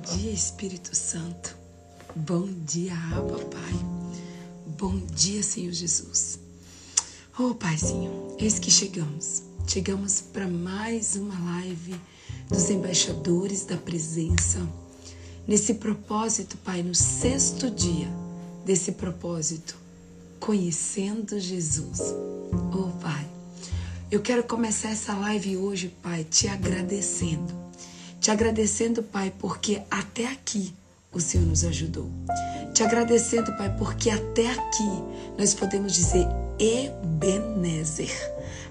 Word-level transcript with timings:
dia, 0.00 0.32
Espírito 0.32 0.96
Santo. 0.96 1.56
Bom 2.16 2.48
dia, 2.64 2.94
Abba, 3.12 3.38
Pai. 3.44 3.72
Bom 4.78 4.98
dia, 5.14 5.42
Senhor 5.42 5.72
Jesus. 5.72 6.38
Oh, 7.38 7.54
Paizinho, 7.54 8.34
eis 8.38 8.58
que 8.58 8.70
chegamos. 8.70 9.42
Chegamos 9.66 10.20
para 10.20 10.48
mais 10.48 11.16
uma 11.16 11.38
live 11.56 11.94
dos 12.48 12.70
embaixadores 12.70 13.64
da 13.64 13.76
presença. 13.76 14.66
Nesse 15.46 15.74
propósito, 15.74 16.56
Pai, 16.58 16.82
no 16.82 16.94
sexto 16.94 17.70
dia 17.70 18.08
desse 18.64 18.92
propósito, 18.92 19.76
conhecendo 20.38 21.38
Jesus. 21.38 22.00
Oh, 22.72 22.90
Pai, 23.00 23.28
eu 24.10 24.20
quero 24.20 24.44
começar 24.44 24.90
essa 24.90 25.14
live 25.14 25.56
hoje, 25.58 25.94
Pai, 26.02 26.24
te 26.24 26.48
agradecendo 26.48 27.69
te 28.20 28.30
agradecendo, 28.30 29.02
Pai, 29.02 29.32
porque 29.38 29.80
até 29.90 30.26
aqui 30.26 30.74
o 31.10 31.18
Senhor 31.18 31.46
nos 31.46 31.64
ajudou. 31.64 32.08
Te 32.74 32.82
agradecendo, 32.82 33.50
Pai, 33.56 33.74
porque 33.78 34.10
até 34.10 34.50
aqui 34.50 34.90
nós 35.38 35.54
podemos 35.54 35.94
dizer 35.94 36.26
Ebenezer. 36.58 38.10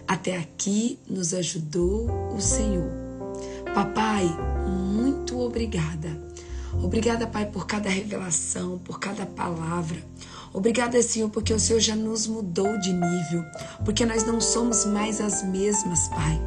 Até 0.07 0.37
aqui 0.37 0.99
nos 1.09 1.33
ajudou 1.33 2.09
o 2.35 2.39
Senhor. 2.39 2.89
Papai, 3.73 4.25
muito 4.67 5.39
obrigada. 5.39 6.09
Obrigada, 6.73 7.25
Pai, 7.25 7.47
por 7.47 7.65
cada 7.65 7.89
revelação, 7.89 8.77
por 8.79 8.99
cada 8.99 9.25
palavra. 9.25 9.97
Obrigada, 10.53 11.01
Senhor, 11.01 11.29
porque 11.29 11.53
o 11.53 11.59
Senhor 11.59 11.79
já 11.79 11.95
nos 11.95 12.27
mudou 12.27 12.79
de 12.79 12.93
nível, 12.93 13.43
porque 13.83 14.05
nós 14.05 14.23
não 14.25 14.39
somos 14.39 14.85
mais 14.85 15.19
as 15.19 15.43
mesmas, 15.43 16.07
Pai. 16.09 16.39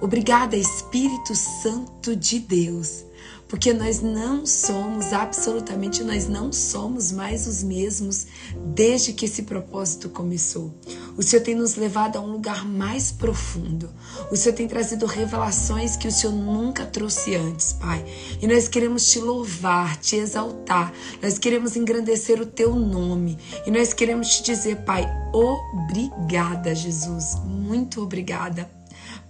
Obrigada, 0.00 0.56
Espírito 0.56 1.34
Santo 1.34 2.16
de 2.16 2.38
Deus, 2.38 3.04
porque 3.46 3.70
nós 3.74 4.00
não 4.00 4.46
somos, 4.46 5.12
absolutamente, 5.12 6.02
nós 6.02 6.26
não 6.26 6.50
somos 6.50 7.12
mais 7.12 7.46
os 7.46 7.62
mesmos 7.62 8.26
desde 8.74 9.12
que 9.12 9.26
esse 9.26 9.42
propósito 9.42 10.08
começou. 10.08 10.72
O 11.18 11.22
Senhor 11.22 11.42
tem 11.42 11.54
nos 11.54 11.74
levado 11.76 12.16
a 12.16 12.20
um 12.20 12.32
lugar 12.32 12.64
mais 12.64 13.12
profundo. 13.12 13.90
O 14.32 14.36
Senhor 14.36 14.54
tem 14.54 14.66
trazido 14.66 15.04
revelações 15.04 15.96
que 15.96 16.08
o 16.08 16.12
Senhor 16.12 16.32
nunca 16.32 16.86
trouxe 16.86 17.34
antes, 17.34 17.74
Pai. 17.74 18.02
E 18.40 18.46
nós 18.46 18.68
queremos 18.68 19.10
te 19.10 19.18
louvar, 19.18 19.98
te 19.98 20.16
exaltar. 20.16 20.94
Nós 21.22 21.38
queremos 21.38 21.76
engrandecer 21.76 22.40
o 22.40 22.46
teu 22.46 22.74
nome. 22.74 23.36
E 23.66 23.70
nós 23.70 23.92
queremos 23.92 24.28
te 24.30 24.44
dizer, 24.44 24.76
Pai, 24.78 25.06
obrigada, 25.30 26.74
Jesus. 26.74 27.34
Muito 27.44 28.00
obrigada 28.00 28.79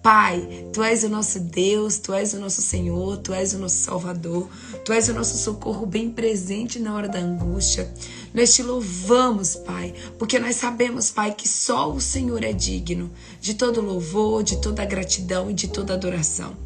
Pai, 0.03 0.67
Tu 0.73 0.83
és 0.83 1.05
o 1.05 1.11
nosso 1.11 1.39
Deus, 1.39 1.99
Tu 1.99 2.15
és 2.15 2.33
o 2.33 2.41
nosso 2.41 2.63
Senhor, 2.63 3.19
Tu 3.19 3.35
és 3.35 3.53
o 3.53 3.59
nosso 3.59 3.77
Salvador, 3.77 4.49
Tu 4.83 4.93
és 4.93 5.09
o 5.09 5.15
nosso 5.15 5.37
socorro 5.37 5.85
bem 5.85 6.11
presente 6.11 6.79
na 6.79 6.95
hora 6.95 7.09
da 7.09 7.19
angústia. 7.19 7.93
Nós 8.33 8.55
te 8.55 8.63
louvamos, 8.63 9.57
Pai, 9.57 9.93
porque 10.19 10.39
nós 10.39 10.57
sabemos, 10.57 11.11
Pai, 11.11 11.35
que 11.35 11.47
só 11.47 11.93
o 11.93 12.01
Senhor 12.01 12.43
é 12.43 12.53
digno 12.53 13.11
de 13.41 13.55
todo 13.55 13.83
louvor, 13.83 14.43
de 14.43 14.61
toda 14.61 14.85
gratidão 14.87 15.51
e 15.51 15.55
de 15.55 15.69
toda 15.69 15.93
adoração. 15.93 16.57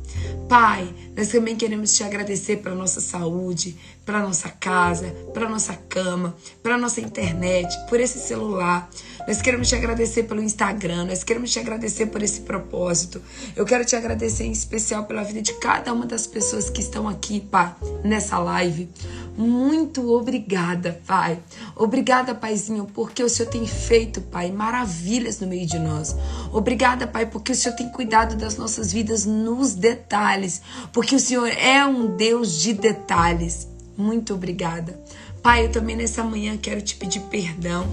Pai, 0.48 0.94
nós 1.16 1.28
também 1.28 1.56
queremos 1.56 1.96
te 1.96 2.04
agradecer 2.04 2.58
pela 2.58 2.74
nossa 2.74 3.00
saúde, 3.00 3.76
pela 4.04 4.20
nossa 4.20 4.48
casa, 4.48 5.10
pela 5.32 5.48
nossa 5.48 5.74
cama, 5.74 6.36
pela 6.62 6.78
nossa 6.78 7.00
internet, 7.00 7.74
por 7.88 7.98
esse 7.98 8.18
celular. 8.18 8.88
Nós 9.26 9.40
queremos 9.40 9.68
te 9.68 9.74
agradecer 9.74 10.24
pelo 10.24 10.42
Instagram, 10.42 11.06
nós 11.06 11.24
queremos 11.24 11.50
te 11.50 11.58
agradecer 11.58 12.06
por 12.06 12.22
esse 12.22 12.42
propósito. 12.42 13.22
Eu 13.56 13.64
quero 13.64 13.84
te 13.84 13.96
agradecer 13.96 14.44
em 14.44 14.52
especial 14.52 15.04
pela 15.04 15.24
vida 15.24 15.40
de 15.40 15.54
cada 15.54 15.92
uma 15.94 16.04
das 16.04 16.26
pessoas 16.26 16.68
que 16.68 16.80
estão 16.80 17.08
aqui, 17.08 17.40
Pai, 17.40 17.74
nessa 18.04 18.38
live. 18.38 18.88
Muito 19.36 20.12
obrigada, 20.12 21.00
Pai. 21.06 21.38
Obrigada, 21.74 22.34
Paizinho, 22.34 22.86
porque 22.92 23.22
o 23.22 23.28
Senhor 23.28 23.48
tem 23.48 23.66
feito, 23.66 24.20
Pai, 24.20 24.52
maravilhas 24.52 25.40
no 25.40 25.46
meio 25.46 25.66
de 25.66 25.78
nós. 25.78 26.14
Obrigada, 26.52 27.06
Pai, 27.06 27.24
porque 27.24 27.52
o 27.52 27.54
Senhor 27.54 27.74
tem 27.74 27.88
cuidado 27.88 28.36
das 28.36 28.56
nossas 28.56 28.92
vidas 28.92 29.24
nos 29.24 29.74
detalhes, 29.74 30.60
porque 30.92 31.16
o 31.16 31.20
Senhor 31.20 31.48
é 31.48 31.84
um 31.84 32.14
Deus 32.14 32.60
de 32.60 32.74
detalhes. 32.74 33.66
Muito 33.96 34.34
obrigada. 34.34 35.00
Pai, 35.42 35.64
eu 35.64 35.72
também 35.72 35.96
nessa 35.96 36.22
manhã 36.22 36.56
quero 36.56 36.80
te 36.80 36.94
pedir 36.96 37.20
perdão. 37.22 37.86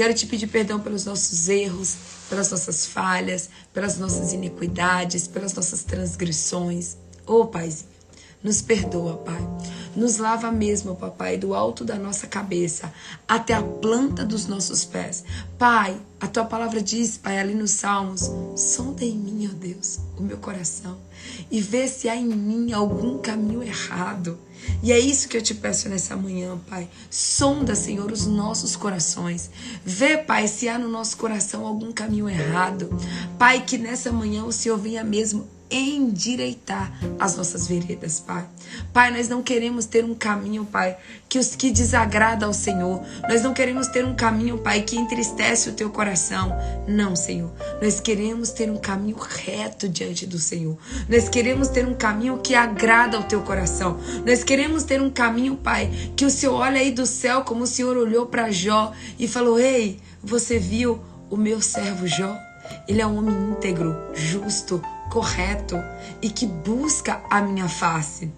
Quero 0.00 0.14
te 0.14 0.26
pedir 0.26 0.46
perdão 0.46 0.80
pelos 0.80 1.04
nossos 1.04 1.46
erros, 1.50 1.94
pelas 2.30 2.50
nossas 2.50 2.86
falhas, 2.86 3.50
pelas 3.70 3.98
nossas 3.98 4.32
iniquidades, 4.32 5.28
pelas 5.28 5.52
nossas 5.52 5.84
transgressões. 5.84 6.96
Ô, 7.26 7.40
oh, 7.40 7.46
Paizinho, 7.48 7.90
nos 8.42 8.62
perdoa, 8.62 9.18
Pai. 9.18 9.46
Nos 9.94 10.16
lava 10.16 10.50
mesmo, 10.50 10.96
papai, 10.96 11.36
do 11.36 11.54
alto 11.54 11.84
da 11.84 11.96
nossa 11.96 12.26
cabeça 12.26 12.90
até 13.28 13.52
a 13.52 13.62
planta 13.62 14.24
dos 14.24 14.46
nossos 14.46 14.86
pés. 14.86 15.22
Pai, 15.58 16.00
a 16.18 16.26
tua 16.26 16.46
palavra 16.46 16.80
diz, 16.80 17.18
Pai, 17.18 17.38
ali 17.38 17.54
nos 17.54 17.72
Salmos: 17.72 18.22
sonda 18.56 19.04
em 19.04 19.18
mim, 19.18 19.50
ó 19.52 19.54
Deus, 19.54 20.00
o 20.16 20.22
meu 20.22 20.38
coração 20.38 20.96
e 21.50 21.60
vê 21.60 21.88
se 21.88 22.08
há 22.08 22.16
em 22.16 22.26
mim 22.26 22.72
algum 22.72 23.18
caminho 23.18 23.62
errado. 23.62 24.38
E 24.82 24.92
é 24.92 24.98
isso 24.98 25.28
que 25.28 25.36
eu 25.36 25.42
te 25.42 25.54
peço 25.54 25.88
nessa 25.88 26.16
manhã, 26.16 26.58
Pai. 26.68 26.88
Sonda, 27.10 27.74
Senhor, 27.74 28.10
os 28.10 28.26
nossos 28.26 28.76
corações. 28.76 29.50
Vê, 29.84 30.18
Pai, 30.18 30.48
se 30.48 30.68
há 30.68 30.78
no 30.78 30.88
nosso 30.88 31.16
coração 31.16 31.66
algum 31.66 31.92
caminho 31.92 32.28
errado. 32.28 32.88
Pai, 33.38 33.64
que 33.64 33.78
nessa 33.78 34.10
manhã 34.10 34.44
o 34.44 34.52
Senhor 34.52 34.78
venha 34.78 35.04
mesmo 35.04 35.48
endireitar 35.70 36.92
as 37.18 37.36
nossas 37.36 37.66
veredas, 37.68 38.20
Pai. 38.20 38.44
Pai, 38.92 39.10
nós 39.10 39.28
não 39.28 39.42
queremos 39.42 39.86
ter 39.86 40.04
um 40.04 40.14
caminho, 40.14 40.64
Pai, 40.64 40.96
que 41.28 41.38
os 41.38 41.54
que 41.54 41.70
desagrada 41.70 42.46
ao 42.46 42.52
Senhor. 42.52 43.02
Nós 43.28 43.42
não 43.42 43.54
queremos 43.54 43.86
ter 43.88 44.04
um 44.04 44.14
caminho, 44.14 44.58
Pai, 44.58 44.82
que 44.82 44.96
entristece 44.96 45.68
o 45.68 45.72
teu 45.72 45.90
coração. 45.90 46.52
Não, 46.88 47.14
Senhor. 47.14 47.52
Nós 47.80 48.00
queremos 48.00 48.50
ter 48.50 48.70
um 48.70 48.78
caminho 48.78 49.16
reto 49.16 49.88
diante 49.88 50.26
do 50.26 50.38
Senhor. 50.38 50.76
Nós 51.08 51.28
queremos 51.28 51.68
ter 51.68 51.86
um 51.86 51.94
caminho 51.94 52.38
que 52.38 52.54
agrada 52.54 53.16
ao 53.16 53.24
teu 53.24 53.42
coração. 53.42 53.98
Nós 54.26 54.42
queremos 54.42 54.82
ter 54.82 55.00
um 55.00 55.10
caminho, 55.10 55.56
Pai, 55.56 55.90
que 56.16 56.24
o 56.24 56.30
Senhor 56.30 56.54
olha 56.54 56.80
aí 56.80 56.90
do 56.90 57.06
céu 57.06 57.42
como 57.42 57.64
o 57.64 57.66
Senhor 57.66 57.96
olhou 57.96 58.26
para 58.26 58.50
Jó 58.50 58.92
e 59.18 59.28
falou: 59.28 59.58
"Ei, 59.58 60.00
você 60.22 60.58
viu 60.58 61.00
o 61.30 61.36
meu 61.36 61.60
servo 61.60 62.06
Jó?" 62.06 62.36
Ele 62.86 63.00
é 63.00 63.06
um 63.06 63.18
homem 63.18 63.34
íntegro, 63.50 63.96
justo, 64.14 64.82
correto 65.10 65.76
e 66.22 66.30
que 66.30 66.46
busca 66.46 67.20
a 67.28 67.42
minha 67.42 67.68
face. 67.68 68.32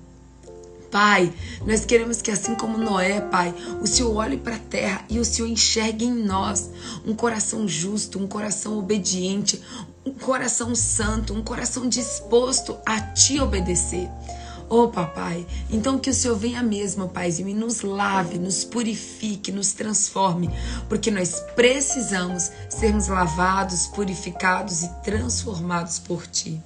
Pai, 0.91 1.33
nós 1.67 1.87
queremos 1.87 2.21
que 2.21 2.31
assim 2.31 2.55
como 2.55 2.77
Noé, 2.77 3.21
Pai, 3.21 3.55
o 3.81 3.87
Senhor 3.87 4.15
olhe 4.15 4.37
para 4.37 4.57
a 4.57 4.59
terra 4.59 5.05
e 5.09 5.19
o 5.19 5.25
Senhor 5.25 5.49
enxergue 5.49 6.05
em 6.05 6.13
nós 6.13 6.71
um 7.07 7.15
coração 7.15 7.67
justo, 7.67 8.19
um 8.19 8.27
coração 8.27 8.79
obediente, 8.79 9.63
um 10.05 10.13
coração 10.13 10.75
santo, 10.75 11.33
um 11.33 11.43
coração 11.43 11.89
disposto 11.89 12.77
a 12.85 13.01
te 13.01 13.41
obedecer. 13.41 14.11
Oh, 14.75 14.89
papai, 14.89 15.47
então 15.69 15.99
que 15.99 16.09
o 16.09 16.15
Senhor 16.15 16.35
venha 16.35 16.63
mesmo, 16.63 17.07
Paizinho, 17.07 17.51
e 17.51 17.53
nos 17.53 17.83
lave, 17.83 18.39
nos 18.39 18.65
purifique, 18.65 19.53
nos 19.53 19.75
transforme, 19.75 20.49
porque 20.89 21.11
nós 21.11 21.41
precisamos 21.55 22.51
sermos 22.71 23.07
lavados, 23.07 23.89
purificados 23.89 24.83
e 24.83 24.89
transformados 25.05 25.99
por 25.99 26.27
Ti. 26.27 26.59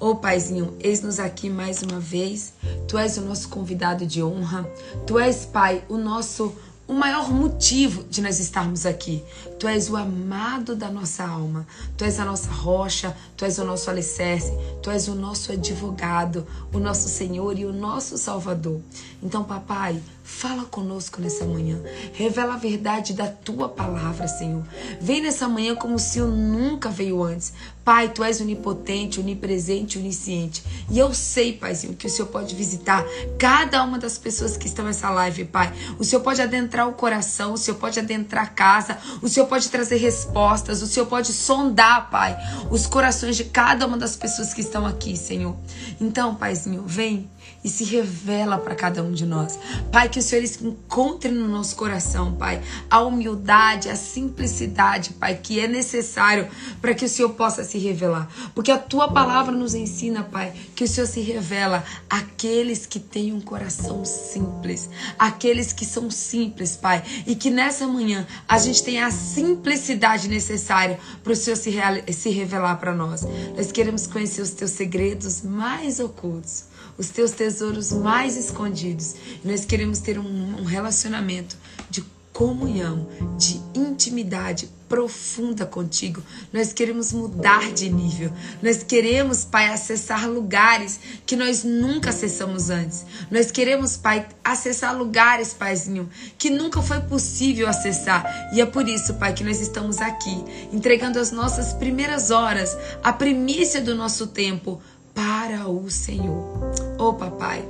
Oh, 0.00 0.14
Paizinho, 0.14 0.74
eis-nos 0.80 1.20
aqui 1.20 1.50
mais 1.50 1.82
uma 1.82 2.00
vez. 2.00 2.54
Tu 2.88 2.96
és 2.96 3.18
o 3.18 3.20
nosso 3.20 3.50
convidado 3.50 4.06
de 4.06 4.22
honra. 4.22 4.66
Tu 5.06 5.18
és, 5.18 5.44
Pai, 5.44 5.84
o 5.90 5.98
nosso 5.98 6.56
o 6.92 6.94
maior 6.94 7.32
motivo 7.32 8.04
de 8.04 8.20
nós 8.20 8.38
estarmos 8.38 8.84
aqui. 8.84 9.24
Tu 9.58 9.66
és 9.66 9.88
o 9.88 9.96
amado 9.96 10.76
da 10.76 10.90
nossa 10.90 11.24
alma. 11.24 11.66
Tu 11.96 12.04
és 12.04 12.20
a 12.20 12.24
nossa 12.24 12.50
rocha, 12.50 13.16
tu 13.34 13.46
és 13.46 13.58
o 13.58 13.64
nosso 13.64 13.88
alicerce, 13.88 14.52
tu 14.82 14.90
és 14.90 15.08
o 15.08 15.14
nosso 15.14 15.52
advogado, 15.52 16.46
o 16.70 16.78
nosso 16.78 17.08
Senhor 17.08 17.58
e 17.58 17.64
o 17.64 17.72
nosso 17.72 18.18
Salvador. 18.18 18.78
Então, 19.22 19.42
papai, 19.42 20.02
fala 20.22 20.64
conosco 20.64 21.20
nessa 21.20 21.44
manhã. 21.44 21.80
Revela 22.12 22.54
a 22.54 22.58
verdade 22.58 23.12
da 23.12 23.26
tua 23.26 23.68
palavra, 23.68 24.28
Senhor. 24.28 24.62
Vem 25.00 25.20
nessa 25.20 25.48
manhã 25.48 25.74
como 25.74 25.98
se 25.98 26.18
eu 26.18 26.28
nunca 26.28 26.88
veio 26.88 27.22
antes. 27.22 27.52
Pai, 27.84 28.10
tu 28.10 28.22
és 28.22 28.40
onipotente, 28.40 29.18
onipresente, 29.18 29.98
onisciente. 29.98 30.62
E 30.88 30.98
eu 30.98 31.12
sei, 31.12 31.52
Paizinho, 31.52 31.94
que 31.94 32.06
o 32.06 32.10
Senhor 32.10 32.28
pode 32.28 32.54
visitar 32.54 33.04
cada 33.36 33.82
uma 33.82 33.98
das 33.98 34.16
pessoas 34.16 34.56
que 34.56 34.68
estão 34.68 34.84
nessa 34.84 35.10
live, 35.10 35.44
Pai. 35.46 35.72
O 35.98 36.04
Senhor 36.04 36.22
pode 36.22 36.40
adentrar 36.40 36.88
o 36.88 36.92
coração, 36.92 37.54
o 37.54 37.58
Senhor 37.58 37.76
pode 37.76 37.98
adentrar 37.98 38.44
a 38.44 38.48
casa, 38.48 38.98
o 39.20 39.28
Senhor 39.28 39.46
pode 39.46 39.68
trazer 39.68 39.96
respostas, 39.96 40.80
o 40.80 40.86
Senhor 40.86 41.06
pode 41.06 41.32
sondar, 41.32 42.08
Pai, 42.08 42.36
os 42.70 42.86
corações 42.86 43.36
de 43.36 43.44
cada 43.44 43.84
uma 43.84 43.98
das 43.98 44.14
pessoas 44.14 44.54
que 44.54 44.60
estão 44.60 44.86
aqui, 44.86 45.16
Senhor. 45.16 45.56
Então, 46.00 46.36
Paizinho, 46.36 46.84
vem 46.86 47.28
e 47.64 47.68
se 47.68 47.84
revela 47.84 48.58
para 48.58 48.74
cada 48.74 49.02
um 49.02 49.12
de 49.12 49.24
nós. 49.24 49.58
Pai, 49.90 50.08
que 50.08 50.18
o 50.18 50.22
Senhor 50.22 50.44
encontre 50.62 51.30
no 51.30 51.46
nosso 51.46 51.76
coração, 51.76 52.34
Pai, 52.34 52.60
a 52.90 53.00
humildade, 53.00 53.88
a 53.88 53.96
simplicidade, 53.96 55.12
Pai, 55.14 55.36
que 55.36 55.60
é 55.60 55.68
necessário 55.68 56.48
para 56.80 56.94
que 56.94 57.04
o 57.04 57.08
Senhor 57.08 57.30
possa 57.30 57.62
se 57.62 57.78
revelar. 57.78 58.28
Porque 58.54 58.70
a 58.70 58.78
tua 58.78 59.12
palavra 59.12 59.52
nos 59.52 59.74
ensina, 59.74 60.24
Pai, 60.24 60.52
que 60.74 60.84
o 60.84 60.88
Senhor 60.88 61.06
se 61.06 61.20
revela 61.20 61.84
àqueles 62.10 62.84
que 62.86 62.98
têm 62.98 63.32
um 63.32 63.40
coração 63.40 64.04
simples, 64.04 64.88
aqueles 65.18 65.72
que 65.72 65.84
são 65.84 66.10
simples, 66.10 66.76
Pai, 66.76 67.02
e 67.26 67.36
que 67.36 67.50
nessa 67.50 67.86
manhã 67.86 68.26
a 68.48 68.58
gente 68.58 68.82
tenha 68.82 69.06
a 69.06 69.10
simplicidade 69.10 70.28
necessária 70.28 70.98
para 71.22 71.32
o 71.32 71.36
Senhor 71.36 71.56
se, 71.56 71.72
se 72.12 72.30
revelar 72.30 72.76
para 72.76 72.94
nós. 72.94 73.22
Nós 73.56 73.70
queremos 73.70 74.06
conhecer 74.06 74.42
os 74.42 74.50
teus 74.50 74.72
segredos 74.72 75.42
mais 75.42 76.00
ocultos 76.00 76.71
os 76.96 77.08
teus 77.08 77.32
tesouros 77.32 77.92
mais 77.92 78.36
escondidos. 78.36 79.14
Nós 79.44 79.64
queremos 79.64 79.98
ter 79.98 80.18
um, 80.18 80.60
um 80.60 80.64
relacionamento 80.64 81.56
de 81.90 82.04
comunhão, 82.32 83.06
de 83.38 83.60
intimidade 83.74 84.68
profunda 84.88 85.64
contigo. 85.64 86.22
Nós 86.52 86.72
queremos 86.72 87.12
mudar 87.12 87.72
de 87.72 87.88
nível. 87.88 88.30
Nós 88.62 88.82
queremos, 88.82 89.42
Pai, 89.44 89.68
acessar 89.68 90.28
lugares 90.28 91.00
que 91.24 91.34
nós 91.34 91.64
nunca 91.64 92.10
acessamos 92.10 92.68
antes. 92.68 93.06
Nós 93.30 93.50
queremos, 93.50 93.96
Pai, 93.96 94.28
acessar 94.44 94.96
lugares, 94.96 95.54
Paizinho, 95.54 96.10
que 96.36 96.50
nunca 96.50 96.82
foi 96.82 97.00
possível 97.00 97.68
acessar. 97.68 98.50
E 98.52 98.60
é 98.60 98.66
por 98.66 98.86
isso, 98.86 99.14
Pai, 99.14 99.32
que 99.32 99.44
nós 99.44 99.60
estamos 99.60 99.98
aqui, 99.98 100.44
entregando 100.70 101.18
as 101.18 101.32
nossas 101.32 101.72
primeiras 101.72 102.30
horas, 102.30 102.76
a 103.02 103.12
primícia 103.14 103.80
do 103.80 103.94
nosso 103.94 104.26
tempo 104.26 104.78
para 105.14 105.68
o 105.68 105.90
Senhor. 105.90 106.72
Oh, 106.98 107.14
papai, 107.14 107.64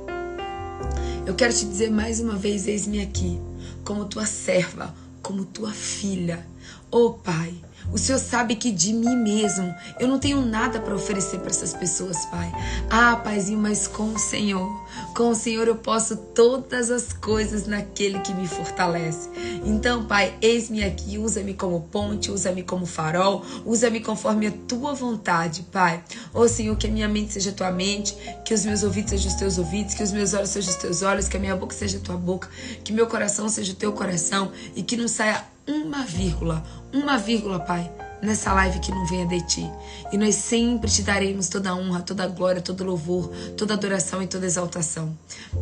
eu 1.25 1.33
quero 1.35 1.53
te 1.53 1.65
dizer 1.65 1.89
mais 1.89 2.19
uma 2.19 2.35
vez: 2.35 2.67
eis-me 2.67 3.01
aqui, 3.01 3.39
como 3.85 4.05
tua 4.05 4.25
serva, 4.25 4.93
como 5.21 5.45
tua 5.45 5.71
filha. 5.71 6.45
Oh, 6.91 7.13
Pai, 7.13 7.53
o 7.91 7.97
Senhor 7.97 8.19
sabe 8.19 8.55
que 8.55 8.71
de 8.71 8.93
mim 8.93 9.15
mesmo 9.15 9.73
eu 9.99 10.07
não 10.07 10.19
tenho 10.19 10.45
nada 10.45 10.79
para 10.79 10.95
oferecer 10.95 11.39
para 11.39 11.49
essas 11.49 11.73
pessoas, 11.73 12.25
Pai. 12.25 12.51
Ah, 12.89 13.15
Paizinho, 13.15 13.59
mas 13.59 13.87
com 13.87 14.13
o 14.13 14.19
Senhor, 14.19 14.69
com 15.15 15.29
o 15.29 15.35
Senhor 15.35 15.67
eu 15.67 15.75
posso 15.75 16.15
todas 16.15 16.89
as 16.89 17.13
coisas 17.13 17.67
naquele 17.67 18.19
que 18.19 18.33
me 18.33 18.47
fortalece. 18.47 19.29
Então, 19.65 20.05
Pai, 20.05 20.33
eis-me 20.41 20.83
aqui, 20.83 21.17
usa-me 21.17 21.53
como 21.53 21.81
ponte, 21.81 22.31
usa-me 22.31 22.63
como 22.63 22.85
farol, 22.85 23.43
usa-me 23.65 23.99
conforme 23.99 24.47
a 24.47 24.51
tua 24.67 24.93
vontade, 24.93 25.63
Pai. 25.71 26.03
Oh, 26.33 26.47
Senhor, 26.47 26.75
que 26.75 26.87
a 26.87 26.91
minha 26.91 27.07
mente 27.07 27.33
seja 27.33 27.51
a 27.51 27.53
tua 27.53 27.71
mente, 27.71 28.15
que 28.45 28.53
os 28.53 28.65
meus 28.65 28.83
ouvidos 28.83 29.11
sejam 29.11 29.27
os 29.27 29.35
teus 29.35 29.57
ouvidos, 29.57 29.93
que 29.93 30.03
os 30.03 30.11
meus 30.11 30.33
olhos 30.33 30.49
sejam 30.49 30.71
os 30.71 30.77
teus 30.77 31.01
olhos, 31.01 31.27
que 31.27 31.37
a 31.37 31.39
minha 31.39 31.55
boca 31.55 31.75
seja 31.75 31.97
a 31.97 32.01
tua 32.01 32.17
boca, 32.17 32.49
que 32.83 32.93
meu 32.93 33.07
coração 33.07 33.49
seja 33.49 33.73
o 33.73 33.75
teu 33.75 33.93
coração 33.93 34.51
e 34.75 34.83
que 34.83 34.97
não 34.97 35.07
saia 35.07 35.43
uma 35.67 36.03
vírgula, 36.03 36.63
uma 36.93 37.17
vírgula, 37.17 37.59
Pai, 37.59 37.91
nessa 38.21 38.53
live 38.53 38.79
que 38.79 38.91
não 38.91 39.05
venha 39.05 39.25
de 39.25 39.41
ti. 39.41 39.71
E 40.11 40.17
nós 40.17 40.35
sempre 40.35 40.89
te 40.89 41.01
daremos 41.01 41.49
toda 41.49 41.75
honra, 41.75 42.01
toda 42.01 42.27
glória, 42.27 42.61
todo 42.61 42.83
louvor, 42.83 43.29
toda 43.57 43.73
adoração 43.73 44.21
e 44.21 44.27
toda 44.27 44.45
exaltação. 44.45 45.17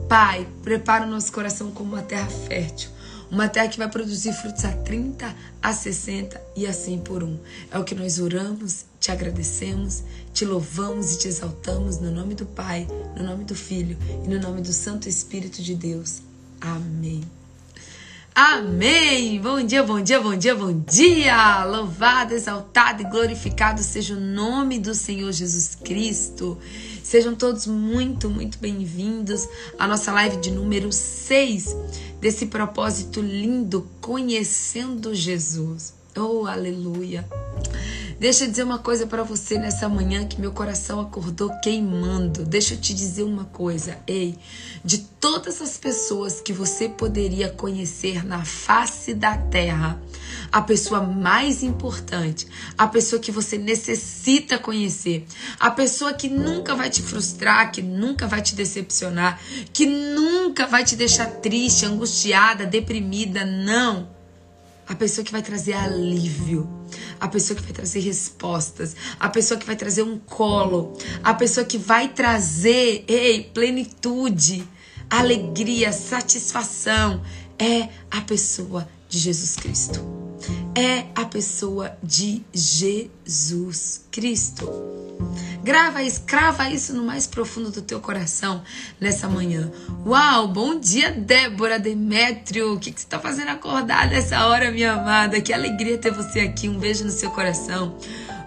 Pai, 0.09 0.47
prepara 0.61 1.05
o 1.05 1.09
nosso 1.09 1.31
coração 1.31 1.71
como 1.71 1.93
uma 1.93 2.01
terra 2.01 2.27
fértil. 2.27 2.89
Uma 3.31 3.47
terra 3.47 3.69
que 3.69 3.77
vai 3.77 3.87
produzir 3.87 4.33
frutos 4.33 4.65
a 4.65 4.73
30, 4.73 5.33
a 5.61 5.73
60 5.73 6.41
e 6.53 6.67
a 6.67 6.73
100 6.73 6.99
por 6.99 7.23
um. 7.23 7.39
É 7.71 7.79
o 7.79 7.83
que 7.85 7.95
nós 7.95 8.19
oramos, 8.19 8.85
te 8.99 9.09
agradecemos, 9.09 10.03
te 10.33 10.43
louvamos 10.43 11.13
e 11.13 11.17
te 11.17 11.29
exaltamos 11.29 11.97
no 11.97 12.11
nome 12.11 12.35
do 12.35 12.45
Pai, 12.45 12.85
no 13.15 13.23
nome 13.23 13.45
do 13.45 13.55
Filho 13.55 13.97
e 14.25 14.27
no 14.27 14.37
nome 14.37 14.61
do 14.61 14.73
Santo 14.73 15.07
Espírito 15.07 15.61
de 15.61 15.75
Deus. 15.75 16.21
Amém. 16.59 17.40
Amém! 18.33 19.41
Bom 19.41 19.61
dia, 19.61 19.83
bom 19.83 19.99
dia, 19.99 20.21
bom 20.21 20.33
dia, 20.33 20.55
bom 20.55 20.71
dia! 20.71 21.65
Louvado, 21.65 22.33
exaltado 22.33 23.01
e 23.01 23.05
glorificado 23.05 23.83
seja 23.83 24.15
o 24.15 24.19
nome 24.19 24.79
do 24.79 24.95
Senhor 24.95 25.33
Jesus 25.33 25.75
Cristo. 25.75 26.57
Sejam 27.03 27.35
todos 27.35 27.67
muito, 27.67 28.29
muito 28.29 28.57
bem-vindos 28.57 29.49
à 29.77 29.85
nossa 29.85 30.13
live 30.13 30.37
de 30.37 30.49
número 30.49 30.93
6 30.93 31.75
desse 32.21 32.45
propósito 32.45 33.19
lindo, 33.19 33.85
Conhecendo 33.99 35.13
Jesus. 35.13 35.93
Oh, 36.17 36.45
aleluia! 36.45 37.27
Deixa 38.21 38.43
eu 38.43 38.49
dizer 38.51 38.61
uma 38.61 38.77
coisa 38.77 39.07
para 39.07 39.23
você 39.23 39.57
nessa 39.57 39.89
manhã 39.89 40.27
que 40.27 40.39
meu 40.39 40.51
coração 40.51 40.99
acordou 40.99 41.49
queimando. 41.59 42.45
Deixa 42.45 42.75
eu 42.75 42.79
te 42.79 42.93
dizer 42.93 43.23
uma 43.23 43.45
coisa. 43.45 43.97
Ei, 44.05 44.37
de 44.85 44.99
todas 44.99 45.59
as 45.59 45.75
pessoas 45.75 46.39
que 46.39 46.53
você 46.53 46.87
poderia 46.87 47.49
conhecer 47.49 48.23
na 48.23 48.45
face 48.45 49.15
da 49.15 49.35
terra, 49.35 49.99
a 50.51 50.61
pessoa 50.61 51.01
mais 51.01 51.63
importante, 51.63 52.45
a 52.77 52.85
pessoa 52.85 53.19
que 53.19 53.31
você 53.31 53.57
necessita 53.57 54.59
conhecer, 54.59 55.25
a 55.59 55.71
pessoa 55.71 56.13
que 56.13 56.29
nunca 56.29 56.75
vai 56.75 56.91
te 56.91 57.01
frustrar, 57.01 57.71
que 57.71 57.81
nunca 57.81 58.27
vai 58.27 58.43
te 58.43 58.53
decepcionar, 58.53 59.41
que 59.73 59.87
nunca 59.87 60.67
vai 60.67 60.83
te 60.83 60.95
deixar 60.95 61.25
triste, 61.25 61.87
angustiada, 61.87 62.67
deprimida, 62.67 63.43
não 63.43 64.20
a 64.91 64.95
pessoa 64.95 65.23
que 65.23 65.31
vai 65.31 65.41
trazer 65.41 65.71
alívio, 65.71 66.69
a 67.17 67.25
pessoa 67.25 67.55
que 67.55 67.63
vai 67.63 67.71
trazer 67.71 68.01
respostas, 68.01 68.93
a 69.17 69.29
pessoa 69.29 69.57
que 69.57 69.65
vai 69.65 69.77
trazer 69.77 70.03
um 70.03 70.19
colo, 70.19 70.97
a 71.23 71.33
pessoa 71.33 71.65
que 71.65 71.77
vai 71.77 72.09
trazer, 72.09 73.05
ei, 73.07 73.49
plenitude, 73.53 74.67
alegria, 75.09 75.93
satisfação, 75.93 77.21
é 77.57 77.87
a 78.11 78.19
pessoa 78.19 78.85
de 79.07 79.17
Jesus 79.17 79.55
Cristo. 79.55 80.01
É 80.75 81.05
a 81.15 81.23
pessoa 81.23 81.97
de 82.03 82.43
Jesus 82.53 84.01
Cristo. 84.11 84.67
Grava, 85.63 86.01
escrava 86.01 86.69
isso 86.71 86.91
no 86.91 87.03
mais 87.03 87.27
profundo 87.27 87.69
do 87.69 87.83
teu 87.83 87.99
coração 87.99 88.63
nessa 88.99 89.27
manhã. 89.27 89.71
Uau, 90.03 90.47
bom 90.47 90.79
dia, 90.79 91.11
Débora 91.11 91.77
Demétrio. 91.77 92.73
O 92.73 92.79
que, 92.79 92.91
que 92.91 92.99
você 92.99 93.05
está 93.05 93.19
fazendo 93.19 93.49
acordar 93.49 94.09
nessa 94.09 94.47
hora, 94.47 94.71
minha 94.71 94.93
amada? 94.93 95.39
Que 95.39 95.53
alegria 95.53 95.99
ter 95.99 96.11
você 96.11 96.39
aqui. 96.39 96.67
Um 96.67 96.79
beijo 96.79 97.03
no 97.03 97.11
seu 97.11 97.29
coração. 97.29 97.95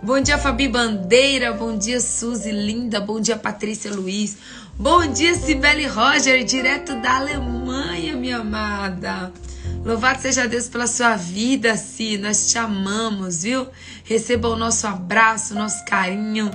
Bom 0.02 0.20
dia, 0.20 0.36
Fabi 0.38 0.66
Bandeira. 0.66 1.52
Bom 1.52 1.78
dia, 1.78 2.00
Suzy 2.00 2.50
Linda. 2.50 3.00
Bom 3.00 3.20
dia, 3.20 3.36
Patrícia 3.36 3.92
Luiz. 3.94 4.36
Bom 4.76 5.06
dia, 5.06 5.36
Sibeli 5.36 5.86
Roger, 5.86 6.42
direto 6.42 6.96
da 6.96 7.18
Alemanha, 7.18 8.16
minha 8.16 8.38
amada. 8.38 9.32
Louvado 9.84 10.20
seja 10.20 10.48
Deus 10.48 10.68
pela 10.68 10.88
sua 10.88 11.14
vida, 11.14 11.76
Si. 11.76 12.18
Nós 12.18 12.50
te 12.50 12.58
amamos, 12.58 13.44
viu? 13.44 13.68
Receba 14.02 14.48
o 14.48 14.56
nosso 14.56 14.88
abraço, 14.88 15.54
o 15.54 15.56
nosso 15.56 15.84
carinho. 15.84 16.50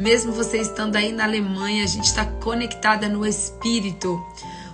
Mesmo 0.00 0.32
você 0.32 0.58
estando 0.58 0.96
aí 0.96 1.12
na 1.12 1.22
Alemanha, 1.22 1.84
a 1.84 1.86
gente 1.86 2.06
está 2.06 2.24
conectada 2.24 3.08
no 3.08 3.24
Espírito. 3.24 4.20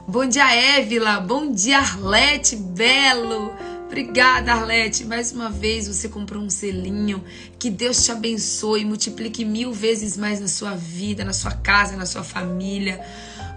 Bom 0.09 0.25
dia, 0.27 0.51
Évila. 0.55 1.21
Bom 1.21 1.53
dia, 1.53 1.79
Arlete 1.79 2.57
Belo. 2.57 3.53
Obrigada, 3.99 4.53
Arlete. 4.53 5.07
Mais 5.07 5.33
uma 5.33 5.49
vez 5.49 5.89
você 5.89 6.07
comprou 6.07 6.43
um 6.43 6.51
selinho. 6.51 7.25
Que 7.59 7.71
Deus 7.71 8.05
te 8.05 8.13
abençoe, 8.13 8.85
multiplique 8.85 9.43
mil 9.43 9.73
vezes 9.73 10.19
mais 10.19 10.39
na 10.39 10.49
sua 10.49 10.75
vida, 10.75 11.25
na 11.25 11.33
sua 11.33 11.53
casa, 11.53 11.97
na 11.97 12.05
sua 12.05 12.23
família. 12.23 13.01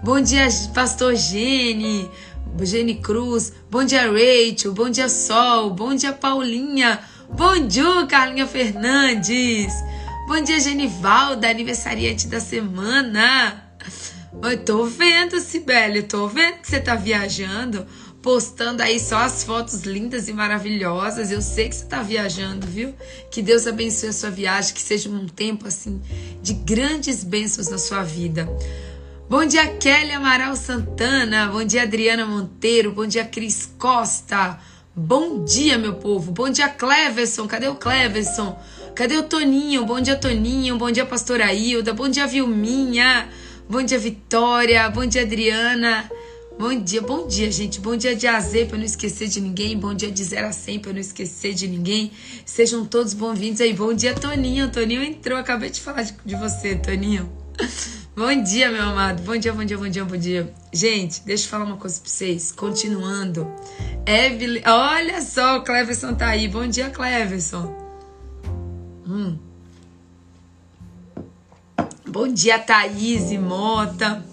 Bom 0.02 0.18
dia, 0.18 0.48
Pastor 0.74 1.14
Gene. 1.14 2.10
Gene 2.62 2.94
Cruz. 3.02 3.52
Bom 3.70 3.84
dia, 3.84 4.10
Rachel. 4.10 4.72
Bom 4.72 4.88
dia, 4.88 5.10
Sol. 5.10 5.74
Bom 5.74 5.94
dia, 5.94 6.14
Paulinha. 6.14 7.00
Bom 7.28 7.66
dia, 7.66 8.06
Carlinha 8.08 8.46
Fernandes. 8.46 9.74
Bom 10.26 10.42
dia, 10.42 10.58
Genivalda, 10.58 11.50
aniversariante 11.50 12.28
da 12.28 12.40
semana. 12.40 13.62
Eu 14.42 14.64
tô 14.64 14.84
vendo, 14.84 15.38
Sibeli, 15.38 16.02
tô 16.02 16.26
vendo 16.28 16.60
que 16.60 16.68
você 16.68 16.80
tá 16.80 16.94
viajando, 16.94 17.86
postando 18.22 18.82
aí 18.82 19.00
só 19.00 19.18
as 19.18 19.44
fotos 19.44 19.82
lindas 19.82 20.28
e 20.28 20.32
maravilhosas. 20.32 21.30
Eu 21.30 21.40
sei 21.40 21.68
que 21.68 21.76
você 21.76 21.86
tá 21.86 22.02
viajando, 22.02 22.66
viu? 22.66 22.94
Que 23.30 23.42
Deus 23.42 23.66
abençoe 23.66 24.10
a 24.10 24.12
sua 24.12 24.30
viagem, 24.30 24.74
que 24.74 24.80
seja 24.80 25.08
um 25.08 25.26
tempo 25.26 25.66
assim 25.66 26.00
de 26.42 26.52
grandes 26.52 27.24
bênçãos 27.24 27.68
na 27.68 27.78
sua 27.78 28.02
vida. 28.02 28.48
Bom 29.28 29.44
dia, 29.46 29.66
Kelly 29.76 30.12
Amaral 30.12 30.56
Santana. 30.56 31.46
Bom 31.46 31.64
dia, 31.64 31.82
Adriana 31.82 32.26
Monteiro. 32.26 32.92
Bom 32.92 33.06
dia, 33.06 33.24
Cris 33.24 33.72
Costa. 33.78 34.58
Bom 34.94 35.44
dia, 35.44 35.78
meu 35.78 35.94
povo. 35.94 36.32
Bom 36.32 36.50
dia, 36.50 36.68
Cleverson. 36.68 37.46
Cadê 37.46 37.68
o 37.68 37.76
Cleverson? 37.76 38.60
Cadê 38.94 39.16
o 39.16 39.22
Toninho? 39.22 39.86
Bom 39.86 40.00
dia, 40.00 40.16
Toninho. 40.16 40.76
Bom 40.76 40.90
dia, 40.90 41.06
Pastora 41.06 41.54
Hilda. 41.54 41.94
Bom 41.94 42.08
dia, 42.08 42.26
Vilminha. 42.26 43.28
Bom 43.68 43.82
dia, 43.82 43.98
Vitória. 43.98 44.90
Bom 44.90 45.06
dia, 45.06 45.22
Adriana. 45.22 46.10
Bom 46.60 46.78
dia, 46.78 47.00
bom 47.00 47.26
dia, 47.26 47.50
gente. 47.50 47.80
Bom 47.80 47.96
dia 47.96 48.14
de 48.14 48.26
AZ 48.26 48.52
para 48.68 48.76
não 48.76 48.84
esquecer 48.84 49.28
de 49.28 49.40
ninguém. 49.40 49.78
Bom 49.78 49.94
dia 49.94 50.10
de 50.10 50.22
0 50.22 50.48
a 50.48 50.52
100 50.52 50.80
para 50.80 50.92
não 50.92 51.00
esquecer 51.00 51.54
de 51.54 51.66
ninguém. 51.66 52.12
Sejam 52.44 52.84
todos 52.84 53.14
bem-vindos 53.14 53.62
aí. 53.62 53.72
Bom 53.72 53.94
dia, 53.94 54.12
Toninho. 54.12 54.70
Toninho 54.70 55.02
entrou. 55.02 55.38
Acabei 55.38 55.70
de 55.70 55.80
falar 55.80 56.02
de, 56.02 56.14
de 56.22 56.36
você, 56.36 56.76
Toninho. 56.76 57.32
bom 58.14 58.42
dia, 58.42 58.70
meu 58.70 58.82
amado. 58.82 59.22
Bom 59.22 59.38
dia, 59.38 59.54
bom 59.54 59.64
dia, 59.64 59.78
bom 59.78 59.88
dia, 59.88 60.04
bom 60.04 60.18
dia. 60.18 60.52
Gente, 60.70 61.22
deixa 61.24 61.46
eu 61.46 61.48
falar 61.48 61.64
uma 61.64 61.78
coisa 61.78 61.98
pra 61.98 62.10
vocês. 62.10 62.52
Continuando. 62.52 63.50
Evelyn, 64.04 64.60
olha 64.66 65.22
só, 65.22 65.56
o 65.56 65.64
Cleverson 65.64 66.12
tá 66.14 66.26
aí. 66.26 66.46
Bom 66.46 66.66
dia, 66.66 66.90
Cleverson. 66.90 67.74
Hum. 69.08 69.38
Bom 72.06 72.28
dia, 72.28 72.58
Thaís 72.58 73.30
e 73.30 73.38
Mota. 73.38 74.28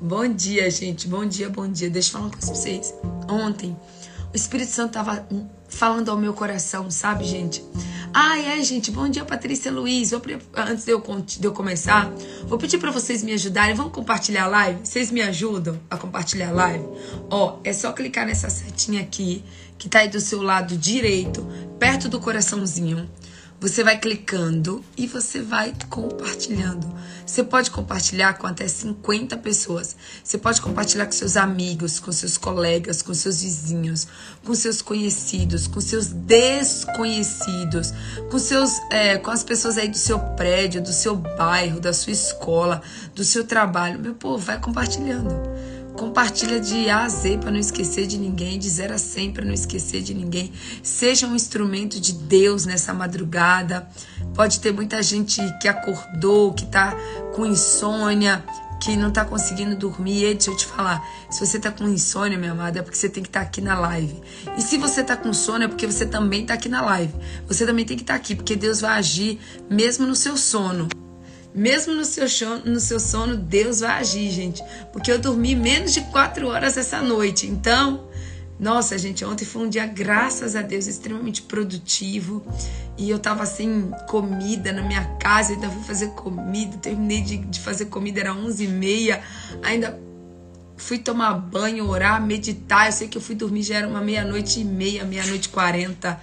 Bom 0.00 0.28
dia, 0.28 0.70
gente. 0.70 1.08
Bom 1.08 1.26
dia, 1.26 1.50
bom 1.50 1.66
dia. 1.66 1.90
Deixa 1.90 2.10
eu 2.10 2.12
falar 2.12 2.24
uma 2.26 2.30
coisa 2.30 2.46
pra 2.46 2.54
vocês. 2.54 2.94
Ontem, 3.28 3.76
o 4.32 4.36
Espírito 4.36 4.70
Santo 4.70 4.92
tava 4.92 5.26
falando 5.68 6.08
ao 6.08 6.16
meu 6.16 6.32
coração, 6.32 6.88
sabe, 6.88 7.24
gente? 7.24 7.64
Ah, 8.14 8.38
é, 8.38 8.62
gente. 8.62 8.92
Bom 8.92 9.08
dia, 9.08 9.24
Patrícia 9.24 9.72
Luiz. 9.72 10.12
Vou, 10.12 10.22
antes 10.54 10.84
de 10.84 10.92
eu, 10.92 11.02
de 11.26 11.44
eu 11.44 11.52
começar, 11.52 12.12
vou 12.46 12.56
pedir 12.58 12.78
para 12.78 12.92
vocês 12.92 13.24
me 13.24 13.32
ajudarem. 13.32 13.74
Vamos 13.74 13.92
compartilhar 13.92 14.44
a 14.44 14.46
live? 14.46 14.86
Vocês 14.86 15.10
me 15.10 15.20
ajudam 15.20 15.80
a 15.90 15.96
compartilhar 15.96 16.50
a 16.50 16.52
live? 16.52 16.84
Ó, 17.28 17.58
é 17.64 17.72
só 17.72 17.90
clicar 17.90 18.24
nessa 18.24 18.48
setinha 18.48 19.02
aqui, 19.02 19.44
que 19.76 19.88
tá 19.88 19.98
aí 19.98 20.08
do 20.08 20.20
seu 20.20 20.40
lado 20.40 20.76
direito, 20.76 21.44
perto 21.76 22.08
do 22.08 22.20
coraçãozinho. 22.20 23.10
Você 23.60 23.82
vai 23.82 23.98
clicando 23.98 24.84
e 24.96 25.08
você 25.08 25.42
vai 25.42 25.74
compartilhando. 25.90 26.86
Você 27.26 27.42
pode 27.42 27.72
compartilhar 27.72 28.34
com 28.34 28.46
até 28.46 28.68
50 28.68 29.36
pessoas. 29.38 29.96
Você 30.22 30.38
pode 30.38 30.60
compartilhar 30.60 31.06
com 31.06 31.12
seus 31.12 31.36
amigos, 31.36 31.98
com 31.98 32.12
seus 32.12 32.38
colegas, 32.38 33.02
com 33.02 33.12
seus 33.12 33.42
vizinhos, 33.42 34.06
com 34.44 34.54
seus 34.54 34.80
conhecidos, 34.80 35.66
com 35.66 35.80
seus 35.80 36.06
desconhecidos, 36.06 37.92
com 38.30 38.38
seus, 38.38 38.78
é, 38.92 39.18
com 39.18 39.32
as 39.32 39.42
pessoas 39.42 39.76
aí 39.76 39.88
do 39.88 39.98
seu 39.98 40.20
prédio, 40.36 40.80
do 40.80 40.92
seu 40.92 41.16
bairro, 41.16 41.80
da 41.80 41.92
sua 41.92 42.12
escola, 42.12 42.80
do 43.12 43.24
seu 43.24 43.42
trabalho. 43.44 43.98
Meu 43.98 44.14
povo, 44.14 44.38
vai 44.38 44.60
compartilhando. 44.60 45.34
Compartilha 45.98 46.60
de 46.60 46.88
A 46.88 47.06
a 47.06 47.08
Z 47.08 47.38
para 47.38 47.50
não 47.50 47.58
esquecer 47.58 48.06
de 48.06 48.16
ninguém, 48.18 48.56
de 48.56 48.70
0 48.70 48.94
a 48.94 48.98
100 48.98 49.32
para 49.32 49.44
não 49.44 49.52
esquecer 49.52 50.00
de 50.00 50.14
ninguém. 50.14 50.52
Seja 50.80 51.26
um 51.26 51.34
instrumento 51.34 52.00
de 52.00 52.12
Deus 52.12 52.64
nessa 52.64 52.94
madrugada. 52.94 53.88
Pode 54.32 54.60
ter 54.60 54.72
muita 54.72 55.02
gente 55.02 55.42
que 55.60 55.66
acordou, 55.66 56.54
que 56.54 56.62
está 56.62 56.94
com 57.34 57.44
insônia, 57.44 58.44
que 58.80 58.96
não 58.96 59.08
está 59.08 59.24
conseguindo 59.24 59.74
dormir. 59.74 60.30
E 60.30 60.34
deixa 60.34 60.52
eu 60.52 60.56
te 60.56 60.66
falar, 60.66 61.04
se 61.28 61.44
você 61.44 61.56
está 61.56 61.72
com 61.72 61.88
insônia, 61.88 62.38
minha 62.38 62.52
amada, 62.52 62.78
é 62.78 62.82
porque 62.82 62.96
você 62.96 63.08
tem 63.08 63.24
que 63.24 63.28
estar 63.28 63.40
tá 63.40 63.46
aqui 63.46 63.60
na 63.60 63.76
live. 63.76 64.22
E 64.56 64.62
se 64.62 64.78
você 64.78 65.00
está 65.00 65.16
com 65.16 65.32
sono, 65.32 65.64
é 65.64 65.68
porque 65.68 65.84
você 65.84 66.06
também 66.06 66.42
está 66.42 66.54
aqui 66.54 66.68
na 66.68 66.80
live. 66.80 67.12
Você 67.48 67.66
também 67.66 67.84
tem 67.84 67.96
que 67.96 68.04
estar 68.04 68.14
tá 68.14 68.20
aqui, 68.20 68.36
porque 68.36 68.54
Deus 68.54 68.80
vai 68.80 68.92
agir 68.92 69.40
mesmo 69.68 70.06
no 70.06 70.14
seu 70.14 70.36
sono. 70.36 70.88
Mesmo 71.58 71.92
no 71.92 72.04
seu, 72.04 72.28
sono, 72.28 72.62
no 72.64 72.78
seu 72.78 73.00
sono, 73.00 73.36
Deus 73.36 73.80
vai 73.80 73.90
agir, 73.98 74.30
gente. 74.30 74.62
Porque 74.92 75.10
eu 75.10 75.18
dormi 75.18 75.56
menos 75.56 75.92
de 75.92 76.02
quatro 76.02 76.46
horas 76.46 76.76
essa 76.76 77.02
noite. 77.02 77.48
Então, 77.48 78.08
nossa, 78.60 78.96
gente, 78.96 79.24
ontem 79.24 79.44
foi 79.44 79.62
um 79.62 79.68
dia, 79.68 79.84
graças 79.84 80.54
a 80.54 80.62
Deus, 80.62 80.86
extremamente 80.86 81.42
produtivo. 81.42 82.46
E 82.96 83.10
eu 83.10 83.18
tava 83.18 83.42
assim, 83.42 83.90
comida 84.08 84.72
na 84.72 84.82
minha 84.82 85.04
casa, 85.16 85.52
ainda 85.52 85.68
fui 85.68 85.82
fazer 85.82 86.10
comida. 86.10 86.76
Terminei 86.76 87.22
de, 87.22 87.38
de 87.38 87.58
fazer 87.58 87.86
comida, 87.86 88.20
era 88.20 88.32
11h30. 88.32 89.20
Ainda 89.64 89.98
fui 90.76 90.98
tomar 90.98 91.34
banho, 91.34 91.88
orar, 91.88 92.24
meditar. 92.24 92.86
Eu 92.86 92.92
sei 92.92 93.08
que 93.08 93.18
eu 93.18 93.22
fui 93.22 93.34
dormir, 93.34 93.64
já 93.64 93.78
era 93.78 93.88
uma 93.88 94.00
meia-noite 94.00 94.60
e 94.60 94.64
meia, 94.64 95.04
meia-noite 95.04 95.48
e 95.48 95.50
quarenta. 95.50 96.20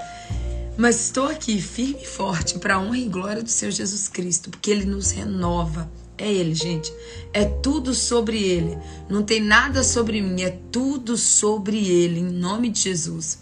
Mas 0.78 1.06
estou 1.06 1.28
aqui 1.28 1.62
firme 1.62 2.04
e 2.04 2.06
forte 2.06 2.60
para 2.60 2.76
a 2.76 2.80
honra 2.80 2.98
e 2.98 3.08
glória 3.08 3.42
do 3.42 3.50
Senhor 3.50 3.72
Jesus 3.72 4.10
Cristo, 4.10 4.50
porque 4.50 4.70
Ele 4.70 4.86
nos 4.86 5.12
renova. 5.12 5.90
É 6.18 6.32
Ele, 6.32 6.54
gente. 6.54 6.94
É 7.34 7.46
tudo 7.46 7.94
sobre 7.94 8.42
Ele. 8.42 8.78
Não 9.10 9.24
tem 9.24 9.42
nada 9.42 9.84
sobre 9.84 10.22
mim, 10.22 10.42
é 10.44 10.58
tudo 10.72 11.18
sobre 11.18 11.78
Ele, 11.88 12.20
em 12.20 12.30
nome 12.30 12.70
de 12.70 12.82
Jesus. 12.82 13.40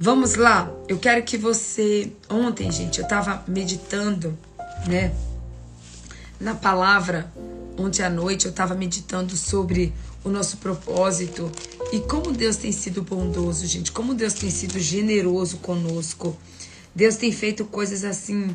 Vamos 0.00 0.34
lá, 0.34 0.72
eu 0.88 0.98
quero 0.98 1.22
que 1.24 1.36
você. 1.36 2.12
Ontem, 2.28 2.70
gente, 2.70 2.98
eu 2.98 3.04
estava 3.04 3.42
meditando, 3.48 4.36
né? 4.86 5.12
Na 6.40 6.54
palavra, 6.54 7.32
ontem 7.76 8.02
à 8.04 8.10
noite, 8.10 8.46
eu 8.46 8.50
estava 8.50 8.74
meditando 8.74 9.36
sobre 9.36 9.92
o 10.22 10.28
nosso 10.28 10.58
propósito 10.58 11.50
e 11.92 12.00
como 12.00 12.32
Deus 12.32 12.56
tem 12.56 12.70
sido 12.70 13.02
bondoso, 13.02 13.66
gente, 13.66 13.90
como 13.90 14.14
Deus 14.14 14.34
tem 14.34 14.50
sido 14.50 14.78
generoso 14.78 15.58
conosco. 15.58 16.36
Deus 16.94 17.16
tem 17.16 17.30
feito 17.32 17.64
coisas 17.64 18.04
assim 18.04 18.54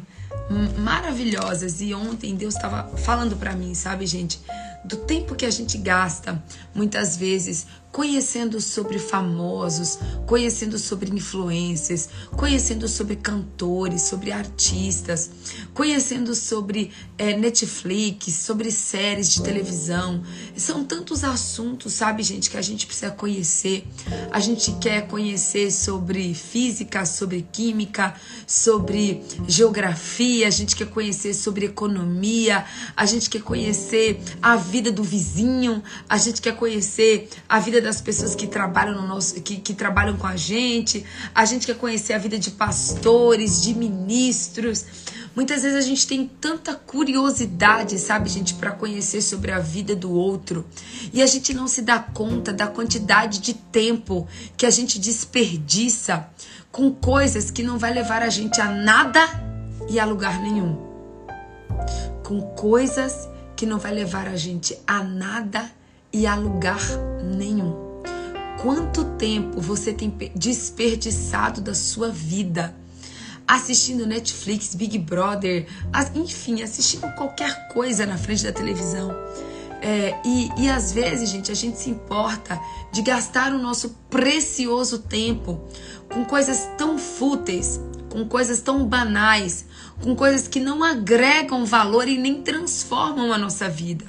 maravilhosas 0.77 1.79
e 1.81 1.93
ontem 1.93 2.35
Deus 2.35 2.55
estava 2.55 2.95
falando 2.97 3.37
para 3.37 3.55
mim, 3.55 3.73
sabe, 3.73 4.05
gente, 4.05 4.41
do 4.83 4.97
tempo 4.97 5.35
que 5.35 5.45
a 5.45 5.49
gente 5.49 5.77
gasta 5.77 6.43
muitas 6.75 7.15
vezes 7.15 7.65
conhecendo 7.93 8.59
sobre 8.59 8.97
famosos, 8.97 10.00
conhecendo 10.25 10.79
sobre 10.79 11.12
influências, 11.12 12.09
conhecendo 12.31 12.88
sobre 12.88 13.15
cantores, 13.15 14.01
sobre 14.01 14.31
artistas, 14.31 15.29
conhecendo 15.75 16.33
sobre 16.33 16.91
é, 17.19 17.38
Netflix, 17.38 18.33
sobre 18.33 18.71
séries 18.71 19.31
de 19.31 19.43
televisão. 19.43 20.23
São 20.57 20.83
tantos 20.83 21.23
assuntos, 21.23 21.93
sabe, 21.93 22.23
gente, 22.23 22.50
que 22.50 22.57
a 22.57 22.63
gente 22.63 22.88
precisa 22.88 23.12
conhecer. 23.12 23.85
A 24.31 24.39
gente 24.39 24.71
quer 24.81 25.07
conhecer 25.07 25.71
sobre 25.71 26.33
física, 26.33 27.05
sobre 27.05 27.45
química, 27.51 28.15
sobre 28.47 29.23
geografia, 29.47 30.47
a 30.47 30.51
gente 30.51 30.75
quer 30.75 30.88
conhecer 30.88 31.35
sobre 31.35 31.67
economia, 31.67 32.65
a 32.97 33.05
gente 33.05 33.29
quer 33.29 33.43
conhecer 33.43 34.19
a 34.41 34.55
vida 34.55 34.91
do 34.91 35.03
vizinho, 35.03 35.83
a 36.09 36.17
gente 36.17 36.41
quer 36.41 36.55
conhecer 36.55 37.29
a 37.47 37.59
vida 37.59 37.82
das 37.83 38.01
pessoas 38.01 38.33
que 38.33 38.47
trabalham 38.47 38.99
no 38.99 39.07
nosso, 39.07 39.35
que, 39.41 39.57
que 39.57 39.73
trabalham 39.73 40.17
com 40.17 40.25
a 40.25 40.35
gente. 40.35 41.05
A 41.35 41.45
gente 41.45 41.67
quer 41.67 41.75
conhecer 41.75 42.13
a 42.13 42.17
vida 42.17 42.39
de 42.39 42.51
pastores, 42.51 43.61
de 43.61 43.73
ministros. 43.73 44.85
Muitas 45.35 45.63
vezes 45.63 45.77
a 45.77 45.87
gente 45.87 46.07
tem 46.07 46.27
tanta 46.39 46.75
curiosidade, 46.75 47.97
sabe, 47.99 48.29
gente, 48.29 48.53
para 48.53 48.71
conhecer 48.71 49.21
sobre 49.21 49.51
a 49.51 49.59
vida 49.59 49.95
do 49.95 50.11
outro. 50.11 50.65
E 51.11 51.21
a 51.21 51.25
gente 51.25 51.53
não 51.53 51.67
se 51.67 51.81
dá 51.81 51.99
conta 51.99 52.53
da 52.53 52.67
quantidade 52.67 53.39
de 53.39 53.53
tempo 53.53 54.27
que 54.55 54.65
a 54.65 54.69
gente 54.69 54.99
desperdiça 54.99 56.29
com 56.71 56.91
coisas 56.91 57.51
que 57.51 57.63
não 57.63 57.77
vai 57.77 57.93
levar 57.93 58.21
a 58.21 58.29
gente 58.29 58.59
a 58.61 58.69
nada 58.69 59.21
e 59.89 59.99
a 59.99 60.05
lugar 60.05 60.41
nenhum. 60.41 60.75
Com 62.23 62.41
coisas 62.55 63.27
que 63.55 63.65
não 63.65 63.79
vai 63.79 63.93
levar 63.93 64.27
a 64.27 64.35
gente 64.35 64.77
a 64.85 65.03
nada 65.03 65.69
e 66.13 66.27
a 66.27 66.36
lugar 66.36 66.82
nenhum. 67.24 67.74
Quanto 68.62 69.03
tempo 69.17 69.60
você 69.60 69.91
tem 69.91 70.15
desperdiçado 70.36 71.60
da 71.60 71.74
sua 71.74 72.10
vida 72.10 72.75
assistindo 73.48 74.05
Netflix, 74.05 74.74
Big 74.74 74.98
Brother, 74.98 75.67
enfim, 76.15 76.62
assistindo 76.62 77.12
qualquer 77.15 77.67
coisa 77.70 78.05
na 78.05 78.17
frente 78.17 78.43
da 78.43 78.51
televisão. 78.51 79.12
É, 79.82 80.15
e, 80.24 80.50
e 80.58 80.70
às 80.70 80.93
vezes, 80.93 81.29
gente, 81.29 81.51
a 81.51 81.55
gente 81.55 81.77
se 81.77 81.89
importa 81.89 82.58
de 82.91 83.01
gastar 83.01 83.51
o 83.51 83.60
nosso 83.60 83.98
precioso 84.10 85.00
tempo 85.00 85.60
com 86.08 86.24
coisas 86.24 86.70
tão 86.77 86.98
fúteis, 86.98 87.82
com 88.10 88.25
coisas 88.25 88.62
tão 88.62 88.86
banais, 88.86 89.65
com 90.01 90.15
coisas 90.15 90.48
que 90.48 90.60
não 90.60 90.82
agregam 90.84 91.65
valor 91.65 92.08
e 92.08 92.17
nem 92.17 92.41
transformam 92.41 93.34
a 93.34 93.38
nossa 93.38 93.67
vida. 93.67 94.05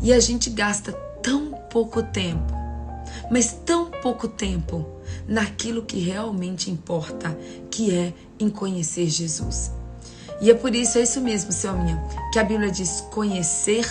E 0.00 0.12
a 0.14 0.18
gente 0.18 0.48
gasta 0.48 0.92
tão 1.22 1.52
pouco 1.70 2.02
tempo 2.02 2.62
mas 3.30 3.52
tão 3.64 3.90
pouco 3.90 4.28
tempo 4.28 4.86
naquilo 5.26 5.82
que 5.82 5.98
realmente 5.98 6.70
importa, 6.70 7.36
que 7.70 7.94
é 7.94 8.12
em 8.38 8.50
conhecer 8.50 9.08
Jesus. 9.08 9.70
E 10.40 10.50
é 10.50 10.54
por 10.54 10.74
isso, 10.74 10.98
é 10.98 11.02
isso 11.02 11.20
mesmo, 11.20 11.52
Selminha, 11.52 12.02
que 12.32 12.38
a 12.38 12.44
Bíblia 12.44 12.70
diz 12.70 13.00
conhecer 13.10 13.86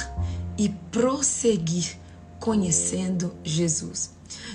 e 0.57 0.69
prosseguir 0.91 1.97
conhecendo 2.39 3.33
Jesus. 3.43 4.11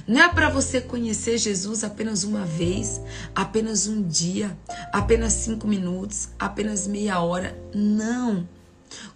Não 0.07 0.21
é 0.21 0.29
para 0.29 0.51
você 0.51 0.81
conhecer 0.81 1.39
Jesus 1.39 1.83
apenas 1.83 2.23
uma 2.23 2.45
vez, 2.45 3.01
apenas 3.35 3.87
um 3.87 4.03
dia, 4.03 4.57
apenas 4.93 5.33
cinco 5.33 5.67
minutos, 5.67 6.29
apenas 6.39 6.87
meia 6.87 7.21
hora. 7.21 7.59
Não. 7.75 8.47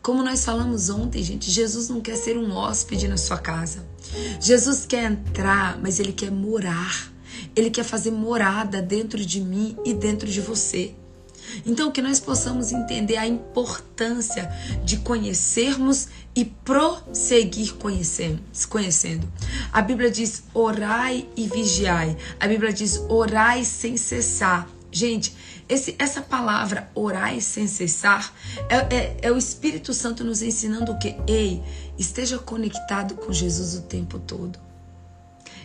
Como 0.02 0.22
nós 0.22 0.44
falamos 0.44 0.90
ontem, 0.90 1.22
gente, 1.22 1.50
Jesus 1.50 1.88
não 1.88 2.00
quer 2.00 2.16
ser 2.16 2.36
um 2.36 2.52
hóspede 2.52 3.08
na 3.08 3.16
sua 3.16 3.38
casa. 3.38 3.86
Jesus 4.40 4.86
quer 4.86 5.10
entrar, 5.10 5.78
mas 5.80 6.00
ele 6.00 6.12
quer 6.12 6.30
morar. 6.30 7.10
Ele 7.54 7.70
quer 7.70 7.84
fazer 7.84 8.10
morada 8.10 8.80
dentro 8.80 9.24
de 9.24 9.40
mim 9.40 9.76
e 9.84 9.92
dentro 9.92 10.28
de 10.28 10.40
você. 10.40 10.94
Então, 11.66 11.90
que 11.90 12.02
nós 12.02 12.20
possamos 12.20 12.72
entender 12.72 13.16
a 13.16 13.26
importância 13.26 14.50
de 14.84 14.98
conhecermos 14.98 16.08
e 16.34 16.44
prosseguir 16.44 17.74
conhecendo. 17.74 19.32
A 19.72 19.82
Bíblia 19.82 20.10
diz: 20.10 20.44
orai 20.54 21.28
e 21.36 21.48
vigiai. 21.48 22.16
A 22.38 22.46
Bíblia 22.46 22.72
diz: 22.72 23.02
orai 23.08 23.64
sem 23.64 23.96
cessar. 23.96 24.68
Gente, 24.92 25.34
esse, 25.70 25.94
essa 26.00 26.20
palavra 26.20 26.90
orar 26.94 27.40
sem 27.40 27.68
cessar 27.68 28.34
é, 28.68 28.76
é, 28.94 29.16
é, 29.22 29.32
o 29.32 29.38
Espírito 29.38 29.94
Santo 29.94 30.24
nos 30.24 30.42
ensinando 30.42 30.92
o 30.92 30.98
que? 30.98 31.14
Ei, 31.28 31.62
esteja 31.96 32.38
conectado 32.38 33.14
com 33.14 33.32
Jesus 33.32 33.76
o 33.76 33.82
tempo 33.82 34.18
todo. 34.18 34.58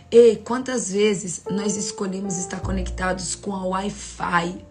Ei, 0.08 0.36
quantas 0.36 0.92
vezes 0.92 1.42
nós 1.50 1.76
escolhemos 1.76 2.38
estar 2.38 2.60
conectados 2.60 3.34
com 3.34 3.52
a 3.52 3.64
Wi-Fi? 3.66 4.64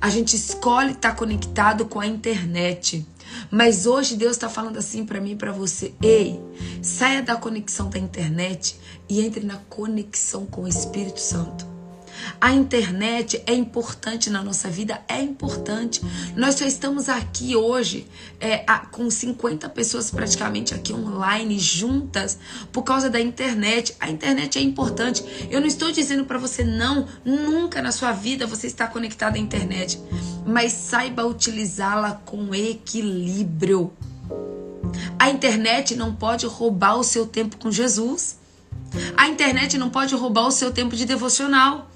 A 0.00 0.08
gente 0.08 0.34
escolhe 0.34 0.92
estar 0.92 1.14
conectado 1.14 1.84
com 1.84 2.00
a 2.00 2.06
internet. 2.06 3.06
Mas 3.50 3.84
hoje 3.84 4.16
Deus 4.16 4.32
está 4.32 4.48
falando 4.48 4.78
assim 4.78 5.04
para 5.04 5.20
mim 5.20 5.32
e 5.32 5.36
para 5.36 5.52
você: 5.52 5.92
ei, 6.02 6.40
saia 6.80 7.22
da 7.22 7.36
conexão 7.36 7.90
da 7.90 7.98
internet 7.98 8.80
e 9.06 9.20
entre 9.20 9.44
na 9.44 9.58
conexão 9.68 10.46
com 10.46 10.62
o 10.62 10.68
Espírito 10.68 11.20
Santo. 11.20 11.77
A 12.40 12.52
internet 12.52 13.42
é 13.46 13.54
importante 13.54 14.30
na 14.30 14.42
nossa 14.42 14.68
vida, 14.68 15.00
é 15.08 15.20
importante. 15.20 16.00
Nós 16.36 16.54
só 16.54 16.64
estamos 16.64 17.08
aqui 17.08 17.56
hoje 17.56 18.06
é, 18.40 18.64
com 18.90 19.10
50 19.10 19.68
pessoas 19.70 20.10
praticamente 20.10 20.74
aqui 20.74 20.92
online 20.92 21.58
juntas 21.58 22.38
por 22.72 22.82
causa 22.82 23.10
da 23.10 23.20
internet. 23.20 23.94
A 24.00 24.10
internet 24.10 24.58
é 24.58 24.62
importante. 24.62 25.24
Eu 25.50 25.60
não 25.60 25.66
estou 25.66 25.90
dizendo 25.90 26.24
para 26.24 26.38
você 26.38 26.64
não, 26.64 27.06
nunca 27.24 27.82
na 27.82 27.92
sua 27.92 28.12
vida 28.12 28.46
você 28.46 28.66
está 28.66 28.86
conectado 28.86 29.36
à 29.36 29.38
internet, 29.38 30.00
mas 30.46 30.72
saiba 30.72 31.26
utilizá-la 31.26 32.20
com 32.24 32.54
equilíbrio. 32.54 33.92
A 35.18 35.30
internet 35.30 35.96
não 35.96 36.14
pode 36.14 36.46
roubar 36.46 36.96
o 36.96 37.04
seu 37.04 37.26
tempo 37.26 37.56
com 37.56 37.70
Jesus. 37.70 38.38
A 39.16 39.28
internet 39.28 39.76
não 39.76 39.90
pode 39.90 40.14
roubar 40.14 40.46
o 40.46 40.50
seu 40.50 40.72
tempo 40.72 40.96
de 40.96 41.04
devocional. 41.04 41.90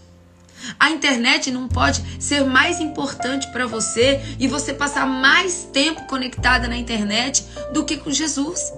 A 0.78 0.90
internet 0.90 1.50
não 1.50 1.68
pode 1.68 2.02
ser 2.20 2.44
mais 2.44 2.80
importante 2.80 3.50
para 3.52 3.66
você 3.66 4.20
e 4.38 4.46
você 4.46 4.72
passar 4.72 5.06
mais 5.06 5.68
tempo 5.72 6.06
conectada 6.06 6.68
na 6.68 6.76
internet 6.76 7.44
do 7.72 7.84
que 7.84 7.96
com 7.96 8.10
Jesus. 8.10 8.72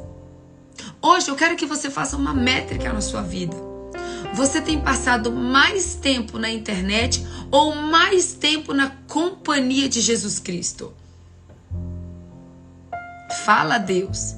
Hoje 1.00 1.28
eu 1.28 1.36
quero 1.36 1.56
que 1.56 1.66
você 1.66 1.90
faça 1.90 2.16
uma 2.16 2.32
métrica 2.32 2.92
na 2.92 3.00
sua 3.00 3.22
vida. 3.22 3.56
Você 4.34 4.60
tem 4.60 4.80
passado 4.80 5.30
mais 5.30 5.94
tempo 5.94 6.38
na 6.38 6.50
internet 6.50 7.24
ou 7.50 7.74
mais 7.74 8.32
tempo 8.32 8.74
na 8.74 8.90
companhia 9.06 9.88
de 9.88 10.00
Jesus 10.00 10.38
Cristo? 10.38 10.92
Fala 13.44 13.78
Deus. 13.78 14.34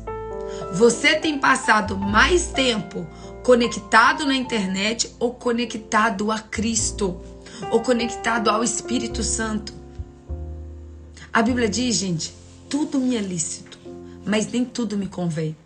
Você 0.73 1.17
tem 1.17 1.39
passado 1.39 1.97
mais 1.97 2.49
tempo 2.49 3.07
conectado 3.43 4.27
na 4.27 4.35
internet 4.35 5.15
ou 5.19 5.33
conectado 5.33 6.31
a 6.31 6.39
Cristo? 6.39 7.21
Ou 7.71 7.81
conectado 7.81 8.49
ao 8.49 8.63
Espírito 8.63 9.23
Santo. 9.23 9.73
A 11.33 11.43
Bíblia 11.43 11.69
diz, 11.69 11.97
gente, 11.97 12.35
tudo 12.69 12.99
me 12.99 13.17
é 13.17 13.21
lícito, 13.21 13.79
mas 14.25 14.51
nem 14.51 14.65
tudo 14.65 14.97
me 14.97 15.07
convém. 15.07 15.57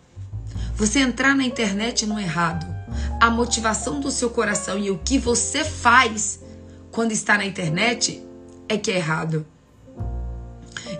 Você 0.75 0.99
entrar 0.99 1.35
na 1.35 1.43
internet 1.43 2.05
no 2.05 2.19
errado, 2.19 2.65
a 3.19 3.29
motivação 3.29 3.99
do 3.99 4.11
seu 4.11 4.29
coração 4.29 4.77
e 4.77 4.91
o 4.91 4.97
que 4.97 5.17
você 5.17 5.63
faz 5.63 6.39
quando 6.91 7.11
está 7.11 7.37
na 7.37 7.45
internet 7.45 8.23
é 8.67 8.77
que 8.77 8.91
é 8.91 8.97
errado. 8.97 9.45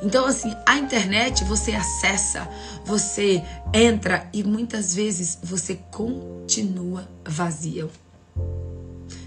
Então, 0.02 0.26
assim, 0.26 0.56
a 0.66 0.78
internet 0.78 1.44
você 1.44 1.74
acessa, 1.74 2.48
você 2.86 3.44
entra 3.74 4.28
e 4.34 4.44
muitas 4.44 4.96
vezes 4.96 5.38
você 5.44 5.76
continua 5.92 7.08
vazio. 7.26 7.90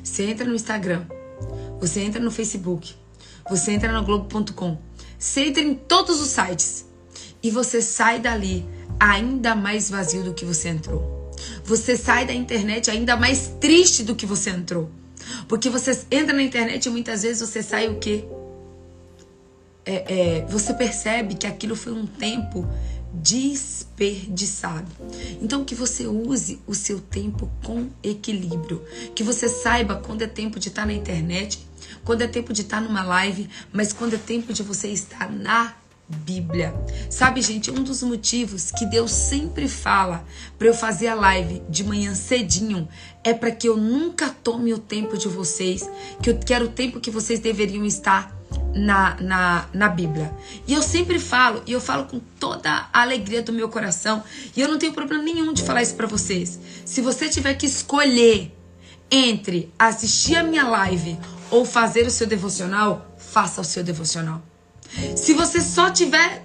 Você 0.03 0.25
entra 0.25 0.45
no 0.47 0.55
Instagram, 0.55 1.05
você 1.81 2.01
entra 2.01 2.21
no 2.21 2.31
Facebook, 2.31 2.95
você 3.49 3.73
entra 3.73 3.93
no 3.93 4.05
Globo.com, 4.05 4.79
você 5.19 5.47
entra 5.47 5.63
em 5.63 5.75
todos 5.75 6.21
os 6.21 6.29
sites 6.29 6.87
e 7.43 7.51
você 7.51 7.83
sai 7.83 8.21
dali 8.21 8.67
ainda 8.99 9.55
mais 9.55 9.91
vazio 9.91 10.23
do 10.23 10.35
que 10.35 10.45
você 10.45 10.69
entrou. 10.69 11.33
Você 11.65 11.97
sai 11.97 12.27
da 12.27 12.33
internet 12.33 12.91
ainda 12.91 13.17
mais 13.17 13.53
triste 13.61 14.03
do 14.03 14.15
que 14.15 14.27
você 14.27 14.51
entrou. 14.51 14.91
Porque 15.49 15.69
você 15.69 15.99
entra 16.11 16.35
na 16.35 16.43
internet 16.43 16.87
e 16.87 16.91
muitas 16.91 17.23
vezes 17.23 17.49
você 17.49 17.63
sai 17.63 17.89
o 17.89 17.99
quê? 17.99 18.25
É, 19.87 20.39
é, 20.39 20.47
você 20.47 20.73
percebe 20.73 21.35
que 21.35 21.47
aquilo 21.47 21.77
foi 21.77 21.93
um 21.93 22.07
tempo 22.07 22.67
desperdiçado. 23.15 24.91
Então 25.41 25.65
que 25.65 25.75
você 25.75 26.07
use 26.07 26.61
o 26.67 26.75
seu 26.75 27.01
tempo 27.01 27.51
com 27.63 27.89
equilíbrio, 28.03 28.83
que 29.15 29.23
você 29.23 29.49
saiba 29.49 29.97
quando 29.97 30.23
é 30.23 30.27
tempo 30.27 30.59
de 30.59 30.69
estar 30.69 30.87
na 30.87 30.93
internet, 30.93 31.67
quando 32.05 32.23
é 32.23 32.27
tempo 32.27 32.53
de 32.53 32.63
estar 32.63 32.81
numa 32.81 33.03
live, 33.03 33.49
mas 33.73 33.93
quando 33.93 34.15
é 34.15 34.19
tempo 34.19 34.53
de 34.53 34.63
você 34.63 34.89
estar 34.89 35.31
na 35.31 35.75
Bíblia. 36.07 36.75
Sabe, 37.09 37.41
gente, 37.41 37.71
um 37.71 37.83
dos 37.83 38.03
motivos 38.03 38.71
que 38.71 38.85
Deus 38.85 39.11
sempre 39.11 39.67
fala 39.69 40.25
para 40.59 40.67
eu 40.67 40.75
fazer 40.75 41.09
a 41.09 41.15
live 41.15 41.63
de 41.69 41.83
manhã 41.83 42.15
cedinho 42.15 42.87
é 43.23 43.33
para 43.33 43.51
que 43.51 43.67
eu 43.67 43.77
nunca 43.77 44.29
tome 44.29 44.75
o 44.75 44.79
tempo 44.79 45.17
de 45.17 45.29
vocês, 45.29 45.89
que 46.23 46.29
eu 46.29 46.39
quero 46.39 46.67
o 46.67 46.69
tempo 46.69 47.01
que 47.01 47.11
vocês 47.11 47.41
deveriam 47.41 47.87
estar 47.87 48.34
na, 48.75 49.17
na, 49.21 49.67
na 49.73 49.89
Bíblia. 49.89 50.33
E 50.67 50.75
eu 50.75 50.83
sempre 50.83 51.19
falo, 51.19 51.63
e 51.67 51.73
eu 51.73 51.81
falo 51.81 52.05
com 52.05 52.21
toda 52.41 52.89
a 52.93 53.03
alegria 53.03 53.43
do 53.43 53.53
meu 53.53 53.69
coração, 53.69 54.23
e 54.57 54.61
eu 54.61 54.69
não 54.69 54.79
tenho 54.79 54.93
problema 54.93 55.23
nenhum 55.23 55.53
de 55.53 55.63
falar 55.63 55.83
isso 55.83 55.95
para 55.95 56.07
vocês. 56.07 56.59
Se 56.85 57.01
você 57.01 57.29
tiver 57.29 57.55
que 57.55 57.67
escolher 57.67 58.53
entre 59.11 59.73
assistir 59.79 60.37
a 60.37 60.43
minha 60.43 60.67
live 60.67 61.19
ou 61.51 61.65
fazer 61.65 62.07
o 62.07 62.11
seu 62.11 62.27
devocional, 62.27 63.15
faça 63.17 63.61
o 63.61 63.65
seu 63.65 63.85
devocional. 63.85 64.43
Se 65.17 65.35
você 65.35 65.61
só 65.61 65.91
tiver 65.91 66.45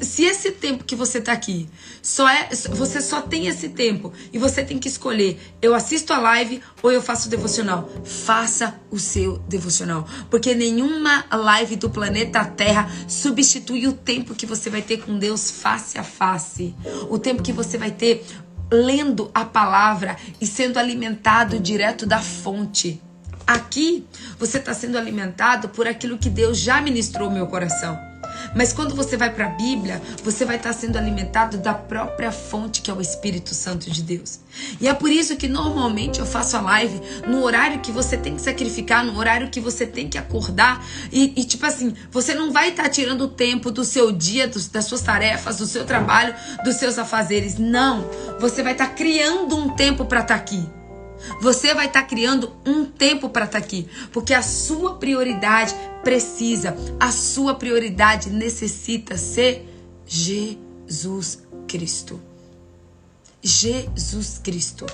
se 0.00 0.24
esse 0.24 0.50
tempo 0.50 0.84
que 0.84 0.96
você 0.96 1.20
tá 1.20 1.32
aqui 1.32 1.68
só 2.00 2.28
é 2.28 2.48
você 2.70 3.00
só 3.00 3.20
tem 3.20 3.46
esse 3.46 3.68
tempo 3.68 4.12
e 4.32 4.38
você 4.38 4.64
tem 4.64 4.78
que 4.78 4.88
escolher 4.88 5.38
eu 5.60 5.74
assisto 5.74 6.12
a 6.12 6.18
live 6.18 6.62
ou 6.82 6.90
eu 6.90 7.02
faço 7.02 7.28
o 7.28 7.30
devocional? 7.30 7.90
Faça 8.04 8.80
o 8.90 8.98
seu 8.98 9.38
devocional 9.48 10.08
porque 10.30 10.54
nenhuma 10.54 11.24
live 11.30 11.76
do 11.76 11.90
planeta 11.90 12.44
Terra 12.44 12.90
substitui 13.06 13.86
o 13.86 13.92
tempo 13.92 14.34
que 14.34 14.46
você 14.46 14.70
vai 14.70 14.80
ter 14.80 14.98
com 14.98 15.18
Deus 15.18 15.50
face 15.50 15.98
a 15.98 16.02
face. 16.02 16.74
O 17.10 17.18
tempo 17.18 17.42
que 17.42 17.52
você 17.52 17.76
vai 17.76 17.90
ter 17.90 18.24
lendo 18.70 19.30
a 19.34 19.44
palavra 19.44 20.16
e 20.40 20.46
sendo 20.46 20.78
alimentado 20.78 21.58
direto 21.58 22.06
da 22.06 22.20
fonte. 22.20 23.00
Aqui 23.46 24.06
você 24.38 24.58
está 24.58 24.72
sendo 24.72 24.96
alimentado 24.96 25.68
por 25.68 25.86
aquilo 25.86 26.16
que 26.16 26.30
Deus 26.30 26.58
já 26.58 26.80
ministrou 26.80 27.30
meu 27.30 27.46
coração 27.46 28.13
mas 28.54 28.72
quando 28.72 28.94
você 28.94 29.16
vai 29.16 29.32
para 29.32 29.46
a 29.46 29.50
Bíblia, 29.50 30.00
você 30.22 30.44
vai 30.44 30.56
estar 30.56 30.72
sendo 30.72 30.96
alimentado 30.96 31.58
da 31.58 31.74
própria 31.74 32.32
fonte 32.32 32.82
que 32.82 32.90
é 32.90 32.94
o 32.94 33.00
Espírito 33.00 33.54
Santo 33.54 33.90
de 33.90 34.02
Deus. 34.02 34.40
E 34.80 34.88
é 34.88 34.94
por 34.94 35.10
isso 35.10 35.36
que 35.36 35.48
normalmente 35.48 36.20
eu 36.20 36.26
faço 36.26 36.56
a 36.56 36.60
live 36.60 37.00
no 37.26 37.42
horário 37.42 37.80
que 37.80 37.90
você 37.90 38.16
tem 38.16 38.36
que 38.36 38.42
sacrificar, 38.42 39.04
no 39.04 39.18
horário 39.18 39.50
que 39.50 39.60
você 39.60 39.86
tem 39.86 40.08
que 40.08 40.18
acordar. 40.18 40.84
E, 41.12 41.32
e 41.36 41.44
tipo 41.44 41.64
assim, 41.66 41.94
você 42.10 42.34
não 42.34 42.52
vai 42.52 42.70
estar 42.70 42.88
tirando 42.88 43.22
o 43.22 43.28
tempo 43.28 43.70
do 43.70 43.84
seu 43.84 44.12
dia, 44.12 44.46
dos, 44.46 44.68
das 44.68 44.84
suas 44.84 45.00
tarefas, 45.00 45.58
do 45.58 45.66
seu 45.66 45.84
trabalho, 45.84 46.34
dos 46.64 46.76
seus 46.76 46.98
afazeres. 46.98 47.58
Não. 47.58 48.08
Você 48.40 48.62
vai 48.62 48.72
estar 48.72 48.88
criando 48.88 49.56
um 49.56 49.74
tempo 49.74 50.04
para 50.04 50.20
estar 50.20 50.34
aqui. 50.34 50.64
Você 51.40 51.74
vai 51.74 51.86
estar 51.86 52.02
tá 52.02 52.06
criando 52.06 52.52
um 52.64 52.84
tempo 52.84 53.28
para 53.28 53.44
estar 53.44 53.58
tá 53.58 53.64
aqui, 53.64 53.88
porque 54.12 54.34
a 54.34 54.42
sua 54.42 54.96
prioridade 54.96 55.74
precisa, 56.02 56.76
a 57.00 57.10
sua 57.10 57.54
prioridade 57.54 58.30
necessita 58.30 59.16
ser 59.16 59.68
Jesus 60.06 61.38
Cristo. 61.66 62.20
Jesus 63.42 64.40
Cristo. 64.42 64.86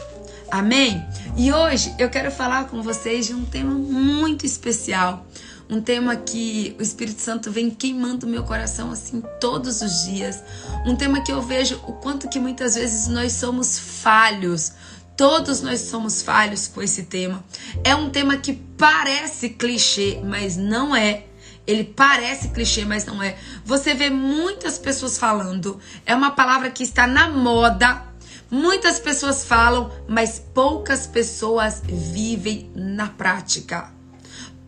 Amém? 0.51 1.07
E 1.37 1.53
hoje 1.53 1.95
eu 1.99 2.11
quero 2.11 2.31
falar 2.31 2.65
com 2.65 2.83
vocês 2.83 3.27
de 3.27 3.35
um 3.35 3.45
tema 3.45 3.73
muito 3.73 4.45
especial. 4.45 5.25
Um 5.69 5.81
tema 5.81 6.17
que 6.17 6.75
o 6.81 6.83
Espírito 6.83 7.21
Santo 7.21 7.49
vem 7.53 7.71
queimando 7.71 8.27
meu 8.27 8.43
coração 8.43 8.91
assim 8.91 9.23
todos 9.41 9.81
os 9.81 10.05
dias. 10.05 10.43
Um 10.85 10.97
tema 10.97 11.23
que 11.23 11.31
eu 11.31 11.41
vejo 11.41 11.77
o 11.87 11.93
quanto 11.93 12.29
que 12.29 12.41
muitas 12.41 12.75
vezes 12.75 13.07
nós 13.07 13.35
somos 13.35 13.79
falhos 13.79 14.73
Todos 15.21 15.61
nós 15.61 15.81
somos 15.81 16.23
falhos 16.23 16.67
com 16.67 16.81
esse 16.81 17.03
tema. 17.03 17.45
É 17.85 17.95
um 17.95 18.09
tema 18.09 18.39
que 18.39 18.55
parece 18.55 19.51
clichê, 19.51 20.19
mas 20.25 20.57
não 20.57 20.97
é. 20.97 21.27
Ele 21.67 21.85
parece 21.85 22.49
clichê, 22.49 22.87
mas 22.87 23.05
não 23.05 23.23
é. 23.23 23.37
Você 23.63 23.93
vê 23.93 24.09
muitas 24.09 24.79
pessoas 24.79 25.19
falando. 25.19 25.79
É 26.07 26.15
uma 26.15 26.31
palavra 26.31 26.71
que 26.71 26.83
está 26.83 27.07
na 27.07 27.29
moda. 27.29 28.03
Muitas 28.51 28.99
pessoas 28.99 29.45
falam, 29.45 29.93
mas 30.09 30.43
poucas 30.55 31.07
pessoas 31.07 31.83
vivem 31.85 32.73
na 32.75 33.09
prática. 33.09 33.93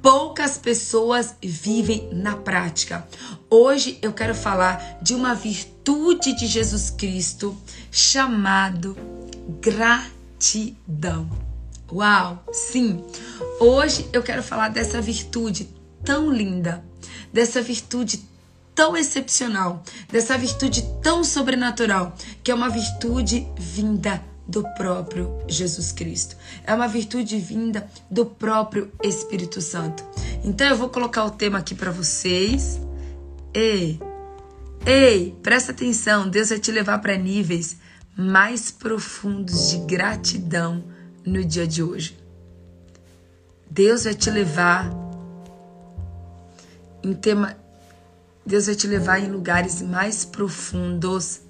Poucas 0.03 0.59
pessoas 0.59 1.35
vivem 1.43 2.11
na 2.13 2.37
prática. 2.37 3.09
Hoje 3.49 3.99
eu 4.03 4.13
quero 4.13 4.35
falar 4.35 4.99
de 5.01 5.15
uma 5.15 5.35
virtude 5.35 6.35
de 6.35 6.47
Jesus 6.47 6.91
Cristo 6.91 7.57
chamado 7.91 8.95
gratidão 9.59 10.21
gratidão. 10.43 11.31
Uau, 11.91 12.45
sim. 12.53 13.05
Hoje 13.61 14.09
eu 14.13 14.23
quero 14.23 14.43
falar 14.43 14.71
dessa 14.71 15.01
virtude 15.01 15.69
tão 16.05 16.33
linda, 16.33 16.83
dessa 17.33 17.63
virtude 17.63 18.25
tão 18.75 18.97
excepcional, 18.97 19.85
dessa 20.11 20.37
virtude 20.37 20.83
tão 21.01 21.23
sobrenatural, 21.23 22.17
que 22.43 22.51
é 22.51 22.55
uma 22.55 22.69
virtude 22.69 23.47
vinda 23.57 24.21
do 24.49 24.65
próprio 24.75 25.39
Jesus 25.47 25.93
Cristo. 25.93 26.37
É 26.65 26.75
uma 26.75 26.89
virtude 26.89 27.39
vinda 27.39 27.89
do 28.11 28.27
próprio 28.27 28.91
Espírito 29.03 29.61
Santo. 29.61 30.05
Então 30.43 30.67
eu 30.67 30.77
vou 30.77 30.89
colocar 30.89 31.25
o 31.25 31.31
tema 31.31 31.59
aqui 31.59 31.75
para 31.75 31.93
vocês. 31.93 32.81
Ei, 33.55 34.01
ei, 34.85 35.37
presta 35.41 35.71
atenção, 35.71 36.29
Deus 36.29 36.49
vai 36.49 36.59
te 36.59 36.73
levar 36.73 36.99
para 36.99 37.17
níveis 37.17 37.77
mais 38.17 38.71
profundos 38.71 39.71
de 39.71 39.79
gratidão 39.79 40.85
no 41.25 41.45
dia 41.45 41.67
de 41.67 41.83
hoje. 41.83 42.19
Deus 43.71 44.05
vai 44.05 44.15
te 44.15 44.31
levar 44.31 44.91
em 47.03 47.15
tema 47.15 47.57
Deus 48.45 48.67
vai 48.67 48.75
te 48.75 48.87
levar 48.87 49.21
em 49.21 49.31
lugares 49.31 49.81
mais 49.81 50.25
profundos 50.25 51.41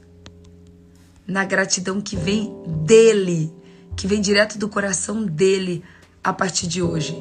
na 1.27 1.44
gratidão 1.44 2.01
que 2.01 2.16
vem 2.16 2.55
dele, 2.85 3.53
que 3.96 4.07
vem 4.07 4.20
direto 4.20 4.59
do 4.59 4.68
coração 4.68 5.25
dele 5.25 5.83
a 6.22 6.33
partir 6.33 6.66
de 6.66 6.83
hoje. 6.83 7.16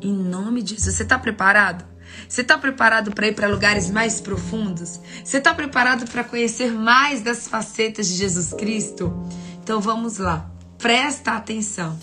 Em 0.00 0.12
nome 0.12 0.62
de 0.62 0.74
Jesus, 0.74 0.96
você 0.96 1.02
está 1.02 1.18
preparado? 1.18 1.91
Você 2.28 2.40
está 2.40 2.56
preparado 2.58 3.12
para 3.12 3.28
ir 3.28 3.34
para 3.34 3.48
lugares 3.48 3.90
mais 3.90 4.20
profundos? 4.20 5.00
Você 5.24 5.38
está 5.38 5.54
preparado 5.54 6.06
para 6.10 6.24
conhecer 6.24 6.72
mais 6.72 7.22
das 7.22 7.48
facetas 7.48 8.08
de 8.08 8.14
Jesus 8.14 8.52
Cristo? 8.52 9.12
Então 9.62 9.80
vamos 9.80 10.18
lá. 10.18 10.50
Presta 10.78 11.32
atenção. 11.32 11.98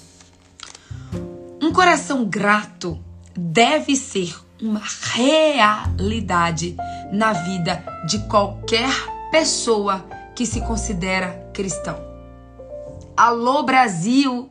Um 1.62 1.74
coração 1.74 2.26
grato 2.26 2.98
deve 3.36 3.96
ser 3.96 4.36
uma 4.62 4.82
realidade 5.14 6.76
na 7.12 7.34
vida 7.34 7.84
de 8.08 8.20
qualquer 8.28 8.90
pessoa 9.32 10.06
que 10.36 10.46
se 10.46 10.62
considera 10.62 11.50
cristão. 11.54 12.00
Alô 13.16 13.64
Brasil, 13.64 14.50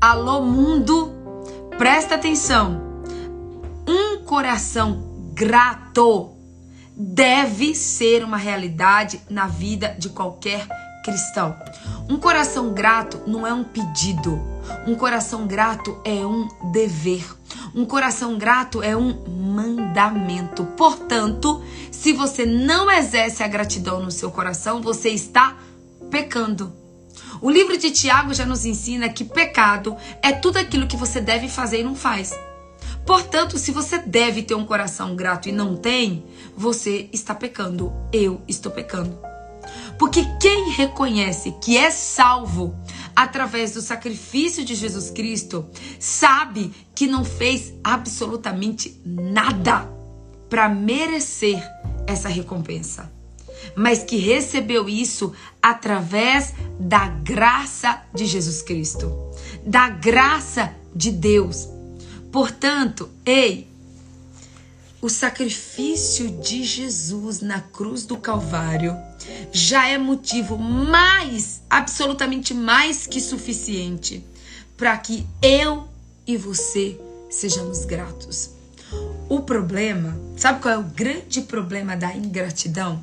alô 0.00 0.42
mundo, 0.42 1.12
presta 1.78 2.14
atenção. 2.14 2.93
Um 3.86 4.24
coração 4.24 5.30
grato 5.34 6.32
deve 6.96 7.74
ser 7.74 8.24
uma 8.24 8.36
realidade 8.36 9.20
na 9.28 9.46
vida 9.46 9.94
de 9.98 10.08
qualquer 10.08 10.66
cristão. 11.04 11.56
Um 12.08 12.16
coração 12.16 12.72
grato 12.72 13.20
não 13.26 13.46
é 13.46 13.52
um 13.52 13.64
pedido. 13.64 14.40
Um 14.86 14.94
coração 14.94 15.46
grato 15.46 16.00
é 16.04 16.24
um 16.26 16.48
dever. 16.72 17.26
Um 17.74 17.84
coração 17.84 18.38
grato 18.38 18.82
é 18.82 18.96
um 18.96 19.28
mandamento. 19.28 20.64
Portanto, 20.76 21.62
se 21.90 22.12
você 22.12 22.46
não 22.46 22.90
exerce 22.90 23.42
a 23.42 23.48
gratidão 23.48 24.00
no 24.00 24.10
seu 24.10 24.30
coração, 24.30 24.80
você 24.80 25.10
está 25.10 25.56
pecando. 26.10 26.72
O 27.40 27.50
livro 27.50 27.76
de 27.76 27.90
Tiago 27.90 28.32
já 28.32 28.46
nos 28.46 28.64
ensina 28.64 29.08
que 29.08 29.24
pecado 29.24 29.96
é 30.22 30.32
tudo 30.32 30.58
aquilo 30.58 30.86
que 30.86 30.96
você 30.96 31.20
deve 31.20 31.48
fazer 31.48 31.80
e 31.80 31.84
não 31.84 31.94
faz. 31.94 32.32
Portanto, 33.06 33.58
se 33.58 33.70
você 33.70 33.98
deve 33.98 34.42
ter 34.42 34.54
um 34.54 34.64
coração 34.64 35.14
grato 35.14 35.48
e 35.48 35.52
não 35.52 35.76
tem, 35.76 36.24
você 36.56 37.08
está 37.12 37.34
pecando. 37.34 37.92
Eu 38.12 38.40
estou 38.48 38.72
pecando. 38.72 39.18
Porque 39.98 40.24
quem 40.40 40.70
reconhece 40.70 41.54
que 41.60 41.76
é 41.76 41.90
salvo 41.90 42.74
através 43.14 43.72
do 43.72 43.80
sacrifício 43.80 44.64
de 44.64 44.74
Jesus 44.74 45.10
Cristo 45.10 45.66
sabe 46.00 46.72
que 46.94 47.06
não 47.06 47.24
fez 47.24 47.72
absolutamente 47.82 49.00
nada 49.04 49.88
para 50.48 50.68
merecer 50.68 51.62
essa 52.06 52.28
recompensa, 52.28 53.10
mas 53.76 54.02
que 54.02 54.16
recebeu 54.16 54.88
isso 54.88 55.32
através 55.62 56.52
da 56.78 57.08
graça 57.08 58.02
de 58.14 58.26
Jesus 58.26 58.62
Cristo, 58.62 59.10
da 59.64 59.88
graça 59.88 60.74
de 60.94 61.10
Deus. 61.10 61.73
Portanto, 62.34 63.08
ei, 63.24 63.68
o 65.00 65.08
sacrifício 65.08 66.28
de 66.40 66.64
Jesus 66.64 67.38
na 67.38 67.60
cruz 67.60 68.04
do 68.04 68.16
Calvário 68.16 68.96
já 69.52 69.88
é 69.88 69.96
motivo 69.98 70.58
mais, 70.58 71.62
absolutamente 71.70 72.52
mais 72.52 73.06
que 73.06 73.20
suficiente 73.20 74.26
para 74.76 74.98
que 74.98 75.24
eu 75.40 75.86
e 76.26 76.36
você 76.36 77.00
sejamos 77.30 77.84
gratos. 77.84 78.50
O 79.28 79.42
problema, 79.42 80.18
sabe 80.36 80.60
qual 80.60 80.74
é 80.74 80.78
o 80.78 80.82
grande 80.82 81.40
problema 81.42 81.96
da 81.96 82.16
ingratidão? 82.16 83.00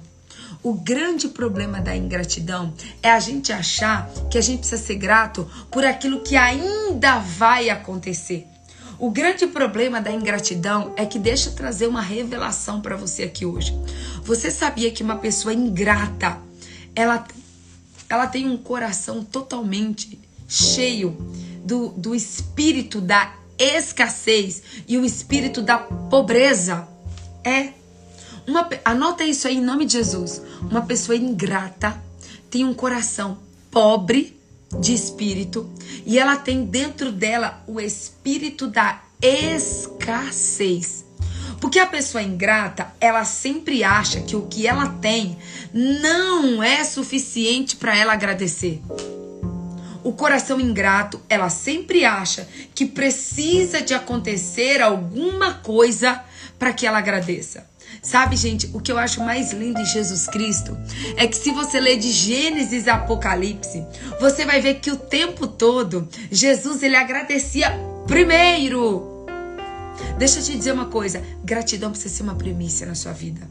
O 0.61 0.73
grande 0.73 1.29
problema 1.29 1.79
da 1.79 1.95
ingratidão 1.95 2.73
é 3.01 3.09
a 3.09 3.19
gente 3.21 3.53
achar 3.53 4.11
que 4.29 4.37
a 4.37 4.41
gente 4.41 4.59
precisa 4.59 4.81
ser 4.81 4.95
grato 4.95 5.49
por 5.71 5.85
aquilo 5.85 6.19
que 6.19 6.35
ainda 6.35 7.17
vai 7.19 7.69
acontecer. 7.69 8.50
O 9.01 9.09
grande 9.09 9.47
problema 9.47 9.99
da 9.99 10.11
ingratidão 10.11 10.93
é 10.95 11.07
que 11.07 11.17
deixa 11.17 11.49
eu 11.49 11.55
trazer 11.55 11.87
uma 11.87 12.03
revelação 12.03 12.79
para 12.79 12.95
você 12.95 13.23
aqui 13.23 13.47
hoje. 13.47 13.75
Você 14.23 14.51
sabia 14.51 14.91
que 14.91 15.01
uma 15.01 15.15
pessoa 15.15 15.51
ingrata, 15.51 16.37
ela, 16.93 17.25
ela 18.07 18.27
tem 18.27 18.47
um 18.47 18.55
coração 18.55 19.23
totalmente 19.23 20.19
cheio 20.47 21.17
do, 21.65 21.87
do 21.93 22.13
espírito 22.13 23.01
da 23.01 23.33
escassez 23.57 24.61
e 24.87 24.99
o 24.99 25.03
espírito 25.03 25.63
da 25.63 25.79
pobreza? 25.79 26.87
É. 27.43 27.69
Uma, 28.45 28.69
anota 28.85 29.23
isso 29.23 29.47
aí 29.47 29.57
em 29.57 29.65
nome 29.65 29.85
de 29.85 29.93
Jesus. 29.93 30.43
Uma 30.61 30.83
pessoa 30.83 31.15
ingrata 31.15 31.99
tem 32.51 32.63
um 32.63 32.73
coração 32.75 33.39
pobre 33.71 34.39
de 34.79 34.93
espírito 34.93 35.69
e 36.05 36.17
ela 36.17 36.37
tem 36.37 36.65
dentro 36.65 37.11
dela 37.11 37.63
o 37.67 37.79
espírito 37.79 38.67
da 38.67 39.01
escassez. 39.21 41.05
Porque 41.59 41.77
a 41.77 41.85
pessoa 41.85 42.23
ingrata, 42.23 42.91
ela 42.99 43.23
sempre 43.23 43.83
acha 43.83 44.21
que 44.21 44.35
o 44.35 44.47
que 44.47 44.65
ela 44.65 44.87
tem 44.99 45.37
não 45.71 46.63
é 46.63 46.83
suficiente 46.83 47.75
para 47.75 47.95
ela 47.95 48.13
agradecer. 48.13 48.81
O 50.03 50.13
coração 50.13 50.59
ingrato, 50.59 51.21
ela 51.29 51.49
sempre 51.49 52.03
acha 52.03 52.47
que 52.73 52.87
precisa 52.87 53.81
de 53.81 53.93
acontecer 53.93 54.81
alguma 54.81 55.53
coisa 55.55 56.23
para 56.57 56.73
que 56.73 56.87
ela 56.87 56.97
agradeça. 56.97 57.70
Sabe, 58.01 58.35
gente, 58.35 58.67
o 58.73 58.81
que 58.81 58.91
eu 58.91 58.97
acho 58.97 59.21
mais 59.21 59.51
lindo 59.51 59.79
em 59.79 59.85
Jesus 59.85 60.25
Cristo 60.27 60.75
é 61.15 61.27
que 61.27 61.37
se 61.37 61.51
você 61.51 61.79
ler 61.79 61.97
de 61.97 62.11
Gênesis 62.11 62.87
a 62.87 62.95
Apocalipse, 62.95 63.85
você 64.19 64.43
vai 64.43 64.59
ver 64.59 64.75
que 64.75 64.89
o 64.89 64.97
tempo 64.97 65.45
todo 65.45 66.09
Jesus 66.31 66.81
ele 66.81 66.95
agradecia 66.95 67.71
primeiro. 68.07 69.25
Deixa 70.17 70.39
eu 70.39 70.43
te 70.43 70.57
dizer 70.57 70.71
uma 70.71 70.87
coisa, 70.87 71.21
gratidão 71.43 71.91
precisa 71.91 72.15
ser 72.15 72.23
uma 72.23 72.35
premissa 72.35 72.87
na 72.87 72.95
sua 72.95 73.11
vida. 73.13 73.47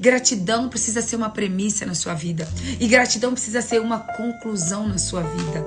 Gratidão 0.00 0.68
precisa 0.68 1.00
ser 1.00 1.14
uma 1.14 1.30
premissa 1.30 1.86
na 1.86 1.94
sua 1.94 2.14
vida. 2.14 2.48
E 2.80 2.88
gratidão 2.88 3.32
precisa 3.32 3.62
ser 3.62 3.80
uma 3.80 4.00
conclusão 4.00 4.88
na 4.88 4.98
sua 4.98 5.22
vida. 5.22 5.64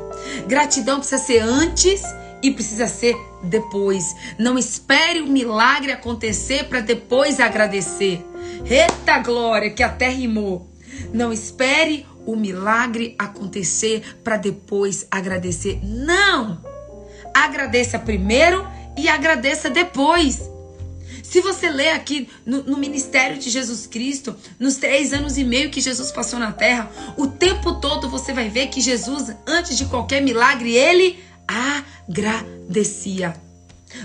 Gratidão 0.47 0.97
precisa 0.99 1.21
ser 1.21 1.39
antes 1.39 2.01
e 2.41 2.51
precisa 2.51 2.87
ser 2.87 3.15
depois. 3.43 4.15
Não 4.37 4.57
espere 4.57 5.21
o 5.21 5.27
milagre 5.27 5.91
acontecer 5.91 6.65
para 6.65 6.79
depois 6.79 7.39
agradecer. 7.39 8.25
Eita 8.65 9.19
glória, 9.19 9.71
que 9.71 9.83
até 9.83 10.09
rimou. 10.09 10.69
Não 11.13 11.31
espere 11.31 12.05
o 12.25 12.35
milagre 12.35 13.15
acontecer 13.17 14.17
para 14.23 14.37
depois 14.37 15.07
agradecer. 15.09 15.79
Não! 15.83 16.61
Agradeça 17.33 17.97
primeiro 17.97 18.67
e 18.97 19.07
agradeça 19.07 19.69
depois. 19.69 20.49
Se 21.23 21.41
você 21.41 21.69
ler 21.69 21.89
aqui 21.89 22.27
no, 22.43 22.63
no, 22.63 22.77
ministério 22.77 23.37
de 23.37 23.51
Jesus 23.51 23.85
Cristo, 23.85 24.35
nos 24.59 24.77
três 24.77 25.13
anos 25.13 25.37
e 25.37 25.43
meio 25.43 25.69
que 25.69 25.79
Jesus 25.79 26.11
passou 26.11 26.39
na 26.39 26.51
terra, 26.51 26.91
o 27.17 27.27
tempo 27.27 27.75
todo 27.75 28.09
você 28.09 28.33
vai 28.33 28.49
ver 28.49 28.67
que 28.67 28.81
Jesus, 28.81 29.31
antes 29.45 29.77
de 29.77 29.85
qualquer 29.85 30.23
milagre, 30.23 30.73
ele 30.73 31.19
agradecia. 31.49 33.35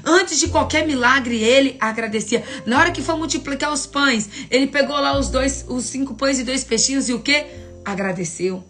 Antes 0.02 0.40
de 0.40 0.48
qualquer 0.48 0.86
milagre, 0.86 1.42
ele 1.42 1.76
agradecia. 1.78 2.42
Na 2.64 2.78
hora 2.78 2.90
que 2.90 3.02
foi 3.02 3.16
multiplicar 3.16 3.70
os 3.70 3.86
pães, 3.86 4.28
ele 4.50 4.66
pegou 4.66 4.96
lá 4.96 5.18
os 5.18 5.28
dois, 5.28 5.64
os 5.68 5.84
cinco 5.84 6.14
pães 6.14 6.38
e 6.38 6.44
dois 6.44 6.64
peixinhos 6.64 7.08
e 7.08 7.12
o 7.12 7.20
que? 7.20 7.44
Agradeceu. 7.84 8.64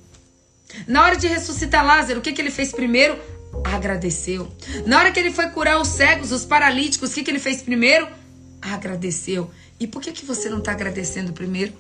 Na 0.89 1.05
hora 1.05 1.17
de 1.17 1.29
ressuscitar 1.29 1.87
Lázaro, 1.87 2.19
o 2.19 2.23
que, 2.23 2.33
que 2.33 2.43
ele 2.43 2.51
fez 2.51 2.73
primeiro? 2.73 3.17
Agradeceu. 3.63 4.53
Na 4.85 4.99
hora 4.99 5.13
que 5.13 5.21
ele 5.21 5.31
foi 5.31 5.49
curar 5.51 5.81
os 5.81 5.89
cegos, 5.89 6.33
os 6.33 6.45
paralíticos, 6.45 7.13
o 7.13 7.15
que, 7.15 7.23
que 7.23 7.31
ele 7.31 7.39
fez 7.39 7.63
primeiro? 7.63 8.09
Agradeceu. 8.61 9.49
E 9.79 9.87
por 9.87 10.03
que, 10.03 10.11
que 10.11 10.25
você 10.25 10.49
não 10.49 10.59
está 10.59 10.73
agradecendo 10.73 11.33
primeiro? 11.33 11.73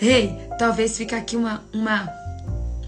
Ei, 0.00 0.34
talvez 0.58 0.96
fique 0.96 1.14
aqui 1.14 1.36
uma, 1.36 1.62
uma, 1.72 2.08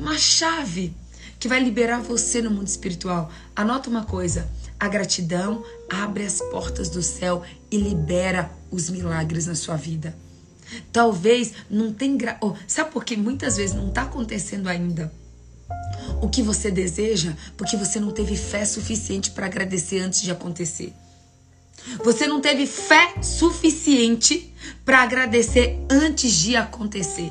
uma 0.01 0.17
chave 0.17 0.95
que 1.45 1.49
vai 1.49 1.63
liberar 1.63 2.01
você 2.01 2.41
no 2.41 2.51
mundo 2.51 2.69
espiritual. 2.69 3.31
Anota 3.55 3.91
uma 3.91 4.03
coisa: 4.03 4.51
a 4.81 4.89
gratidão 4.89 5.63
abre 5.91 6.25
as 6.25 6.41
portas 6.41 6.89
do 6.89 7.03
céu 7.03 7.43
e 7.71 7.77
libera 7.77 8.51
os 8.71 8.89
milagres 8.89 9.47
na 9.47 9.55
sua 9.55 9.77
vida. 9.77 10.17
Talvez 10.91 11.53
não 11.69 11.93
tenha. 11.93 12.17
Gra... 12.17 12.39
Oh, 12.41 12.55
sabe 12.67 12.91
por 12.93 13.05
que 13.05 13.15
muitas 13.15 13.59
vezes 13.59 13.77
não 13.77 13.89
está 13.89 14.05
acontecendo 14.05 14.71
ainda? 14.71 15.13
O 16.23 16.31
que 16.31 16.43
você 16.43 16.71
deseja, 16.71 17.35
porque 17.59 17.77
você 17.77 18.01
não 18.01 18.11
teve 18.11 18.37
fé 18.39 18.65
suficiente 18.65 19.31
para 19.31 19.45
agradecer 19.45 20.01
antes 20.01 20.23
de 20.23 20.31
acontecer. 20.31 20.95
Você 22.03 22.27
não 22.27 22.41
teve 22.41 22.67
fé 22.67 23.21
suficiente 23.21 24.51
para 24.83 25.03
agradecer 25.03 25.79
antes 25.91 26.33
de 26.33 26.57
acontecer. 26.57 27.31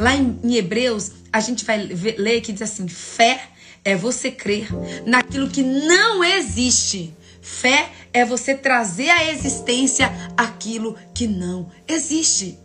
Lá 0.00 0.16
em, 0.16 0.56
Hebreus, 0.56 1.12
a 1.32 1.38
gente 1.38 1.64
vai 1.64 1.86
ver, 1.86 2.16
ler 2.18 2.40
que 2.40 2.52
diz 2.52 2.62
assim: 2.62 2.88
fé 2.88 3.51
é 3.84 3.96
você 3.96 4.30
crer 4.30 4.68
naquilo 5.06 5.48
que 5.48 5.62
não 5.62 6.22
existe. 6.22 7.14
Fé 7.40 7.90
é 8.12 8.24
você 8.24 8.54
trazer 8.54 9.10
à 9.10 9.30
existência 9.30 10.10
aquilo 10.36 10.96
que 11.12 11.26
não 11.26 11.70
existe. 11.88 12.58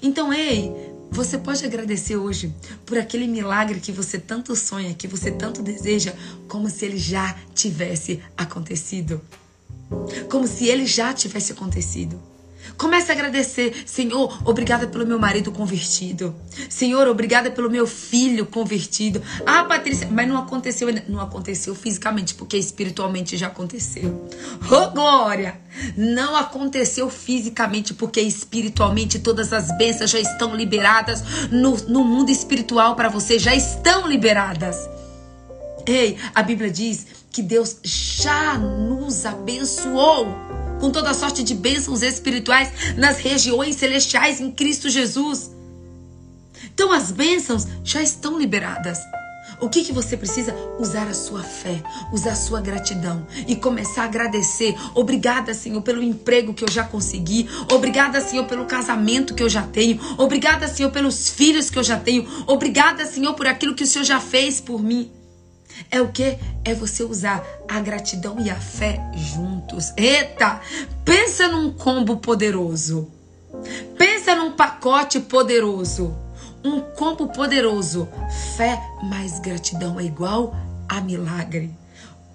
Então, 0.00 0.32
ei, 0.32 0.72
você 1.10 1.36
pode 1.36 1.64
agradecer 1.64 2.16
hoje 2.16 2.54
por 2.86 2.96
aquele 2.96 3.26
milagre 3.26 3.80
que 3.80 3.92
você 3.92 4.18
tanto 4.18 4.54
sonha, 4.56 4.94
que 4.94 5.08
você 5.08 5.30
tanto 5.30 5.62
deseja, 5.62 6.14
como 6.48 6.70
se 6.70 6.86
ele 6.86 6.96
já 6.96 7.36
tivesse 7.54 8.22
acontecido. 8.36 9.20
Como 10.30 10.46
se 10.46 10.68
ele 10.68 10.86
já 10.86 11.12
tivesse 11.12 11.52
acontecido. 11.52 12.18
Comece 12.82 13.12
a 13.12 13.14
agradecer, 13.14 13.84
Senhor, 13.86 14.42
obrigada 14.44 14.88
pelo 14.88 15.06
meu 15.06 15.16
marido 15.16 15.52
convertido. 15.52 16.34
Senhor, 16.68 17.06
obrigada 17.06 17.48
pelo 17.48 17.70
meu 17.70 17.86
filho 17.86 18.44
convertido. 18.44 19.22
Ah, 19.46 19.62
Patrícia, 19.62 20.08
mas 20.10 20.28
não 20.28 20.36
aconteceu, 20.36 20.88
não 21.06 21.20
aconteceu 21.20 21.76
fisicamente, 21.76 22.34
porque 22.34 22.56
espiritualmente 22.56 23.36
já 23.36 23.46
aconteceu. 23.46 24.28
Oh, 24.68 24.90
glória! 24.90 25.60
Não 25.96 26.34
aconteceu 26.34 27.08
fisicamente, 27.08 27.94
porque 27.94 28.20
espiritualmente 28.20 29.20
todas 29.20 29.52
as 29.52 29.70
bênçãos 29.78 30.10
já 30.10 30.18
estão 30.18 30.52
liberadas 30.52 31.22
no, 31.52 31.76
no 31.86 32.02
mundo 32.02 32.30
espiritual 32.30 32.96
para 32.96 33.08
você, 33.08 33.38
já 33.38 33.54
estão 33.54 34.08
liberadas. 34.08 34.76
Ei, 35.86 36.18
a 36.34 36.42
Bíblia 36.42 36.68
diz 36.68 37.06
que 37.30 37.42
Deus 37.42 37.76
já 37.84 38.58
nos 38.58 39.24
abençoou 39.24 40.61
com 40.82 40.90
toda 40.90 41.14
sorte 41.14 41.44
de 41.44 41.54
bênçãos 41.54 42.02
espirituais 42.02 42.96
nas 42.96 43.18
regiões 43.18 43.76
celestiais 43.76 44.40
em 44.40 44.50
Cristo 44.50 44.90
Jesus. 44.90 45.48
Então 46.74 46.90
as 46.90 47.12
bênçãos 47.12 47.68
já 47.84 48.02
estão 48.02 48.36
liberadas. 48.36 48.98
O 49.60 49.68
que, 49.68 49.84
que 49.84 49.92
você 49.92 50.16
precisa? 50.16 50.52
Usar 50.80 51.06
a 51.06 51.14
sua 51.14 51.44
fé, 51.44 51.80
usar 52.12 52.32
a 52.32 52.34
sua 52.34 52.60
gratidão 52.60 53.24
e 53.46 53.54
começar 53.54 54.02
a 54.02 54.06
agradecer. 54.06 54.74
Obrigada, 54.92 55.54
Senhor, 55.54 55.82
pelo 55.82 56.02
emprego 56.02 56.52
que 56.52 56.64
eu 56.64 56.70
já 56.70 56.82
consegui. 56.82 57.48
Obrigada, 57.72 58.20
Senhor, 58.20 58.44
pelo 58.46 58.64
casamento 58.64 59.36
que 59.36 59.42
eu 59.44 59.48
já 59.48 59.62
tenho. 59.62 60.00
Obrigada, 60.18 60.66
Senhor, 60.66 60.90
pelos 60.90 61.30
filhos 61.30 61.70
que 61.70 61.78
eu 61.78 61.84
já 61.84 61.96
tenho. 61.96 62.26
Obrigada, 62.48 63.06
Senhor, 63.06 63.34
por 63.34 63.46
aquilo 63.46 63.76
que 63.76 63.84
o 63.84 63.86
Senhor 63.86 64.04
já 64.04 64.18
fez 64.18 64.60
por 64.60 64.82
mim. 64.82 65.08
É 65.90 66.00
o 66.00 66.08
que? 66.08 66.38
É 66.64 66.74
você 66.74 67.02
usar 67.02 67.44
a 67.68 67.80
gratidão 67.80 68.38
e 68.40 68.50
a 68.50 68.56
fé 68.56 69.00
juntos. 69.14 69.92
Eita! 69.96 70.60
Pensa 71.04 71.48
num 71.48 71.72
combo 71.72 72.16
poderoso. 72.16 73.10
Pensa 73.96 74.34
num 74.34 74.52
pacote 74.52 75.20
poderoso. 75.20 76.16
Um 76.64 76.80
combo 76.80 77.28
poderoso. 77.28 78.08
Fé 78.56 78.80
mais 79.02 79.40
gratidão 79.40 79.98
é 79.98 80.04
igual 80.04 80.54
a 80.88 81.00
milagre. 81.00 81.70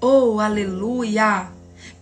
Oh, 0.01 0.39
aleluia! 0.39 1.47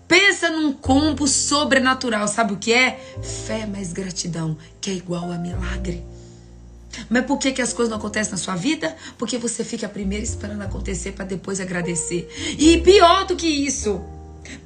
Pensa 0.08 0.50
num 0.50 0.74
combo 0.74 1.28
sobrenatural. 1.28 2.28
Sabe 2.28 2.54
o 2.54 2.58
que 2.58 2.74
é? 2.74 3.00
Fé 3.22 3.66
mais 3.66 3.92
gratidão, 3.92 4.58
que 4.80 4.92
é 4.92 4.94
igual 4.94 5.32
a 5.32 5.38
milagre. 5.38 6.04
Mas 7.10 7.26
por 7.26 7.38
que, 7.38 7.52
que 7.52 7.62
as 7.62 7.74
coisas 7.74 7.90
não 7.90 7.98
acontecem 7.98 8.32
na 8.32 8.38
sua 8.38 8.56
vida? 8.56 8.96
Porque 9.18 9.38
você 9.38 9.64
fica 9.64 9.88
primeiro 9.88 10.24
esperando 10.24 10.62
acontecer 10.62 11.12
para 11.14 11.26
depois 11.26 11.60
agradecer. 11.60 12.30
E 12.58 12.80
pior 12.82 13.26
do 13.26 13.36
que 13.36 13.48
isso, 13.48 14.02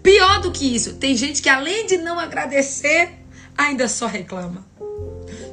pior 0.01 0.41
do 0.41 0.51
que 0.51 0.75
isso, 0.75 0.95
tem 0.95 1.15
gente 1.15 1.41
que 1.41 1.49
além 1.49 1.85
de 1.85 1.97
não 1.97 2.19
agradecer, 2.19 3.11
ainda 3.57 3.87
só 3.87 4.07
reclama. 4.07 4.65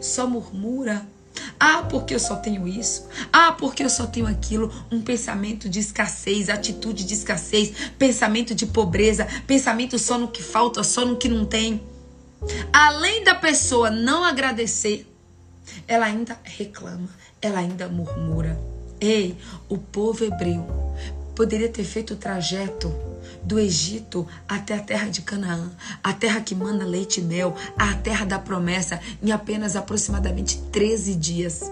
Só 0.00 0.26
murmura. 0.26 1.06
Ah, 1.58 1.82
porque 1.88 2.14
eu 2.14 2.18
só 2.18 2.36
tenho 2.36 2.68
isso. 2.68 3.06
Ah, 3.32 3.52
porque 3.52 3.82
eu 3.82 3.90
só 3.90 4.06
tenho 4.06 4.26
aquilo. 4.26 4.72
Um 4.90 5.00
pensamento 5.00 5.68
de 5.68 5.80
escassez, 5.80 6.48
atitude 6.48 7.04
de 7.04 7.14
escassez, 7.14 7.72
pensamento 7.98 8.54
de 8.54 8.66
pobreza, 8.66 9.26
pensamento 9.46 9.98
só 9.98 10.18
no 10.18 10.28
que 10.28 10.42
falta, 10.42 10.82
só 10.82 11.04
no 11.04 11.16
que 11.16 11.28
não 11.28 11.44
tem. 11.44 11.82
Além 12.72 13.24
da 13.24 13.34
pessoa 13.34 13.90
não 13.90 14.22
agradecer, 14.22 15.06
ela 15.86 16.06
ainda 16.06 16.38
reclama, 16.44 17.08
ela 17.40 17.58
ainda 17.58 17.88
murmura. 17.88 18.58
Ei, 19.00 19.36
o 19.68 19.76
povo 19.76 20.24
hebreu 20.24 20.66
poderia 21.34 21.68
ter 21.68 21.84
feito 21.84 22.14
o 22.14 22.16
trajeto 22.16 22.92
do 23.42 23.58
Egito 23.58 24.26
até 24.48 24.74
a 24.74 24.80
terra 24.80 25.08
de 25.08 25.22
Canaã, 25.22 25.70
a 26.02 26.12
terra 26.12 26.40
que 26.40 26.54
manda 26.54 26.84
leite 26.84 27.20
e 27.20 27.22
mel, 27.22 27.54
a 27.76 27.94
terra 27.94 28.24
da 28.24 28.38
promessa, 28.38 29.00
em 29.22 29.30
apenas 29.30 29.76
aproximadamente 29.76 30.58
13 30.72 31.14
dias. 31.14 31.70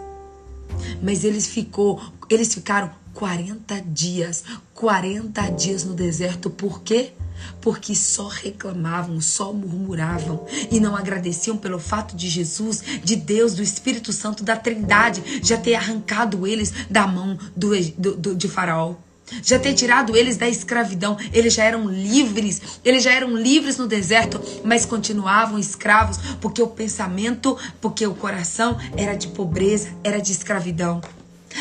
Mas 1.02 1.24
eles 1.24 1.46
ficou, 1.46 2.00
eles 2.28 2.52
ficaram 2.52 2.90
40 3.14 3.80
dias, 3.87 4.44
40 4.74 5.50
dias 5.52 5.85
no 5.85 5.94
deserto, 5.94 6.50
por 6.50 6.83
quê? 6.83 7.12
Porque 7.61 7.94
só 7.94 8.28
reclamavam, 8.28 9.20
só 9.20 9.52
murmuravam 9.52 10.46
e 10.70 10.80
não 10.80 10.96
agradeciam 10.96 11.57
pelo 11.57 11.78
fato 11.78 12.16
de 12.16 12.28
Jesus, 12.28 12.83
de 13.02 13.16
Deus, 13.16 13.54
do 13.54 13.62
Espírito 13.62 14.12
Santo, 14.12 14.44
da 14.44 14.57
Trindade 14.57 15.40
já 15.42 15.57
ter 15.57 15.74
arrancado 15.74 16.46
eles 16.46 16.72
da 16.90 17.07
mão 17.07 17.38
do, 17.57 17.70
do, 17.96 18.16
do, 18.16 18.35
de 18.35 18.48
Faraó. 18.48 18.94
Já 19.42 19.59
ter 19.59 19.72
tirado 19.72 20.16
eles 20.16 20.37
da 20.37 20.48
escravidão, 20.48 21.16
eles 21.33 21.54
já 21.54 21.64
eram 21.64 21.88
livres, 21.88 22.61
eles 22.85 23.02
já 23.02 23.12
eram 23.12 23.35
livres 23.35 23.78
no 23.78 23.87
deserto, 23.87 24.40
mas 24.62 24.85
continuavam 24.85 25.59
escravos, 25.59 26.18
porque 26.40 26.62
o 26.62 26.68
pensamento, 26.68 27.57
porque 27.80 28.07
o 28.07 28.14
coração 28.14 28.78
era 28.96 29.14
de 29.14 29.28
pobreza, 29.28 29.88
era 30.04 30.20
de 30.20 30.30
escravidão. 30.30 31.00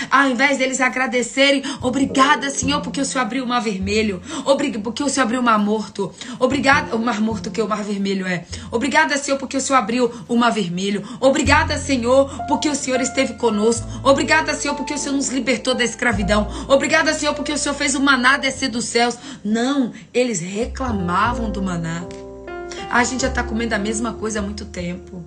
Ao 0.10 0.30
invés 0.30 0.58
deles 0.58 0.82
agradecerem, 0.82 1.64
obrigada, 1.82 2.50
Senhor, 2.50 2.82
porque 2.82 3.02
o 3.02 3.06
Senhor 3.06 3.24
abriu 3.24 3.44
o 3.44 3.48
mar 3.48 3.62
vermelho. 3.62 4.22
Obrigada, 4.46 4.84
porque 4.84 5.04
o 5.04 5.10
Senhor 5.10 5.26
abriu 5.26 5.40
o 5.40 5.44
mar 5.44 5.60
morto. 5.60 6.14
Obrigada, 6.40 6.96
o 6.96 7.00
mar 7.00 7.22
morto 7.22 7.52
que 7.52 7.62
o 7.62 7.68
mar 7.68 7.84
vermelho 7.84 8.26
é. 8.26 8.46
Obrigada, 8.72 9.18
Senhor, 9.18 9.38
porque 9.38 9.58
o 9.58 9.62
Senhor 9.62 9.80
abriu 9.80 10.12
o 10.28 10.36
mar 10.36 10.52
vermelho. 10.52 11.04
Obrigada, 11.20 11.78
Senhor, 11.78 12.30
porque 12.48 12.70
o 12.70 12.76
Senhor 12.76 13.02
esteve 13.02 13.34
conosco. 13.34 13.88
Obrigada, 14.04 14.54
Senhor, 14.54 14.76
porque 14.76 14.94
o 14.94 14.98
Senhor 14.98 15.16
nos 15.16 15.30
libertou 15.30 15.74
da 15.74 15.84
escravidão. 15.84 16.48
Obrigada, 16.68 17.14
Senhor, 17.14 17.34
porque 17.34 17.52
o 17.52 17.58
Senhor 17.58 17.76
fez 17.76 17.96
o 17.96 18.02
maná 18.02 18.38
descer 18.38 18.70
dos 18.70 18.86
céus. 18.86 19.18
Não, 19.44 19.92
eles 20.14 20.40
reclamavam 20.40 21.52
do 21.52 21.62
maná. 21.62 22.04
Ah, 22.90 23.00
a 23.00 23.04
gente 23.04 23.22
já 23.22 23.28
está 23.28 23.44
comendo 23.44 23.74
a 23.74 23.80
mesma 23.80 24.14
coisa 24.14 24.40
há 24.40 24.42
muito 24.42 24.66
tempo. 24.66 25.24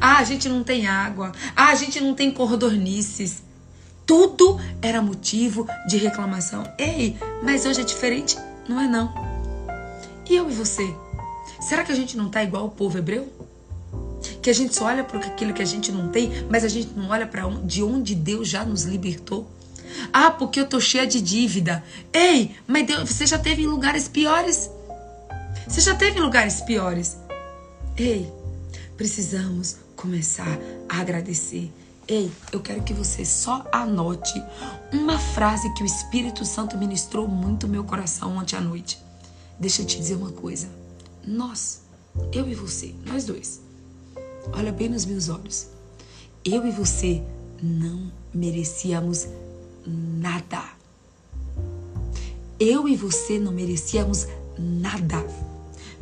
Ah, 0.00 0.18
a 0.18 0.24
gente 0.24 0.48
não 0.48 0.62
tem 0.62 0.86
água. 0.86 1.32
Ah, 1.54 1.68
a 1.68 1.74
gente 1.74 2.00
não 2.00 2.14
tem 2.14 2.30
cordornices. 2.30 3.42
Tudo 4.06 4.60
era 4.80 5.02
motivo 5.02 5.66
de 5.88 5.96
reclamação. 5.96 6.62
Ei, 6.78 7.18
mas 7.42 7.66
hoje 7.66 7.80
é 7.80 7.84
diferente? 7.84 8.38
Não 8.68 8.80
é 8.80 8.86
não. 8.86 9.12
E 10.30 10.36
eu 10.36 10.48
e 10.48 10.54
você? 10.54 10.94
Será 11.60 11.82
que 11.82 11.90
a 11.90 11.94
gente 11.94 12.16
não 12.16 12.30
tá 12.30 12.44
igual 12.44 12.66
o 12.66 12.70
povo 12.70 12.96
hebreu? 12.96 13.28
Que 14.40 14.48
a 14.48 14.52
gente 14.52 14.76
só 14.76 14.84
olha 14.84 15.02
para 15.02 15.18
aquilo 15.18 15.52
que 15.52 15.62
a 15.62 15.66
gente 15.66 15.90
não 15.90 16.08
tem, 16.08 16.30
mas 16.48 16.62
a 16.62 16.68
gente 16.68 16.90
não 16.94 17.08
olha 17.08 17.26
para 17.26 17.48
de 17.64 17.82
onde 17.82 18.14
Deus 18.14 18.48
já 18.48 18.64
nos 18.64 18.84
libertou? 18.84 19.50
Ah, 20.12 20.30
porque 20.30 20.60
eu 20.60 20.68
tô 20.68 20.78
cheia 20.78 21.06
de 21.06 21.20
dívida. 21.20 21.82
Ei, 22.12 22.54
mas 22.64 22.86
Deus, 22.86 23.10
você 23.10 23.26
já 23.26 23.38
teve 23.38 23.62
em 23.62 23.66
lugares 23.66 24.06
piores? 24.06 24.70
Você 25.66 25.80
já 25.80 25.96
teve 25.96 26.20
em 26.20 26.22
lugares 26.22 26.60
piores? 26.60 27.16
Ei, 27.96 28.32
precisamos 28.96 29.76
começar 29.96 30.58
a 30.88 31.00
agradecer 31.00 31.72
Ei, 32.08 32.30
eu 32.52 32.60
quero 32.60 32.84
que 32.84 32.94
você 32.94 33.24
só 33.24 33.66
anote 33.72 34.40
uma 34.92 35.18
frase 35.18 35.72
que 35.74 35.82
o 35.82 35.86
Espírito 35.86 36.44
Santo 36.44 36.78
ministrou 36.78 37.26
muito 37.26 37.66
meu 37.66 37.82
coração 37.82 38.36
ontem 38.36 38.54
à 38.54 38.60
noite. 38.60 38.96
Deixa 39.58 39.82
eu 39.82 39.86
te 39.86 39.98
dizer 39.98 40.14
uma 40.14 40.30
coisa. 40.30 40.68
Nós, 41.26 41.80
eu 42.32 42.48
e 42.48 42.54
você, 42.54 42.94
nós 43.04 43.24
dois, 43.24 43.60
olha 44.52 44.70
bem 44.70 44.88
nos 44.88 45.04
meus 45.04 45.28
olhos. 45.28 45.66
Eu 46.44 46.64
e 46.64 46.70
você 46.70 47.24
não 47.60 48.12
merecíamos 48.32 49.26
nada. 49.84 50.62
Eu 52.60 52.88
e 52.88 52.94
você 52.94 53.36
não 53.40 53.50
merecíamos 53.50 54.28
nada. 54.56 55.26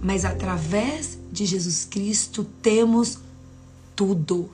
Mas 0.02 0.26
através 0.26 1.18
de 1.32 1.46
Jesus 1.46 1.86
Cristo 1.86 2.44
temos 2.60 3.18
tudo. 3.96 4.50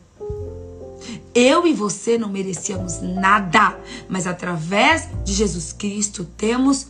Eu 1.34 1.66
e 1.66 1.72
você 1.72 2.18
não 2.18 2.28
merecíamos 2.28 3.00
nada, 3.00 3.78
mas 4.08 4.26
através 4.26 5.08
de 5.24 5.32
Jesus 5.32 5.72
Cristo 5.72 6.24
temos 6.36 6.88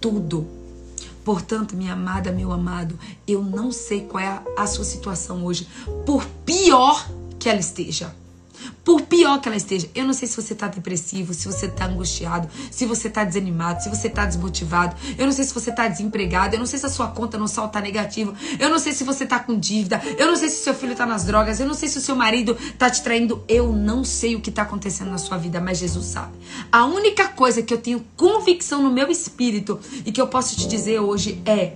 tudo. 0.00 0.46
Portanto, 1.24 1.76
minha 1.76 1.92
amada, 1.92 2.32
meu 2.32 2.52
amado, 2.52 2.98
eu 3.26 3.42
não 3.42 3.70
sei 3.70 4.02
qual 4.02 4.22
é 4.22 4.42
a, 4.56 4.66
sua 4.66 4.84
situação 4.84 5.44
hoje, 5.44 5.68
por 6.04 6.24
pior 6.44 7.08
que 7.38 7.48
ela 7.48 7.60
esteja. 7.60 8.14
Por 8.84 9.02
pior 9.02 9.40
que 9.40 9.48
ela 9.48 9.56
esteja, 9.56 9.88
eu 9.94 10.04
não 10.04 10.12
sei 10.12 10.26
se 10.26 10.40
você 10.40 10.52
está 10.52 10.66
depressivo, 10.66 11.32
se 11.32 11.46
você 11.46 11.66
está 11.66 11.86
angustiado, 11.86 12.48
se 12.70 12.84
você 12.84 13.08
está 13.08 13.24
desanimado, 13.24 13.82
se 13.82 13.88
você 13.88 14.08
está 14.08 14.24
desmotivado. 14.24 14.96
Eu 15.16 15.26
não 15.26 15.32
sei 15.32 15.44
se 15.44 15.54
você 15.54 15.70
está 15.70 15.86
desempregado, 15.86 16.54
eu 16.54 16.58
não 16.58 16.66
sei 16.66 16.78
se 16.78 16.86
a 16.86 16.88
sua 16.88 17.08
conta 17.08 17.38
no 17.38 17.46
sol 17.46 17.66
está 17.66 17.80
negativa. 17.80 18.34
Eu 18.58 18.68
não 18.68 18.78
sei 18.78 18.92
se 18.92 19.04
você 19.04 19.24
está 19.24 19.38
com 19.38 19.58
dívida, 19.58 20.02
eu 20.18 20.26
não 20.26 20.36
sei 20.36 20.48
se 20.48 20.62
seu 20.62 20.74
filho 20.74 20.92
está 20.92 21.06
nas 21.06 21.24
drogas, 21.24 21.60
eu 21.60 21.66
não 21.66 21.74
sei 21.74 21.88
se 21.88 21.98
o 21.98 22.00
seu 22.00 22.16
marido 22.16 22.56
está 22.60 22.90
te 22.90 23.02
traindo. 23.02 23.44
Eu 23.48 23.72
não 23.72 24.04
sei 24.04 24.34
o 24.34 24.40
que 24.40 24.50
está 24.50 24.62
acontecendo 24.62 25.10
na 25.10 25.18
sua 25.18 25.38
vida, 25.38 25.60
mas 25.60 25.78
Jesus 25.78 26.06
sabe. 26.06 26.32
A 26.70 26.84
única 26.84 27.28
coisa 27.28 27.62
que 27.62 27.72
eu 27.72 27.78
tenho 27.78 28.04
convicção 28.16 28.82
no 28.82 28.90
meu 28.90 29.10
espírito 29.10 29.78
e 30.04 30.10
que 30.10 30.20
eu 30.20 30.26
posso 30.26 30.56
te 30.56 30.66
dizer 30.66 31.00
hoje 31.00 31.40
é: 31.46 31.74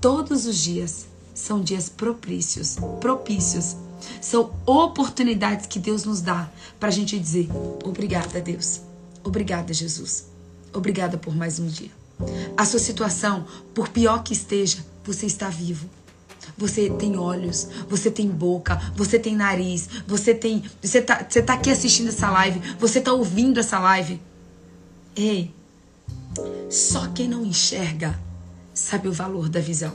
todos 0.00 0.46
os 0.46 0.56
dias 0.56 1.06
são 1.34 1.60
dias 1.60 1.88
propícios, 1.88 2.76
propícios 3.00 3.76
são 4.20 4.52
oportunidades 4.66 5.66
que 5.66 5.78
Deus 5.78 6.04
nos 6.04 6.20
dá 6.20 6.50
para 6.78 6.88
a 6.88 6.92
gente 6.92 7.18
dizer: 7.18 7.48
obrigada, 7.84 8.40
Deus. 8.40 8.80
Obrigada, 9.24 9.72
Jesus. 9.72 10.26
Obrigada 10.72 11.16
por 11.16 11.34
mais 11.34 11.58
um 11.58 11.66
dia. 11.66 11.90
A 12.56 12.64
sua 12.64 12.78
situação, 12.78 13.46
por 13.74 13.88
pior 13.88 14.22
que 14.22 14.32
esteja, 14.32 14.84
você 15.04 15.26
está 15.26 15.48
vivo. 15.48 15.88
Você 16.58 16.90
tem 16.90 17.16
olhos, 17.16 17.68
você 17.88 18.10
tem 18.10 18.28
boca, 18.28 18.80
você 18.96 19.18
tem 19.18 19.36
nariz, 19.36 19.88
você 20.06 20.34
tem. 20.34 20.64
Você 20.82 21.00
tá, 21.00 21.24
você 21.28 21.42
tá 21.42 21.54
aqui 21.54 21.70
assistindo 21.70 22.08
essa 22.08 22.30
live, 22.30 22.60
você 22.78 23.00
tá 23.00 23.12
ouvindo 23.12 23.60
essa 23.60 23.78
live. 23.78 24.20
Ei, 25.14 25.54
só 26.70 27.06
quem 27.08 27.28
não 27.28 27.44
enxerga 27.44 28.18
sabe 28.74 29.08
o 29.08 29.12
valor 29.12 29.48
da 29.48 29.60
visão. 29.60 29.94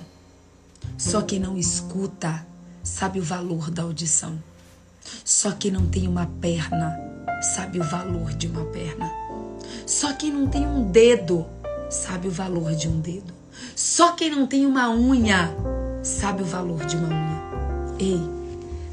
Só 0.97 1.21
quem 1.21 1.39
não 1.39 1.57
escuta 1.57 2.45
sabe 2.87 3.19
o 3.19 3.23
valor 3.23 3.69
da 3.69 3.83
audição. 3.83 4.41
Só 5.23 5.51
quem 5.51 5.69
não 5.69 5.87
tem 5.87 6.07
uma 6.07 6.25
perna 6.41 6.97
sabe 7.41 7.79
o 7.79 7.83
valor 7.83 8.33
de 8.33 8.47
uma 8.47 8.65
perna. 8.65 9.11
Só 9.85 10.13
quem 10.13 10.31
não 10.31 10.47
tem 10.47 10.65
um 10.65 10.89
dedo 10.89 11.45
sabe 11.89 12.27
o 12.27 12.31
valor 12.31 12.73
de 12.73 12.87
um 12.87 12.99
dedo. 12.99 13.33
Só 13.75 14.13
quem 14.13 14.31
não 14.31 14.47
tem 14.47 14.65
uma 14.65 14.89
unha 14.89 15.53
sabe 16.01 16.41
o 16.41 16.45
valor 16.45 16.85
de 16.85 16.95
uma 16.95 17.09
unha. 17.09 17.41
Ei, 17.99 18.21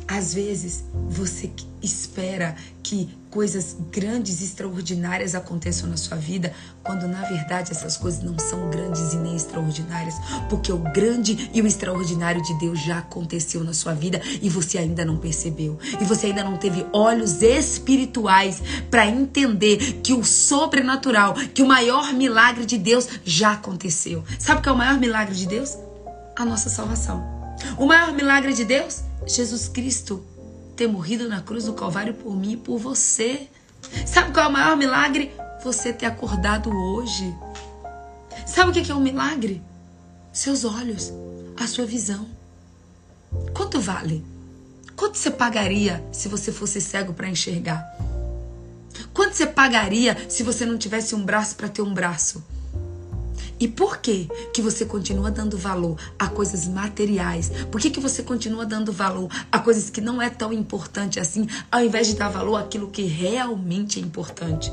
às 0.08 0.34
vezes 0.34 0.84
você 1.08 1.50
espera 1.80 2.56
que 2.82 3.08
coisas 3.34 3.76
grandes 3.90 4.40
e 4.40 4.44
extraordinárias 4.44 5.34
aconteçam 5.34 5.88
na 5.88 5.96
sua 5.96 6.16
vida, 6.16 6.54
quando 6.84 7.08
na 7.08 7.20
verdade 7.22 7.72
essas 7.72 7.96
coisas 7.96 8.22
não 8.22 8.38
são 8.38 8.70
grandes 8.70 9.12
e 9.12 9.16
nem 9.16 9.34
extraordinárias, 9.34 10.14
porque 10.48 10.72
o 10.72 10.78
grande 10.78 11.50
e 11.52 11.60
o 11.60 11.66
extraordinário 11.66 12.40
de 12.40 12.56
Deus 12.60 12.78
já 12.78 12.98
aconteceu 12.98 13.64
na 13.64 13.74
sua 13.74 13.92
vida 13.92 14.22
e 14.40 14.48
você 14.48 14.78
ainda 14.78 15.04
não 15.04 15.16
percebeu. 15.16 15.76
E 16.00 16.04
você 16.04 16.28
ainda 16.28 16.44
não 16.44 16.56
teve 16.56 16.86
olhos 16.92 17.42
espirituais 17.42 18.62
para 18.88 19.08
entender 19.08 20.00
que 20.00 20.12
o 20.12 20.22
sobrenatural, 20.22 21.34
que 21.34 21.62
o 21.62 21.66
maior 21.66 22.12
milagre 22.12 22.64
de 22.64 22.78
Deus 22.78 23.08
já 23.24 23.54
aconteceu. 23.54 24.22
Sabe 24.38 24.60
o 24.60 24.62
que 24.62 24.68
é 24.68 24.72
o 24.72 24.78
maior 24.78 24.96
milagre 24.96 25.34
de 25.34 25.46
Deus? 25.46 25.76
A 26.36 26.44
nossa 26.44 26.70
salvação. 26.70 27.24
O 27.76 27.86
maior 27.86 28.12
milagre 28.12 28.52
de 28.52 28.64
Deus? 28.64 29.02
Jesus 29.26 29.66
Cristo 29.66 30.22
ter 30.76 30.86
morrido 30.86 31.28
na 31.28 31.40
cruz 31.40 31.64
do 31.64 31.72
Calvário 31.72 32.14
por 32.14 32.36
mim 32.36 32.52
e 32.52 32.56
por 32.56 32.78
você. 32.78 33.48
Sabe 34.06 34.32
qual 34.32 34.46
é 34.46 34.48
o 34.48 34.52
maior 34.52 34.76
milagre? 34.76 35.32
Você 35.62 35.92
ter 35.92 36.06
acordado 36.06 36.70
hoje. 36.70 37.34
Sabe 38.46 38.70
o 38.70 38.72
que 38.72 38.90
é 38.90 38.94
um 38.94 39.00
milagre? 39.00 39.62
Seus 40.32 40.64
olhos, 40.64 41.12
a 41.56 41.66
sua 41.66 41.86
visão. 41.86 42.26
Quanto 43.54 43.80
vale? 43.80 44.24
Quanto 44.96 45.16
você 45.16 45.30
pagaria 45.30 46.04
se 46.12 46.28
você 46.28 46.52
fosse 46.52 46.80
cego 46.80 47.12
para 47.12 47.28
enxergar? 47.28 47.84
Quanto 49.12 49.34
você 49.34 49.46
pagaria 49.46 50.28
se 50.28 50.42
você 50.42 50.64
não 50.64 50.78
tivesse 50.78 51.14
um 51.14 51.24
braço 51.24 51.56
para 51.56 51.68
ter 51.68 51.82
um 51.82 51.94
braço? 51.94 52.44
E 53.64 53.68
por 53.68 53.96
que 53.96 54.28
que 54.52 54.60
você 54.60 54.84
continua 54.84 55.30
dando 55.30 55.56
valor 55.56 55.98
a 56.18 56.28
coisas 56.28 56.68
materiais? 56.68 57.50
Por 57.72 57.80
que 57.80 57.88
que 57.88 57.98
você 57.98 58.22
continua 58.22 58.66
dando 58.66 58.92
valor 58.92 59.30
a 59.50 59.58
coisas 59.58 59.88
que 59.88 60.02
não 60.02 60.20
é 60.20 60.28
tão 60.28 60.52
importante 60.52 61.18
assim, 61.18 61.48
ao 61.72 61.82
invés 61.82 62.08
de 62.08 62.14
dar 62.14 62.28
valor 62.28 62.56
àquilo 62.56 62.90
que 62.90 63.04
realmente 63.04 63.98
é 63.98 64.02
importante? 64.02 64.70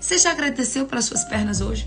Você 0.00 0.18
já 0.18 0.32
agradeceu 0.32 0.84
pelas 0.84 1.04
suas 1.04 1.22
pernas 1.22 1.60
hoje? 1.60 1.86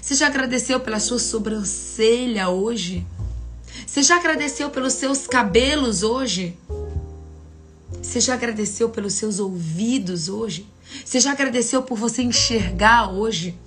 Você 0.00 0.14
já 0.14 0.28
agradeceu 0.28 0.78
pela 0.78 1.00
sua 1.00 1.18
sobrancelha 1.18 2.48
hoje? 2.48 3.04
Você 3.84 4.04
já 4.04 4.18
agradeceu 4.18 4.70
pelos 4.70 4.92
seus 4.92 5.26
cabelos 5.26 6.04
hoje? 6.04 6.56
Você 8.00 8.20
já 8.20 8.34
agradeceu 8.34 8.90
pelos 8.90 9.14
seus 9.14 9.40
ouvidos 9.40 10.28
hoje? 10.28 10.68
Você 11.04 11.18
já 11.18 11.32
agradeceu 11.32 11.82
por 11.82 11.98
você 11.98 12.22
enxergar 12.22 13.10
hoje? 13.10 13.58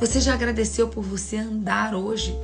Você 0.00 0.20
já 0.20 0.34
agradeceu 0.34 0.88
por 0.88 1.04
você 1.04 1.36
andar 1.36 1.94
hoje? 1.94 2.36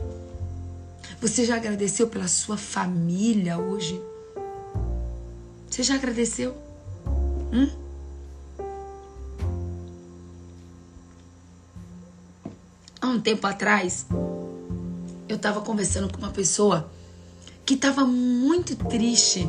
Você 1.21 1.45
já 1.45 1.57
agradeceu 1.57 2.07
pela 2.07 2.29
sua 2.29 2.57
família 2.57 3.59
hoje? 3.59 4.01
Você 5.69 5.83
já 5.83 5.95
agradeceu? 5.95 6.55
Hum? 7.53 7.69
Há 13.01 13.07
um 13.07 13.21
tempo 13.21 13.47
atrás, 13.47 14.07
eu 15.29 15.37
estava 15.37 15.61
conversando 15.61 16.13
com 16.13 16.19
uma 16.19 16.31
pessoa 16.31 16.91
que 17.65 17.75
estava 17.75 18.05
muito 18.05 18.77
triste 18.77 19.49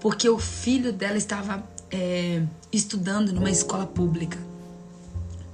porque 0.00 0.28
o 0.28 0.38
filho 0.38 0.92
dela 0.92 1.16
estava 1.16 1.62
é, 1.90 2.42
estudando 2.72 3.32
numa 3.32 3.50
escola 3.50 3.86
pública. 3.86 4.38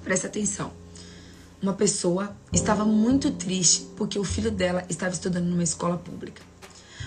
Presta 0.02 0.26
atenção 0.26 0.85
uma 1.62 1.72
pessoa 1.72 2.36
estava 2.52 2.84
muito 2.84 3.30
triste 3.30 3.86
porque 3.96 4.18
o 4.18 4.24
filho 4.24 4.50
dela 4.50 4.84
estava 4.88 5.12
estudando 5.12 5.46
numa 5.46 5.62
escola 5.62 5.96
pública. 5.96 6.42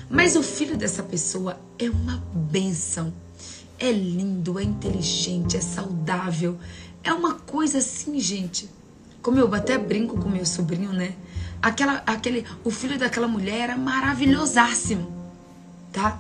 Mas 0.09 0.35
o 0.35 0.41
filho 0.41 0.75
dessa 0.75 1.03
pessoa 1.03 1.59
é 1.77 1.89
uma 1.89 2.17
benção. 2.33 3.13
É 3.77 3.91
lindo, 3.91 4.59
é 4.59 4.63
inteligente, 4.63 5.55
é 5.55 5.62
saudável. 5.62 6.57
É 7.03 7.13
uma 7.13 7.35
coisa 7.35 7.77
assim, 7.77 8.19
gente. 8.19 8.69
Como 9.21 9.39
eu 9.39 9.53
até 9.53 9.77
brinco 9.77 10.17
com 10.17 10.27
meu 10.27 10.45
sobrinho, 10.45 10.91
né? 10.91 11.15
Aquela, 11.62 12.01
aquele, 12.05 12.45
o 12.63 12.71
filho 12.71 12.97
daquela 12.97 13.27
mulher 13.27 13.59
era 13.62 13.77
maravilhosássimo, 13.77 15.12
tá? 15.91 16.17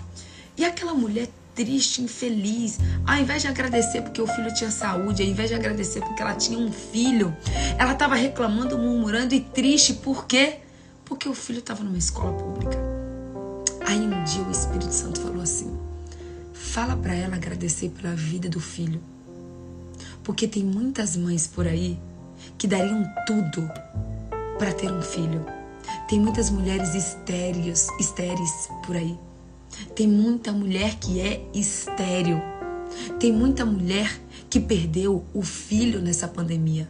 E 0.57 0.65
aquela 0.65 0.93
mulher 0.93 1.29
triste, 1.55 2.01
infeliz. 2.01 2.79
Ao 3.05 3.17
invés 3.17 3.41
de 3.41 3.47
agradecer 3.47 4.01
porque 4.01 4.21
o 4.21 4.27
filho 4.27 4.53
tinha 4.53 4.71
saúde, 4.71 5.21
ao 5.21 5.27
invés 5.27 5.49
de 5.49 5.55
agradecer 5.55 6.01
porque 6.01 6.21
ela 6.21 6.33
tinha 6.35 6.57
um 6.57 6.71
filho, 6.71 7.35
ela 7.77 7.93
estava 7.93 8.15
reclamando, 8.15 8.77
murmurando 8.77 9.33
e 9.33 9.41
triste. 9.41 9.93
Por 9.95 10.25
quê? 10.25 10.59
Porque 11.05 11.27
o 11.27 11.33
filho 11.33 11.59
estava 11.59 11.83
numa 11.83 11.97
escola 11.97 12.33
pública. 12.33 12.77
Aí 13.85 13.99
um 13.99 14.23
dia 14.23 14.43
o 14.43 14.51
Espírito 14.51 14.93
Santo 14.93 15.19
falou 15.19 15.41
assim: 15.41 15.77
fala 16.53 16.95
para 16.95 17.13
ela 17.13 17.35
agradecer 17.35 17.89
pela 17.89 18.13
vida 18.15 18.47
do 18.49 18.59
filho. 18.59 19.01
Porque 20.23 20.47
tem 20.47 20.63
muitas 20.63 21.17
mães 21.17 21.47
por 21.47 21.67
aí 21.67 21.99
que 22.57 22.67
dariam 22.67 23.03
tudo 23.25 23.69
para 24.57 24.73
ter 24.73 24.91
um 24.91 25.01
filho. 25.01 25.45
Tem 26.07 26.19
muitas 26.19 26.49
mulheres 26.49 26.93
estéreis, 26.93 27.87
estéreis 27.99 28.69
por 28.85 28.95
aí 28.95 29.17
tem 29.95 30.07
muita 30.07 30.51
mulher 30.51 30.95
que 30.95 31.19
é 31.19 31.45
estéril. 31.53 32.41
Tem 33.19 33.31
muita 33.31 33.65
mulher 33.65 34.19
que 34.49 34.59
perdeu 34.59 35.23
o 35.33 35.41
filho 35.41 36.01
nessa 36.01 36.27
pandemia. 36.27 36.89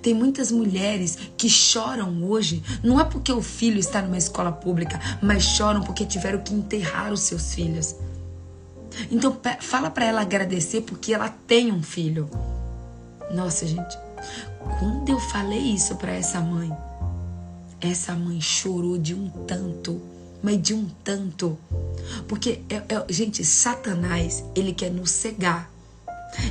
Tem 0.00 0.14
muitas 0.14 0.52
mulheres 0.52 1.18
que 1.36 1.48
choram 1.48 2.22
hoje, 2.24 2.62
não 2.82 3.00
é 3.00 3.04
porque 3.04 3.32
o 3.32 3.42
filho 3.42 3.78
está 3.78 4.00
numa 4.00 4.16
escola 4.16 4.52
pública, 4.52 5.00
mas 5.20 5.42
choram 5.42 5.82
porque 5.82 6.06
tiveram 6.06 6.40
que 6.40 6.54
enterrar 6.54 7.12
os 7.12 7.20
seus 7.20 7.54
filhos. 7.54 7.96
Então 9.10 9.36
fala 9.60 9.90
para 9.90 10.04
ela 10.04 10.20
agradecer 10.20 10.82
porque 10.82 11.12
ela 11.12 11.28
tem 11.28 11.72
um 11.72 11.82
filho. 11.82 12.30
Nossa, 13.32 13.66
gente, 13.66 13.98
quando 14.78 15.08
eu 15.08 15.18
falei 15.18 15.58
isso 15.58 15.96
para 15.96 16.12
essa 16.12 16.40
mãe, 16.40 16.72
essa 17.80 18.14
mãe 18.14 18.40
chorou 18.40 18.96
de 18.96 19.14
um 19.14 19.28
tanto 19.28 20.00
mas 20.44 20.60
de 20.60 20.74
um 20.74 20.86
tanto. 21.02 21.58
Porque, 22.28 22.60
é, 22.68 22.76
é, 22.76 23.04
gente, 23.08 23.42
Satanás, 23.42 24.44
ele 24.54 24.74
quer 24.74 24.90
nos 24.90 25.10
cegar. 25.10 25.70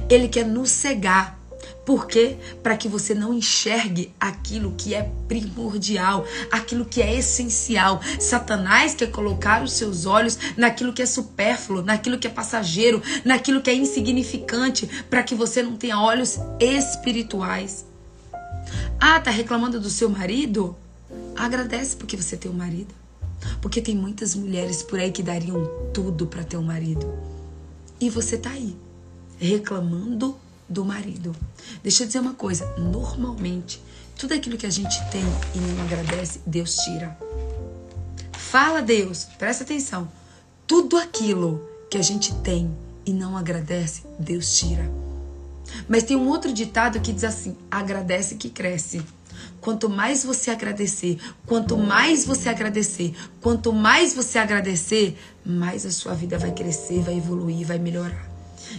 Ele 0.09 0.27
quer 0.27 0.45
nos 0.45 0.71
cegar 0.71 1.39
Por 1.85 2.07
quê? 2.07 2.37
Para 2.61 2.77
que 2.77 2.87
você 2.87 3.13
não 3.13 3.33
enxergue 3.33 4.13
aquilo 4.17 4.73
que 4.77 4.93
é 4.93 5.09
primordial, 5.27 6.25
aquilo 6.49 6.85
que 6.85 7.01
é 7.01 7.13
essencial. 7.13 8.01
Satanás 8.19 8.95
quer 8.95 9.11
colocar 9.11 9.61
os 9.61 9.73
seus 9.73 10.05
olhos 10.05 10.37
naquilo 10.55 10.93
que 10.93 11.01
é 11.01 11.05
supérfluo, 11.05 11.81
naquilo 11.81 12.17
que 12.17 12.27
é 12.27 12.29
passageiro, 12.29 13.03
naquilo 13.25 13.61
que 13.61 13.69
é 13.69 13.75
insignificante, 13.75 14.87
para 15.09 15.23
que 15.23 15.35
você 15.35 15.61
não 15.61 15.75
tenha 15.75 15.99
olhos 15.99 16.39
espirituais. 16.59 17.85
Ah, 18.99 19.19
tá 19.19 19.29
reclamando 19.29 19.79
do 19.79 19.89
seu 19.89 20.09
marido? 20.09 20.75
Agradece 21.35 21.97
porque 21.97 22.15
você 22.15 22.37
tem 22.37 22.49
um 22.49 22.55
marido. 22.55 23.02
Porque 23.61 23.81
tem 23.81 23.95
muitas 23.95 24.35
mulheres 24.35 24.83
por 24.83 24.99
aí 24.99 25.11
que 25.11 25.23
dariam 25.23 25.65
tudo 25.93 26.27
para 26.27 26.43
ter 26.43 26.57
um 26.57 26.63
marido. 26.63 27.07
E 27.99 28.09
você 28.09 28.37
tá 28.37 28.49
aí, 28.49 28.75
reclamando 29.39 30.35
do 30.67 30.83
marido. 30.83 31.35
Deixa 31.81 32.03
eu 32.03 32.07
dizer 32.07 32.19
uma 32.19 32.33
coisa: 32.33 32.65
normalmente, 32.77 33.81
tudo 34.17 34.33
aquilo 34.33 34.57
que 34.57 34.65
a 34.65 34.71
gente 34.71 34.97
tem 35.09 35.23
e 35.55 35.59
não 35.59 35.83
agradece, 35.83 36.39
Deus 36.45 36.75
tira. 36.77 37.17
Fala, 38.33 38.81
Deus, 38.81 39.25
presta 39.37 39.63
atenção. 39.63 40.07
Tudo 40.67 40.97
aquilo 40.97 41.67
que 41.89 41.97
a 41.97 42.01
gente 42.01 42.33
tem 42.35 42.71
e 43.05 43.11
não 43.11 43.37
agradece, 43.37 44.03
Deus 44.17 44.57
tira. 44.57 44.89
Mas 45.87 46.03
tem 46.03 46.15
um 46.15 46.27
outro 46.27 46.53
ditado 46.53 46.99
que 46.99 47.11
diz 47.11 47.23
assim: 47.23 47.55
agradece 47.69 48.35
que 48.35 48.49
cresce. 48.49 49.01
Quanto 49.63 49.89
mais 49.89 50.25
você 50.25 50.51
agradecer, 50.51 51.17
quanto 51.45 51.77
mais 51.77 52.25
você 52.25 52.49
agradecer, 52.49 53.15
quanto 53.39 53.71
mais 53.71 54.13
você 54.13 54.37
agradecer, 54.37 55.17
mais 55.45 55.85
a 55.85 55.91
sua 55.91 56.13
vida 56.13 56.37
vai 56.37 56.51
crescer, 56.51 57.01
vai 57.01 57.15
evoluir, 57.15 57.65
vai 57.65 57.79
melhorar. 57.79 58.29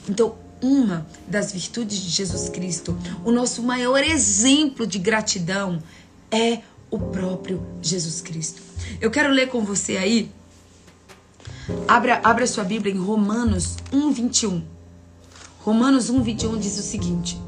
Então, 0.07 0.35
uma 0.61 1.07
das 1.27 1.53
virtudes 1.53 1.97
de 1.97 2.11
Jesus 2.11 2.51
Cristo, 2.51 2.95
o 3.25 3.33
nosso 3.33 3.63
maior 3.63 4.05
exemplo 4.05 4.87
de 4.87 4.99
gratidão 4.99 5.83
é 6.31 6.61
o 6.91 6.99
próprio 6.99 7.67
Jesus 7.81 8.21
Cristo. 8.21 8.61
Eu 9.01 9.11
quero 9.11 9.31
ler 9.31 9.49
com 9.49 9.65
você 9.65 9.97
aí. 9.97 10.31
Abra, 11.89 12.21
abra 12.23 12.47
sua 12.47 12.63
Bíblia 12.63 12.95
em 12.95 12.99
Romanos 12.99 13.79
1, 13.91 14.13
21. 14.13 14.63
Romanos 15.61 16.11
1, 16.11 16.23
21 16.23 16.59
diz 16.59 16.79
o 16.79 16.83
seguinte: 16.83 17.41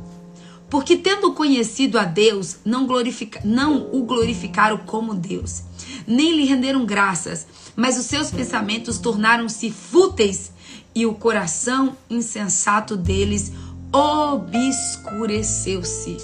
Porque 0.68 0.96
tendo 0.96 1.32
conhecido 1.32 1.96
a 1.98 2.04
Deus, 2.04 2.58
não, 2.64 2.86
glorifica, 2.86 3.40
não 3.44 3.88
o 3.92 4.04
glorificaram 4.04 4.78
como 4.78 5.14
Deus, 5.14 5.62
nem 6.06 6.34
lhe 6.34 6.44
renderam 6.44 6.84
graças, 6.84 7.46
mas 7.76 7.96
os 7.98 8.06
seus 8.06 8.30
pensamentos 8.30 8.98
tornaram-se 8.98 9.70
fúteis 9.70 10.50
e 10.94 11.06
o 11.06 11.14
coração 11.14 11.96
insensato 12.10 12.96
deles 12.96 13.52
obscureceu-se. 13.92 16.16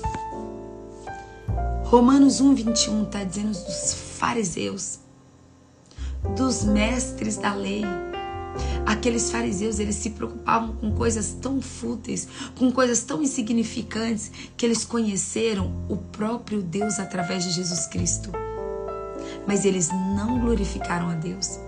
Romanos 1.84 2.40
1, 2.40 2.54
21 2.54 3.02
está 3.04 3.22
dizendo 3.22 3.52
dos 3.52 3.94
fariseus, 4.18 4.98
dos 6.36 6.64
mestres 6.64 7.36
da 7.36 7.54
lei. 7.54 7.84
Aqueles 8.84 9.30
fariseus, 9.30 9.78
eles 9.78 9.96
se 9.96 10.10
preocupavam 10.10 10.74
com 10.76 10.92
coisas 10.92 11.36
tão 11.40 11.60
fúteis, 11.60 12.28
com 12.58 12.70
coisas 12.70 13.02
tão 13.02 13.22
insignificantes, 13.22 14.30
que 14.56 14.66
eles 14.66 14.84
conheceram 14.84 15.72
o 15.88 15.96
próprio 15.96 16.62
Deus 16.62 16.98
através 16.98 17.44
de 17.44 17.50
Jesus 17.50 17.86
Cristo. 17.86 18.30
Mas 19.46 19.64
eles 19.64 19.88
não 19.88 20.40
glorificaram 20.40 21.08
a 21.08 21.14
Deus. 21.14 21.58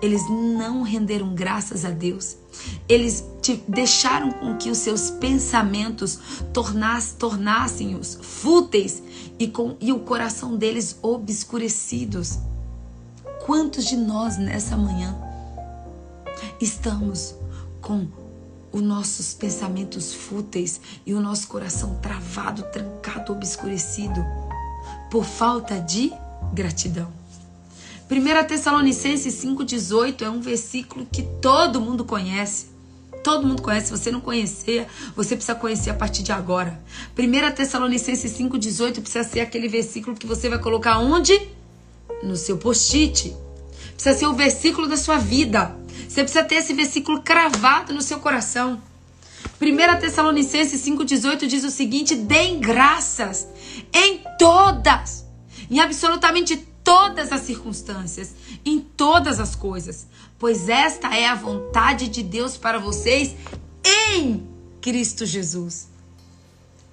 Eles 0.00 0.22
não 0.28 0.82
renderam 0.82 1.34
graças 1.34 1.84
a 1.84 1.90
Deus. 1.90 2.36
Eles 2.88 3.24
deixaram 3.66 4.30
com 4.32 4.56
que 4.56 4.70
os 4.70 4.78
seus 4.78 5.10
pensamentos 5.10 6.18
tornassem-os 7.18 8.18
fúteis 8.22 9.02
e, 9.38 9.48
com, 9.48 9.76
e 9.80 9.92
o 9.92 10.00
coração 10.00 10.56
deles 10.56 10.98
obscurecidos. 11.02 12.38
Quantos 13.44 13.86
de 13.86 13.96
nós 13.96 14.36
nessa 14.36 14.76
manhã 14.76 15.25
estamos 16.60 17.34
com 17.80 18.08
os 18.72 18.82
nossos 18.82 19.32
pensamentos 19.34 20.12
fúteis 20.12 20.80
e 21.04 21.14
o 21.14 21.20
nosso 21.20 21.48
coração 21.48 21.96
travado, 22.02 22.62
trancado, 22.64 23.32
obscurecido 23.32 24.24
por 25.10 25.24
falta 25.24 25.80
de 25.80 26.12
gratidão? 26.52 27.12
1 28.08 28.46
Tessalonicenses 28.46 29.34
5,18 29.42 30.22
é 30.22 30.30
um 30.30 30.40
versículo 30.40 31.06
que 31.10 31.22
todo 31.22 31.80
mundo 31.80 32.04
conhece. 32.04 32.66
Todo 33.24 33.44
mundo 33.44 33.60
conhece. 33.60 33.86
Se 33.86 33.98
você 33.98 34.12
não 34.12 34.20
conhecer, 34.20 34.86
você 35.16 35.34
precisa 35.34 35.56
conhecer 35.56 35.90
a 35.90 35.94
partir 35.94 36.22
de 36.22 36.30
agora. 36.30 36.80
1 37.18 37.54
Tessalonicenses 37.56 38.30
5,18 38.38 39.00
precisa 39.00 39.24
ser 39.24 39.40
aquele 39.40 39.66
versículo 39.66 40.16
que 40.16 40.24
você 40.26 40.48
vai 40.48 40.60
colocar 40.60 41.00
onde? 41.00 41.48
No 42.22 42.36
seu 42.36 42.56
post-it. 42.56 43.34
Precisa 43.96 44.18
ser 44.18 44.26
o 44.26 44.34
versículo 44.34 44.86
da 44.86 44.96
sua 44.96 45.18
vida. 45.18 45.74
Você 46.08 46.22
precisa 46.22 46.44
ter 46.44 46.56
esse 46.56 46.74
versículo 46.74 47.22
cravado 47.22 47.92
no 47.92 48.02
seu 48.02 48.20
coração. 48.20 48.80
1 49.60 50.00
Tessalonicenses 50.00 50.82
5,18 50.82 51.46
diz 51.46 51.64
o 51.64 51.70
seguinte: 51.70 52.14
deem 52.14 52.60
graças 52.60 53.48
em 53.92 54.20
todas, 54.38 55.24
em 55.70 55.80
absolutamente 55.80 56.56
todas 56.84 57.32
as 57.32 57.40
circunstâncias, 57.40 58.34
em 58.64 58.78
todas 58.78 59.40
as 59.40 59.56
coisas, 59.56 60.06
pois 60.38 60.68
esta 60.68 61.14
é 61.14 61.26
a 61.26 61.34
vontade 61.34 62.08
de 62.08 62.22
Deus 62.22 62.56
para 62.56 62.78
vocês 62.78 63.34
em 63.84 64.46
Cristo 64.80 65.26
Jesus. 65.26 65.88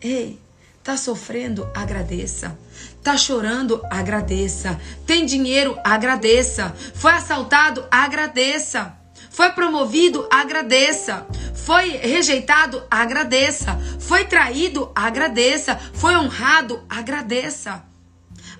Ei, 0.01 0.39
tá 0.83 0.97
sofrendo? 0.97 1.69
Agradeça. 1.75 2.57
Tá 3.03 3.17
chorando? 3.17 3.81
Agradeça. 3.89 4.79
Tem 5.05 5.25
dinheiro? 5.25 5.77
Agradeça. 5.83 6.73
Foi 6.95 7.11
assaltado? 7.11 7.85
Agradeça. 7.91 8.95
Foi 9.29 9.49
promovido? 9.51 10.25
Agradeça. 10.31 11.27
Foi 11.53 11.89
rejeitado? 11.89 12.81
Agradeça. 12.89 13.77
Foi 13.99 14.23
traído? 14.23 14.89
Agradeça. 14.95 15.75
Foi 15.93 16.15
honrado? 16.15 16.81
Agradeça. 16.89 17.83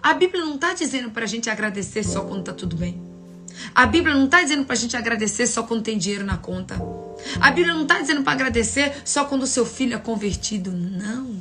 A 0.01 0.13
Bíblia 0.13 0.43
não 0.43 0.55
está 0.55 0.73
dizendo 0.73 1.09
para 1.11 1.23
a 1.23 1.27
gente 1.27 1.49
agradecer 1.49 2.03
só 2.03 2.21
quando 2.21 2.41
está 2.41 2.53
tudo 2.53 2.75
bem. 2.75 3.01
A 3.73 3.85
Bíblia 3.85 4.13
não 4.13 4.25
está 4.25 4.41
dizendo 4.41 4.65
para 4.65 4.73
a 4.73 4.77
gente 4.77 4.97
agradecer 4.97 5.47
só 5.47 5.63
quando 5.63 5.83
tem 5.83 5.97
dinheiro 5.97 6.25
na 6.25 6.37
conta. 6.37 6.75
A 7.39 7.49
Bíblia 7.49 7.73
não 7.73 7.83
está 7.83 8.01
dizendo 8.01 8.23
para 8.23 8.33
agradecer 8.33 8.93
só 9.05 9.23
quando 9.23 9.43
o 9.43 9.47
seu 9.47 9.65
filho 9.65 9.95
é 9.95 9.99
convertido. 9.99 10.69
Não. 10.71 11.31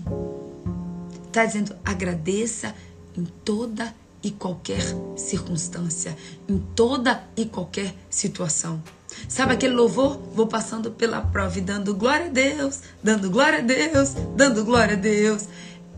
Está 1.27 1.45
dizendo 1.45 1.75
agradeça 1.85 2.75
em 3.17 3.25
toda 3.45 3.95
e 4.23 4.31
qualquer 4.31 4.83
circunstância, 5.17 6.17
em 6.49 6.59
toda 6.59 7.25
e 7.37 7.45
qualquer 7.45 7.95
situação. 8.09 8.83
Sabe 9.29 9.53
aquele 9.53 9.75
louvor? 9.75 10.17
Vou 10.35 10.47
passando 10.47 10.91
pela 10.91 11.21
prova 11.21 11.59
e 11.59 11.61
dando 11.61 11.95
glória 11.95 12.27
a 12.27 12.31
Deus, 12.31 12.81
dando 13.03 13.31
glória 13.31 13.59
a 13.59 13.63
Deus, 13.63 14.15
dando 14.37 14.65
glória 14.65 14.95
a 14.95 14.99
Deus 14.99 15.47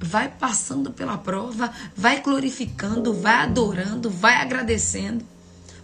vai 0.04 0.28
passando 0.28 0.90
pela 0.90 1.16
prova, 1.16 1.72
vai 1.96 2.20
glorificando, 2.20 3.14
vai 3.14 3.36
adorando, 3.36 4.10
vai 4.10 4.34
agradecendo. 4.34 5.24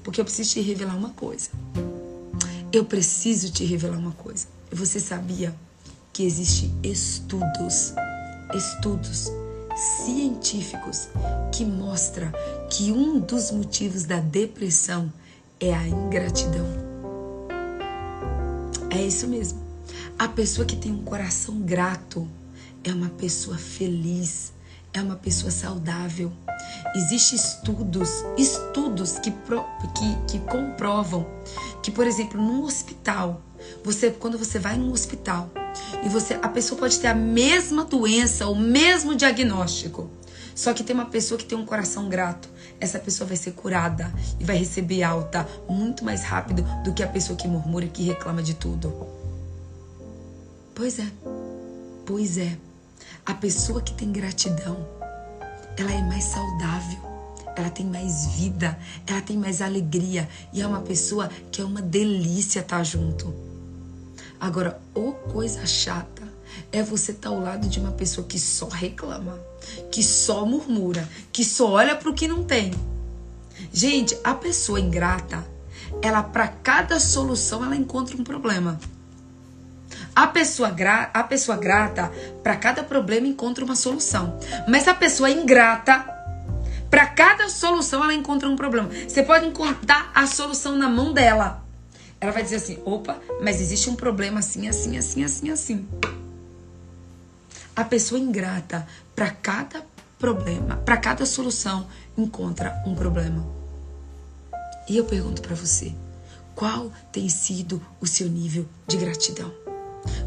Porque 0.02 0.20
eu 0.20 0.24
preciso 0.24 0.50
te 0.50 0.60
revelar 0.60 0.96
uma 0.96 1.10
coisa. 1.10 1.50
Eu 2.72 2.84
preciso 2.84 3.50
te 3.50 3.64
revelar 3.64 3.98
uma 3.98 4.12
coisa. 4.12 4.46
Você 4.70 5.00
sabia 5.00 5.54
que 6.12 6.22
existem 6.22 6.72
estudos, 6.82 7.94
estudos 8.54 9.30
científicos 9.76 11.08
que 11.52 11.64
mostram 11.64 12.30
que 12.70 12.92
um 12.92 13.18
dos 13.18 13.50
motivos 13.50 14.04
da 14.04 14.20
depressão 14.20 15.12
é 15.58 15.74
a 15.74 15.86
ingratidão. 15.86 16.66
É 18.90 19.02
isso 19.02 19.28
mesmo. 19.28 19.60
A 20.18 20.28
pessoa 20.28 20.66
que 20.66 20.76
tem 20.76 20.92
um 20.92 21.02
coração 21.02 21.60
grato, 21.60 22.28
é 22.82 22.92
uma 22.92 23.10
pessoa 23.10 23.56
feliz, 23.56 24.52
é 24.92 25.00
uma 25.00 25.16
pessoa 25.16 25.50
saudável. 25.50 26.32
Existem 26.94 27.38
estudos, 27.38 28.10
estudos 28.36 29.18
que, 29.18 29.30
que, 29.30 30.16
que 30.28 30.38
comprovam 30.46 31.26
que, 31.82 31.90
por 31.90 32.06
exemplo, 32.06 32.40
num 32.40 32.64
hospital, 32.64 33.42
você 33.84 34.10
quando 34.10 34.38
você 34.38 34.58
vai 34.58 34.76
num 34.76 34.92
hospital 34.92 35.50
e 36.02 36.08
você 36.08 36.34
a 36.42 36.48
pessoa 36.48 36.78
pode 36.78 36.98
ter 36.98 37.08
a 37.08 37.14
mesma 37.14 37.84
doença, 37.84 38.46
o 38.48 38.56
mesmo 38.56 39.14
diagnóstico, 39.14 40.10
só 40.54 40.74
que 40.74 40.84
tem 40.84 40.94
uma 40.94 41.06
pessoa 41.06 41.38
que 41.38 41.44
tem 41.44 41.56
um 41.56 41.64
coração 41.64 42.08
grato, 42.08 42.48
essa 42.78 42.98
pessoa 42.98 43.26
vai 43.26 43.36
ser 43.36 43.52
curada 43.52 44.12
e 44.38 44.44
vai 44.44 44.56
receber 44.56 45.02
alta 45.02 45.46
muito 45.68 46.04
mais 46.04 46.22
rápido 46.22 46.62
do 46.84 46.92
que 46.92 47.02
a 47.02 47.08
pessoa 47.08 47.36
que 47.36 47.48
murmura 47.48 47.84
e 47.84 47.88
que 47.88 48.02
reclama 48.02 48.42
de 48.42 48.54
tudo. 48.54 48.92
Pois 50.74 50.98
é, 50.98 51.06
pois 52.06 52.38
é. 52.38 52.56
A 53.24 53.34
pessoa 53.34 53.82
que 53.82 53.92
tem 53.94 54.10
gratidão, 54.10 54.86
ela 55.76 55.92
é 55.92 56.02
mais 56.02 56.24
saudável, 56.24 56.98
ela 57.56 57.70
tem 57.70 57.86
mais 57.86 58.26
vida, 58.26 58.78
ela 59.06 59.20
tem 59.20 59.36
mais 59.36 59.60
alegria 59.60 60.28
e 60.52 60.60
é 60.60 60.66
uma 60.66 60.80
pessoa 60.80 61.28
que 61.50 61.60
é 61.60 61.64
uma 61.64 61.82
delícia 61.82 62.60
estar 62.60 62.82
junto. 62.82 63.49
Agora, 64.40 64.80
ou 64.94 65.12
coisa 65.12 65.66
chata 65.66 66.22
é 66.72 66.82
você 66.82 67.12
estar 67.12 67.28
tá 67.28 67.34
ao 67.34 67.40
lado 67.40 67.68
de 67.68 67.78
uma 67.78 67.92
pessoa 67.92 68.26
que 68.26 68.38
só 68.38 68.68
reclama, 68.68 69.38
que 69.92 70.02
só 70.02 70.46
murmura, 70.46 71.06
que 71.30 71.44
só 71.44 71.70
olha 71.72 71.94
para 71.94 72.08
o 72.08 72.14
que 72.14 72.26
não 72.26 72.42
tem. 72.42 72.72
Gente, 73.72 74.16
a 74.24 74.32
pessoa 74.32 74.80
ingrata, 74.80 75.46
ela 76.00 76.22
para 76.22 76.48
cada 76.48 76.98
solução 76.98 77.62
ela 77.64 77.76
encontra 77.76 78.16
um 78.16 78.24
problema. 78.24 78.80
A 80.16 80.26
pessoa, 80.26 80.70
gra 80.70 81.10
a 81.12 81.22
pessoa 81.22 81.56
grata, 81.56 82.10
para 82.42 82.56
cada 82.56 82.82
problema 82.82 83.26
encontra 83.26 83.64
uma 83.64 83.76
solução. 83.76 84.38
Mas 84.66 84.88
a 84.88 84.94
pessoa 84.94 85.30
ingrata, 85.30 86.04
para 86.90 87.06
cada 87.06 87.48
solução 87.48 88.02
ela 88.02 88.14
encontra 88.14 88.48
um 88.48 88.56
problema. 88.56 88.88
Você 89.06 89.22
pode 89.22 89.46
encontrar 89.46 90.10
a 90.14 90.26
solução 90.26 90.76
na 90.76 90.88
mão 90.88 91.12
dela. 91.12 91.69
Ela 92.20 92.32
vai 92.32 92.42
dizer 92.42 92.56
assim: 92.56 92.78
opa, 92.84 93.18
mas 93.40 93.60
existe 93.60 93.88
um 93.88 93.96
problema 93.96 94.40
assim, 94.40 94.68
assim, 94.68 94.98
assim, 94.98 95.24
assim, 95.24 95.50
assim. 95.50 95.88
A 97.74 97.84
pessoa 97.84 98.20
ingrata, 98.20 98.86
para 99.16 99.30
cada 99.30 99.84
problema, 100.18 100.76
para 100.76 100.98
cada 100.98 101.24
solução, 101.24 101.86
encontra 102.16 102.82
um 102.86 102.94
problema. 102.94 103.46
E 104.86 104.96
eu 104.96 105.04
pergunto 105.04 105.40
para 105.40 105.54
você: 105.54 105.94
qual 106.54 106.92
tem 107.10 107.28
sido 107.28 107.82
o 108.00 108.06
seu 108.06 108.28
nível 108.28 108.66
de 108.86 108.98
gratidão? 108.98 109.50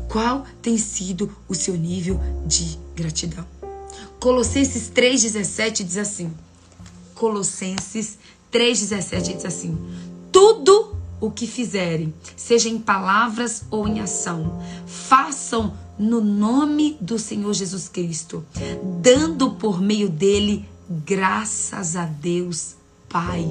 Qual 0.10 0.46
tem 0.62 0.78
sido 0.78 1.36
o 1.48 1.54
seu 1.54 1.76
nível 1.76 2.20
de 2.46 2.78
gratidão? 2.96 3.46
Colossenses 4.20 4.90
3,17 4.90 5.84
diz 5.84 5.98
assim: 5.98 6.34
Colossenses 7.14 8.18
3,17 8.52 9.36
diz 9.36 9.46
assim: 9.46 9.78
Tudo 10.32 10.93
o 11.24 11.32
que 11.32 11.48
fizerem, 11.48 12.14
seja 12.36 12.68
em 12.68 12.78
palavras 12.78 13.64
ou 13.72 13.88
em 13.88 14.02
ação, 14.02 14.62
façam 14.86 15.74
no 15.98 16.20
nome 16.20 16.98
do 17.00 17.18
Senhor 17.18 17.54
Jesus 17.54 17.88
Cristo, 17.88 18.46
dando 19.02 19.52
por 19.52 19.80
meio 19.80 20.10
dele 20.10 20.68
graças 20.90 21.96
a 21.96 22.04
Deus 22.04 22.76
Pai. 23.08 23.48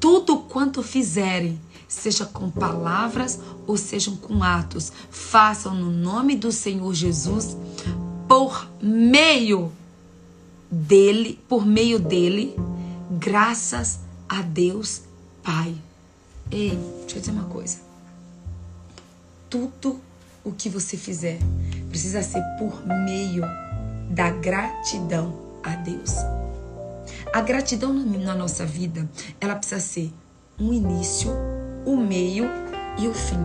Tudo 0.00 0.38
quanto 0.38 0.82
fizerem, 0.82 1.60
seja 1.86 2.24
com 2.24 2.50
palavras 2.50 3.38
ou 3.66 3.76
sejam 3.76 4.16
com 4.16 4.42
atos, 4.42 4.90
façam 5.10 5.74
no 5.74 5.90
nome 5.90 6.34
do 6.34 6.50
Senhor 6.50 6.94
Jesus 6.94 7.58
por 8.26 8.66
meio 8.80 9.70
dele, 10.70 11.38
por 11.46 11.66
meio 11.66 11.98
dele, 11.98 12.56
graças 13.18 14.00
a 14.26 14.40
Deus 14.40 15.02
Pai. 15.44 15.76
Ei, 16.50 16.70
deixa 17.00 17.16
eu 17.16 17.20
dizer 17.20 17.32
uma 17.32 17.44
coisa. 17.44 17.78
Tudo 19.50 20.00
o 20.42 20.52
que 20.52 20.70
você 20.70 20.96
fizer 20.96 21.38
precisa 21.90 22.22
ser 22.22 22.42
por 22.58 22.84
meio 22.86 23.42
da 24.10 24.30
gratidão 24.30 25.38
a 25.62 25.76
Deus. 25.76 26.14
A 27.30 27.42
gratidão 27.42 27.92
na 27.92 28.34
nossa 28.34 28.64
vida, 28.64 29.08
ela 29.38 29.54
precisa 29.54 29.80
ser 29.80 30.10
um 30.58 30.72
início, 30.72 31.30
o 31.84 31.90
um 31.90 32.06
meio 32.06 32.46
e 32.98 33.06
o 33.06 33.12
fim. 33.12 33.36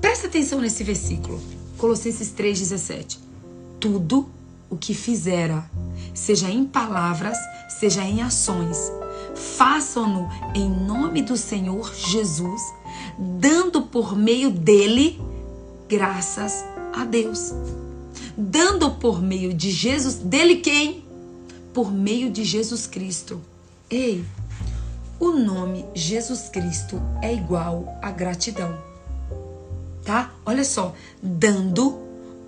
Presta 0.00 0.26
atenção 0.26 0.60
nesse 0.60 0.82
versículo, 0.82 1.40
Colossenses 1.76 2.32
3,17. 2.32 3.18
Tudo 3.78 4.28
o 4.68 4.76
que 4.76 4.94
fizera, 4.94 5.64
seja 6.12 6.50
em 6.50 6.64
palavras, 6.64 7.38
seja 7.68 8.02
em 8.02 8.20
ações, 8.20 8.90
façam-no 9.38 10.28
em 10.54 10.68
nome 10.68 11.22
do 11.22 11.36
Senhor 11.36 11.94
Jesus, 11.94 12.62
dando 13.18 13.82
por 13.82 14.16
meio 14.16 14.50
dele 14.50 15.20
graças 15.88 16.64
a 16.92 17.04
Deus. 17.04 17.52
Dando 18.36 18.90
por 18.92 19.22
meio 19.22 19.54
de 19.54 19.70
Jesus, 19.70 20.16
dele 20.16 20.56
quem? 20.56 21.04
Por 21.72 21.92
meio 21.92 22.30
de 22.30 22.44
Jesus 22.44 22.86
Cristo. 22.86 23.40
Ei, 23.90 24.24
o 25.18 25.30
nome 25.30 25.84
Jesus 25.94 26.48
Cristo 26.48 27.00
é 27.22 27.32
igual 27.32 27.98
a 28.02 28.10
gratidão. 28.10 28.78
Tá? 30.04 30.32
Olha 30.44 30.64
só, 30.64 30.94
dando 31.22 31.98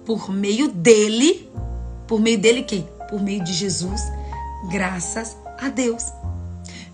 por 0.04 0.30
meio 0.30 0.70
dele, 0.70 1.48
por 2.06 2.20
meio 2.20 2.38
dele 2.38 2.62
quem? 2.62 2.88
Por 3.08 3.20
meio 3.20 3.42
de 3.42 3.52
Jesus, 3.52 4.00
graças 4.70 5.36
a 5.58 5.68
Deus. 5.68 6.19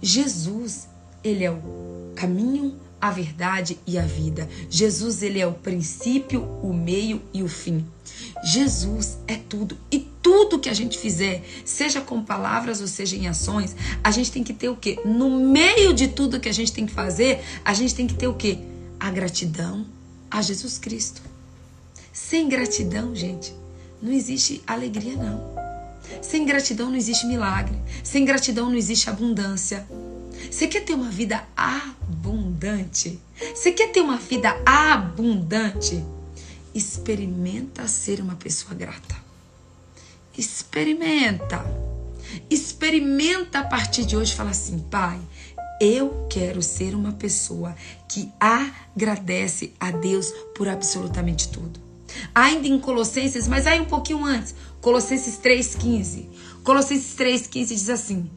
Jesus, 0.06 0.86
ele 1.24 1.42
é 1.42 1.50
o 1.50 2.12
caminho, 2.14 2.76
a 3.00 3.10
verdade 3.10 3.76
e 3.84 3.98
a 3.98 4.02
vida. 4.02 4.48
Jesus, 4.70 5.20
ele 5.20 5.40
é 5.40 5.46
o 5.48 5.52
princípio, 5.52 6.44
o 6.62 6.72
meio 6.72 7.20
e 7.34 7.42
o 7.42 7.48
fim. 7.48 7.84
Jesus 8.44 9.18
é 9.26 9.34
tudo. 9.34 9.76
E 9.90 9.98
tudo 10.22 10.60
que 10.60 10.68
a 10.68 10.74
gente 10.74 10.96
fizer, 10.96 11.44
seja 11.64 12.00
com 12.00 12.22
palavras 12.22 12.80
ou 12.80 12.86
seja 12.86 13.16
em 13.16 13.26
ações, 13.26 13.74
a 14.04 14.12
gente 14.12 14.30
tem 14.30 14.44
que 14.44 14.54
ter 14.54 14.68
o 14.68 14.76
quê? 14.76 15.00
No 15.04 15.28
meio 15.28 15.92
de 15.92 16.06
tudo 16.06 16.38
que 16.38 16.48
a 16.48 16.54
gente 16.54 16.72
tem 16.72 16.86
que 16.86 16.92
fazer, 16.92 17.42
a 17.64 17.74
gente 17.74 17.92
tem 17.92 18.06
que 18.06 18.14
ter 18.14 18.28
o 18.28 18.34
quê? 18.34 18.60
A 19.00 19.10
gratidão 19.10 19.84
a 20.30 20.40
Jesus 20.40 20.78
Cristo. 20.78 21.20
Sem 22.12 22.48
gratidão, 22.48 23.12
gente, 23.12 23.52
não 24.00 24.12
existe 24.12 24.62
alegria, 24.68 25.16
não. 25.16 25.55
Sem 26.22 26.44
gratidão 26.44 26.88
não 26.88 26.96
existe 26.96 27.26
milagre. 27.26 27.76
Sem 28.02 28.24
gratidão 28.24 28.70
não 28.70 28.76
existe 28.76 29.08
abundância. 29.08 29.86
Você 30.50 30.66
quer 30.66 30.84
ter 30.84 30.94
uma 30.94 31.10
vida 31.10 31.44
abundante? 31.56 33.18
Você 33.54 33.72
quer 33.72 33.92
ter 33.92 34.00
uma 34.00 34.18
vida 34.18 34.56
abundante? 34.64 36.04
Experimenta 36.74 37.88
ser 37.88 38.20
uma 38.20 38.34
pessoa 38.34 38.74
grata. 38.74 39.16
Experimenta. 40.36 41.64
Experimenta 42.50 43.60
a 43.60 43.64
partir 43.64 44.04
de 44.04 44.16
hoje 44.16 44.34
falar 44.34 44.50
assim, 44.50 44.78
pai, 44.90 45.18
eu 45.80 46.26
quero 46.30 46.62
ser 46.62 46.94
uma 46.94 47.12
pessoa 47.12 47.74
que 48.08 48.30
agradece 48.40 49.72
a 49.78 49.90
Deus 49.90 50.30
por 50.54 50.68
absolutamente 50.68 51.48
tudo. 51.48 51.85
Ainda 52.34 52.68
em 52.68 52.78
Colossenses, 52.78 53.48
mas 53.48 53.66
aí 53.66 53.80
um 53.80 53.86
pouquinho 53.86 54.24
antes, 54.24 54.54
Colossenses 54.80 55.38
3,15. 55.38 56.26
Colossenses 56.62 57.16
3,15 57.16 57.66
diz 57.68 57.90
assim: 57.90 58.30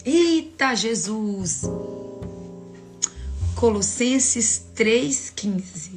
Eita 0.05 0.75
Jesus! 0.75 1.63
Colossenses 3.63 4.67
3,15. 4.75 5.93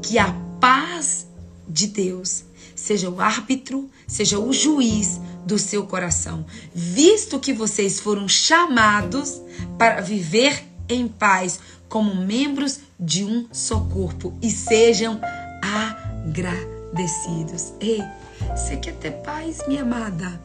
Que 0.00 0.18
a 0.18 0.34
paz 0.58 1.26
de 1.68 1.86
Deus 1.86 2.44
seja 2.74 3.10
o 3.10 3.20
árbitro, 3.20 3.90
seja 4.06 4.38
o 4.38 4.54
juiz 4.54 5.20
do 5.44 5.58
seu 5.58 5.86
coração, 5.86 6.46
visto 6.74 7.38
que 7.38 7.52
vocês 7.52 8.00
foram 8.00 8.26
chamados 8.26 9.38
para 9.76 10.00
viver 10.00 10.64
em 10.88 11.06
paz 11.06 11.60
como 11.90 12.14
membros 12.14 12.80
de 12.98 13.22
um 13.22 13.46
só 13.52 13.80
corpo 13.80 14.32
e 14.40 14.50
sejam 14.50 15.20
agradecidos. 16.24 17.74
Ei, 17.80 18.02
você 18.56 18.78
quer 18.78 18.94
ter 18.94 19.10
paz, 19.10 19.58
minha 19.68 19.82
amada? 19.82 20.40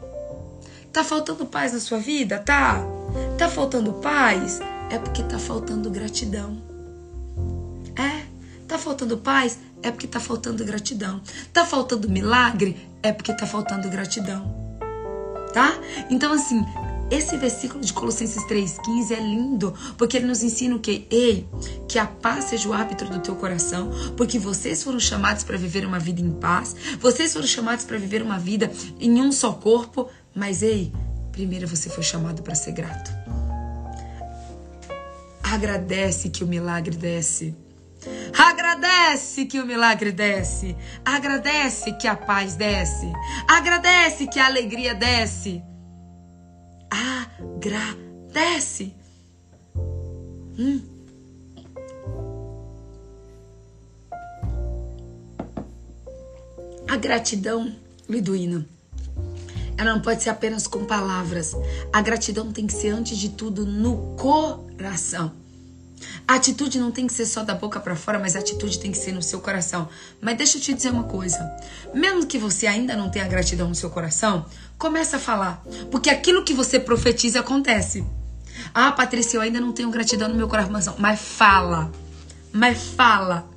Tá 0.91 1.06
faltando 1.06 1.46
paz 1.46 1.72
na 1.72 1.80
sua 1.80 2.00
vida? 2.00 2.38
Tá? 2.38 2.86
Tá 3.38 3.48
faltando 3.48 3.94
paz? 3.94 4.60
É 4.89 4.97
porque 4.97 5.23
tá 5.23 5.39
faltando 5.39 5.89
gratidão. 5.89 6.61
É, 7.95 8.25
tá 8.67 8.77
faltando 8.77 9.17
paz? 9.17 9.57
é 9.84 9.91
porque 9.91 10.05
está 10.05 10.19
faltando 10.19 10.63
gratidão. 10.65 11.21
Está 11.25 11.65
faltando 11.65 12.09
milagre? 12.09 12.77
É 13.03 13.11
porque 13.11 13.31
está 13.31 13.45
faltando 13.45 13.89
gratidão. 13.89 14.63
Tá? 15.53 15.77
Então, 16.09 16.34
assim, 16.34 16.65
esse 17.11 17.38
versículo 17.38 17.84
de 17.84 17.93
Colossenses 17.93 18.43
3,15 18.45 19.11
é 19.11 19.19
lindo, 19.19 19.73
porque 19.97 20.17
ele 20.17 20.25
nos 20.25 20.41
ensina 20.41 20.75
o 20.75 20.79
que? 20.79 21.05
Ei, 21.11 21.45
que 21.88 21.99
a 21.99 22.07
paz 22.07 22.45
seja 22.45 22.67
o 22.67 22.73
árbitro 22.73 23.07
do 23.09 23.19
teu 23.19 23.36
coração, 23.36 23.91
porque 24.17 24.39
vocês 24.39 24.81
foram 24.81 24.99
chamados 24.99 25.43
para 25.43 25.57
viver 25.57 25.86
uma 25.86 25.99
vida 25.99 26.21
em 26.21 26.31
paz, 26.31 26.75
vocês 26.99 27.34
foram 27.34 27.45
chamados 27.45 27.86
para 27.86 27.97
viver 27.97 28.23
uma 28.23 28.39
vida 28.39 28.71
em 28.99 29.21
um 29.21 29.31
só 29.31 29.51
corpo, 29.51 30.09
mas 30.34 30.63
ei, 30.63 30.91
primeiro 31.31 31.67
você 31.67 31.88
foi 31.89 32.03
chamado 32.03 32.41
para 32.41 32.55
ser 32.55 32.71
grato. 32.71 33.22
Agradece 35.54 36.32
que 36.32 36.43
o 36.43 36.47
milagre 36.47 36.97
desce. 36.97 37.56
Agradece 38.36 39.45
que 39.45 39.62
o 39.62 39.68
milagre 39.68 40.12
desce. 40.12 40.76
Agradece 41.06 41.93
que 41.93 42.08
a 42.08 42.16
paz 42.16 42.56
desce. 42.56 43.06
Agradece 43.47 44.26
que 44.26 44.39
a 44.39 44.47
alegria 44.47 44.95
desce. 44.95 45.62
Agradece. 46.89 48.95
Hum. 50.58 50.82
A 56.89 56.97
gratidão, 56.97 57.76
Liduína, 58.10 58.66
ela 59.78 59.93
não 59.93 60.01
pode 60.01 60.24
ser 60.24 60.32
apenas 60.32 60.66
com 60.66 60.84
palavras. 60.84 61.56
A 61.93 62.01
gratidão 62.01 62.51
tem 62.51 62.66
que 62.66 62.74
ser, 62.74 62.89
antes 62.89 63.20
de 63.20 63.30
tudo, 63.30 63.68
no 63.68 64.16
coração. 64.16 65.43
A 66.28 66.36
atitude 66.36 66.80
não 66.80 66.91
tem 66.91 67.08
que 67.08 67.14
ser 67.14 67.26
só 67.26 67.43
da 67.43 67.54
boca 67.54 67.80
para 67.80 67.95
fora, 67.95 68.20
mas 68.20 68.36
a 68.36 68.39
atitude 68.39 68.80
tem 68.80 68.91
que 68.91 68.97
ser 68.97 69.12
no 69.12 69.22
seu 69.22 69.41
coração. 69.41 69.88
Mas 70.22 70.38
deixa 70.38 70.58
eu 70.58 70.62
te 70.62 70.74
dizer 70.74 70.89
uma 70.89 71.04
coisa. 71.04 71.51
Mesmo 71.93 72.26
que 72.26 72.38
você 72.38 72.66
ainda 72.68 72.95
não 72.95 73.10
tenha 73.10 73.28
gratidão 73.28 73.68
no 73.68 73.76
seu 73.76 73.89
coração, 73.89 74.45
começa 74.78 75.18
a 75.18 75.20
falar. 75.20 75.64
Porque 75.91 76.10
aquilo 76.10 76.43
que 76.43 76.54
você 76.54 76.80
profetiza 76.80 77.39
acontece. 77.39 78.06
Ah, 78.74 78.91
Patrícia, 78.91 79.38
eu 79.38 79.41
ainda 79.41 79.60
não 79.60 79.72
tenho 79.72 79.89
gratidão 79.89 80.30
no 80.30 80.36
meu 80.36 80.47
coração. 80.47 80.95
Mas 80.97 81.20
fala. 81.20 81.91
Mas 82.51 82.84
fala. 82.84 83.49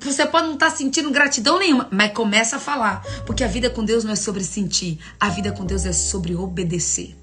Você 0.00 0.26
pode 0.26 0.46
não 0.46 0.54
estar 0.54 0.70
tá 0.70 0.76
sentindo 0.76 1.10
gratidão 1.10 1.58
nenhuma, 1.58 1.88
mas 1.90 2.12
começa 2.12 2.56
a 2.56 2.60
falar. 2.60 3.02
Porque 3.26 3.44
a 3.44 3.48
vida 3.48 3.70
com 3.70 3.84
Deus 3.84 4.04
não 4.04 4.12
é 4.12 4.16
sobre 4.16 4.44
sentir. 4.44 4.98
A 5.20 5.28
vida 5.28 5.52
com 5.52 5.64
Deus 5.64 5.84
é 5.84 5.92
sobre 5.92 6.34
obedecer. 6.34 7.16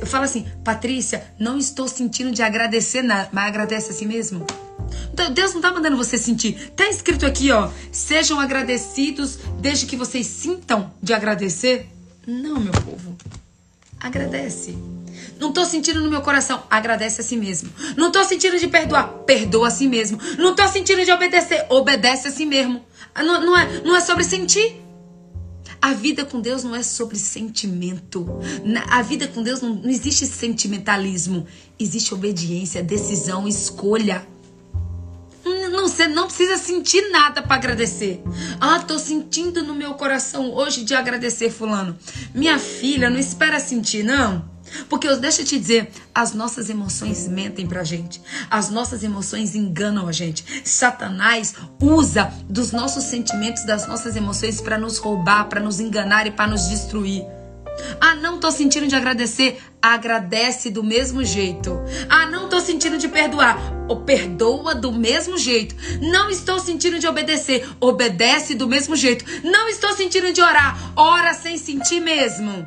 Eu 0.00 0.06
falo 0.06 0.24
assim, 0.24 0.46
Patrícia, 0.64 1.24
não 1.38 1.58
estou 1.58 1.88
sentindo 1.88 2.30
de 2.30 2.42
agradecer 2.42 3.02
nada, 3.02 3.28
mas 3.32 3.46
agradece 3.46 3.90
a 3.90 3.94
si 3.94 4.06
mesmo. 4.06 4.46
Então, 5.12 5.32
Deus 5.32 5.50
não 5.50 5.58
está 5.58 5.72
mandando 5.72 5.96
você 5.96 6.18
sentir. 6.18 6.56
Está 6.56 6.88
escrito 6.88 7.26
aqui, 7.26 7.50
ó, 7.50 7.70
sejam 7.90 8.38
agradecidos 8.38 9.38
desde 9.60 9.86
que 9.86 9.96
vocês 9.96 10.26
sintam 10.26 10.92
de 11.02 11.12
agradecer. 11.12 11.88
Não, 12.26 12.60
meu 12.60 12.72
povo. 12.72 13.16
Agradece. 14.00 14.76
Não 15.38 15.48
estou 15.48 15.64
sentindo 15.64 16.00
no 16.00 16.10
meu 16.10 16.22
coração. 16.22 16.62
Agradece 16.70 17.20
a 17.20 17.24
si 17.24 17.36
mesmo. 17.36 17.70
Não 17.96 18.08
estou 18.08 18.24
sentindo 18.24 18.58
de 18.58 18.68
perdoar. 18.68 19.08
Perdoa 19.26 19.68
a 19.68 19.70
si 19.70 19.86
mesmo. 19.86 20.18
Não 20.38 20.50
estou 20.50 20.68
sentindo 20.68 21.04
de 21.04 21.12
obedecer. 21.12 21.66
Obedece 21.68 22.28
a 22.28 22.30
si 22.30 22.46
mesmo. 22.46 22.84
Não, 23.16 23.40
não, 23.40 23.58
é, 23.58 23.80
não 23.82 23.96
é 23.96 24.00
sobre 24.00 24.24
sentir. 24.24 24.85
A 25.80 25.92
vida 25.92 26.24
com 26.24 26.40
Deus 26.40 26.64
não 26.64 26.74
é 26.74 26.82
sobre 26.82 27.18
sentimento. 27.18 28.26
A 28.88 29.02
vida 29.02 29.28
com 29.28 29.42
Deus 29.42 29.60
não, 29.60 29.74
não 29.74 29.90
existe 29.90 30.26
sentimentalismo. 30.26 31.46
Existe 31.78 32.12
obediência, 32.14 32.82
decisão, 32.82 33.46
escolha. 33.46 34.26
Não, 35.70 35.88
você 35.88 36.08
não 36.08 36.26
precisa 36.26 36.56
sentir 36.56 37.10
nada 37.10 37.42
para 37.42 37.56
agradecer. 37.56 38.20
Ah, 38.60 38.80
tô 38.80 38.98
sentindo 38.98 39.62
no 39.62 39.74
meu 39.74 39.94
coração 39.94 40.52
hoje 40.52 40.84
de 40.84 40.94
agradecer 40.94 41.50
fulano. 41.50 41.96
Minha 42.34 42.58
filha, 42.58 43.08
não 43.08 43.18
espera 43.18 43.60
sentir, 43.60 44.02
não. 44.02 44.55
Porque 44.88 45.12
deixa 45.16 45.42
eu 45.42 45.46
te 45.46 45.58
dizer, 45.58 45.90
as 46.14 46.32
nossas 46.32 46.68
emoções 46.70 47.28
mentem 47.28 47.66
pra 47.66 47.84
gente. 47.84 48.20
As 48.50 48.70
nossas 48.70 49.02
emoções 49.02 49.54
enganam 49.54 50.08
a 50.08 50.12
gente. 50.12 50.62
Satanás 50.64 51.54
usa 51.80 52.32
dos 52.48 52.72
nossos 52.72 53.04
sentimentos, 53.04 53.64
das 53.64 53.86
nossas 53.86 54.16
emoções 54.16 54.60
para 54.60 54.78
nos 54.78 54.98
roubar, 54.98 55.48
para 55.48 55.60
nos 55.60 55.80
enganar 55.80 56.26
e 56.26 56.30
para 56.30 56.50
nos 56.50 56.68
destruir. 56.68 57.24
Ah, 58.00 58.14
não 58.14 58.38
tô 58.38 58.50
sentindo 58.50 58.86
de 58.86 58.96
agradecer. 58.96 59.58
Agradece 59.80 60.70
do 60.70 60.82
mesmo 60.82 61.24
jeito. 61.24 61.78
Ah, 62.08 62.26
não 62.26 62.48
tô 62.48 62.60
sentindo 62.60 62.98
de 62.98 63.08
perdoar. 63.08 63.58
Ou 63.88 64.00
perdoa 64.00 64.74
do 64.74 64.92
mesmo 64.92 65.38
jeito. 65.38 65.74
Não 66.00 66.30
estou 66.30 66.58
sentindo 66.58 66.98
de 66.98 67.06
obedecer. 67.06 67.68
Obedece 67.80 68.54
do 68.54 68.68
mesmo 68.68 68.96
jeito. 68.96 69.24
Não 69.44 69.68
estou 69.68 69.92
sentindo 69.94 70.32
de 70.32 70.40
orar. 70.40 70.92
Ora 70.96 71.34
sem 71.34 71.56
sentir 71.58 72.00
mesmo. 72.00 72.66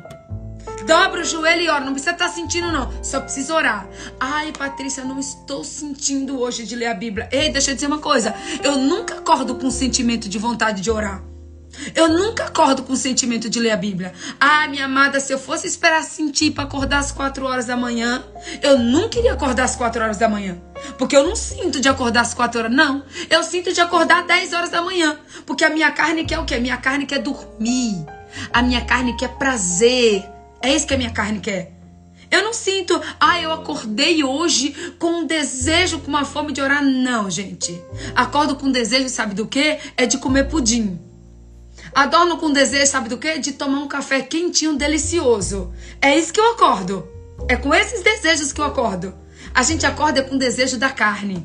Dobra 0.90 1.20
o 1.20 1.24
joelho 1.24 1.62
e 1.62 1.68
ora. 1.68 1.84
Não 1.84 1.92
precisa 1.92 2.10
estar 2.10 2.26
tá 2.26 2.32
sentindo, 2.32 2.72
não. 2.72 2.90
Só 3.00 3.20
precisa 3.20 3.54
orar. 3.54 3.86
Ai, 4.18 4.50
Patrícia, 4.50 5.04
não 5.04 5.20
estou 5.20 5.62
sentindo 5.62 6.40
hoje 6.40 6.66
de 6.66 6.74
ler 6.74 6.86
a 6.86 6.94
Bíblia. 6.94 7.28
Ei, 7.30 7.48
deixa 7.48 7.70
eu 7.70 7.76
dizer 7.76 7.86
uma 7.86 8.00
coisa. 8.00 8.34
Eu 8.60 8.76
nunca 8.76 9.14
acordo 9.14 9.54
com 9.54 9.70
sentimento 9.70 10.28
de 10.28 10.36
vontade 10.36 10.82
de 10.82 10.90
orar. 10.90 11.22
Eu 11.94 12.08
nunca 12.08 12.46
acordo 12.46 12.82
com 12.82 12.96
sentimento 12.96 13.48
de 13.48 13.60
ler 13.60 13.70
a 13.70 13.76
Bíblia. 13.76 14.12
Ah, 14.40 14.66
minha 14.66 14.86
amada, 14.86 15.20
se 15.20 15.32
eu 15.32 15.38
fosse 15.38 15.68
esperar 15.68 16.02
sentir 16.02 16.50
para 16.50 16.64
acordar 16.64 16.98
às 16.98 17.12
quatro 17.12 17.46
horas 17.46 17.66
da 17.66 17.76
manhã, 17.76 18.24
eu 18.60 18.76
nunca 18.76 19.16
iria 19.16 19.32
acordar 19.32 19.66
às 19.66 19.76
quatro 19.76 20.02
horas 20.02 20.18
da 20.18 20.28
manhã. 20.28 20.60
Porque 20.98 21.16
eu 21.16 21.22
não 21.22 21.36
sinto 21.36 21.80
de 21.80 21.88
acordar 21.88 22.22
às 22.22 22.34
quatro 22.34 22.58
horas, 22.58 22.74
não. 22.74 23.04
Eu 23.30 23.44
sinto 23.44 23.72
de 23.72 23.80
acordar 23.80 24.22
às 24.22 24.26
dez 24.26 24.52
horas 24.52 24.70
da 24.70 24.82
manhã. 24.82 25.16
Porque 25.46 25.64
a 25.64 25.70
minha 25.70 25.92
carne 25.92 26.24
quer 26.24 26.40
o 26.40 26.44
quê? 26.44 26.58
Minha 26.58 26.78
carne 26.78 27.06
quer 27.06 27.20
dormir. 27.20 28.04
A 28.52 28.60
minha 28.60 28.84
carne 28.84 29.16
quer 29.16 29.28
prazer. 29.38 30.39
É 30.62 30.74
isso 30.74 30.86
que 30.86 30.94
a 30.94 30.98
minha 30.98 31.10
carne 31.10 31.40
quer. 31.40 31.72
Eu 32.30 32.44
não 32.44 32.52
sinto, 32.52 33.00
ah, 33.18 33.40
eu 33.40 33.52
acordei 33.52 34.22
hoje 34.22 34.94
com 34.98 35.20
um 35.20 35.26
desejo, 35.26 35.98
com 35.98 36.08
uma 36.08 36.24
fome 36.24 36.52
de 36.52 36.60
orar. 36.60 36.82
Não, 36.82 37.28
gente. 37.28 37.82
Acordo 38.14 38.54
com 38.54 38.70
desejo, 38.70 39.08
sabe 39.08 39.34
do 39.34 39.46
quê? 39.46 39.78
É 39.96 40.06
de 40.06 40.18
comer 40.18 40.44
pudim. 40.48 40.98
Adorno 41.92 42.38
com 42.38 42.52
desejo, 42.52 42.86
sabe 42.86 43.08
do 43.08 43.18
quê? 43.18 43.38
De 43.38 43.52
tomar 43.52 43.78
um 43.80 43.88
café 43.88 44.22
quentinho, 44.22 44.76
delicioso. 44.76 45.72
É 46.00 46.16
isso 46.16 46.32
que 46.32 46.40
eu 46.40 46.52
acordo. 46.52 47.08
É 47.48 47.56
com 47.56 47.74
esses 47.74 48.02
desejos 48.02 48.52
que 48.52 48.60
eu 48.60 48.64
acordo. 48.64 49.12
A 49.52 49.64
gente 49.64 49.84
acorda 49.84 50.22
com 50.22 50.38
desejo 50.38 50.78
da 50.78 50.90
carne. 50.90 51.44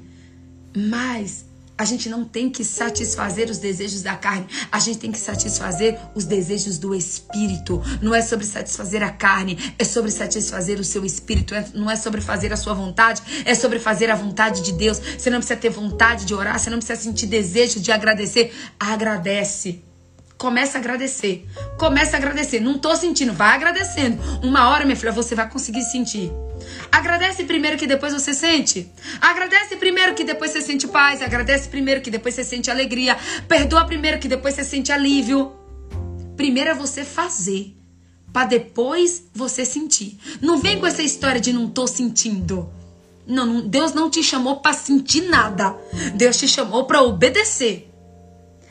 Mas 0.76 1.45
a 1.78 1.86
gente 1.86 2.10
não 2.10 2.24
tem 2.24 2.50
que 2.50 2.64
satisfazer 2.64 3.50
os 3.50 3.58
desejos 3.58 4.02
da 4.02 4.16
carne, 4.16 4.48
a 4.72 4.80
gente 4.80 5.00
tem 5.00 5.12
que 5.12 5.20
satisfazer 5.20 6.00
os 6.14 6.26
desejos 6.26 6.78
do 6.78 6.96
espírito. 6.96 7.82
Não 8.02 8.16
é 8.16 8.22
sobre 8.22 8.46
satisfazer 8.46 9.04
a 9.04 9.10
carne, 9.10 9.74
é 9.78 9.84
sobre 9.84 10.12
satisfazer 10.12 10.80
o 10.80 10.84
seu 10.84 11.06
espírito. 11.06 11.54
É, 11.54 11.66
não 11.74 11.90
é 11.90 11.96
sobre 11.96 12.22
fazer 12.22 12.54
a 12.54 12.58
sua 12.58 12.74
vontade, 12.74 13.22
é 13.46 13.54
sobre 13.54 13.80
fazer 13.80 14.10
a 14.10 14.16
vontade 14.16 14.62
de 14.62 14.72
Deus. 14.72 15.00
Você 15.00 15.30
não 15.30 15.40
precisa 15.40 15.60
ter 15.60 15.70
vontade 15.70 16.26
de 16.26 16.34
orar, 16.34 16.58
você 16.58 16.70
não 16.70 16.78
precisa 16.78 17.02
sentir 17.02 17.28
desejo 17.28 17.80
de 17.80 17.92
agradecer. 17.92 18.54
Agradece. 18.80 19.85
Começa 20.38 20.78
a 20.78 20.82
agradecer. 20.82 21.48
Começa 21.78 22.18
a 22.18 22.20
agradecer. 22.20 22.60
Não 22.60 22.78
tô 22.78 22.96
sentindo, 22.96 23.34
vai 23.34 23.56
agradecendo. 23.56 24.22
Uma 24.44 24.70
hora, 24.70 24.86
minha 24.86 24.96
filha, 24.96 25.12
você 25.12 25.34
vai 25.34 25.50
conseguir 25.50 25.84
sentir. 25.84 26.32
Agradece 26.92 27.44
primeiro 27.44 27.78
que 27.78 27.88
depois 27.88 28.14
você 28.14 28.34
sente. 28.34 28.92
Agradece 29.22 29.76
primeiro 29.78 30.14
que 30.14 30.24
depois 30.24 30.52
você 30.52 30.62
sente 30.62 30.88
paz. 30.88 31.22
Agradece 31.22 31.70
primeiro 31.70 32.02
que 32.02 32.12
depois 32.12 32.36
você 32.36 32.44
sente 32.44 32.70
alegria. 32.70 33.18
Perdoa 33.48 33.86
primeiro 33.86 34.20
que 34.20 34.28
depois 34.28 34.56
você 34.56 34.64
sente 34.64 34.92
alívio. 34.92 35.54
Primeiro 36.36 36.72
é 36.72 36.74
você 36.74 37.06
fazer, 37.06 37.76
para 38.34 38.46
depois 38.46 39.24
você 39.34 39.64
sentir. 39.64 40.20
Não 40.42 40.58
vem 40.60 40.80
com 40.80 40.86
essa 40.86 41.02
história 41.02 41.40
de 41.40 41.54
não 41.54 41.70
tô 41.70 41.88
sentindo. 41.88 42.70
Não, 43.26 43.46
não 43.46 43.68
Deus 43.68 43.94
não 43.94 44.10
te 44.10 44.22
chamou 44.22 44.58
para 44.58 44.74
sentir 44.74 45.22
nada. 45.22 45.76
Deus 46.14 46.38
te 46.38 46.48
chamou 46.48 46.86
para 46.86 47.02
obedecer. 47.02 47.90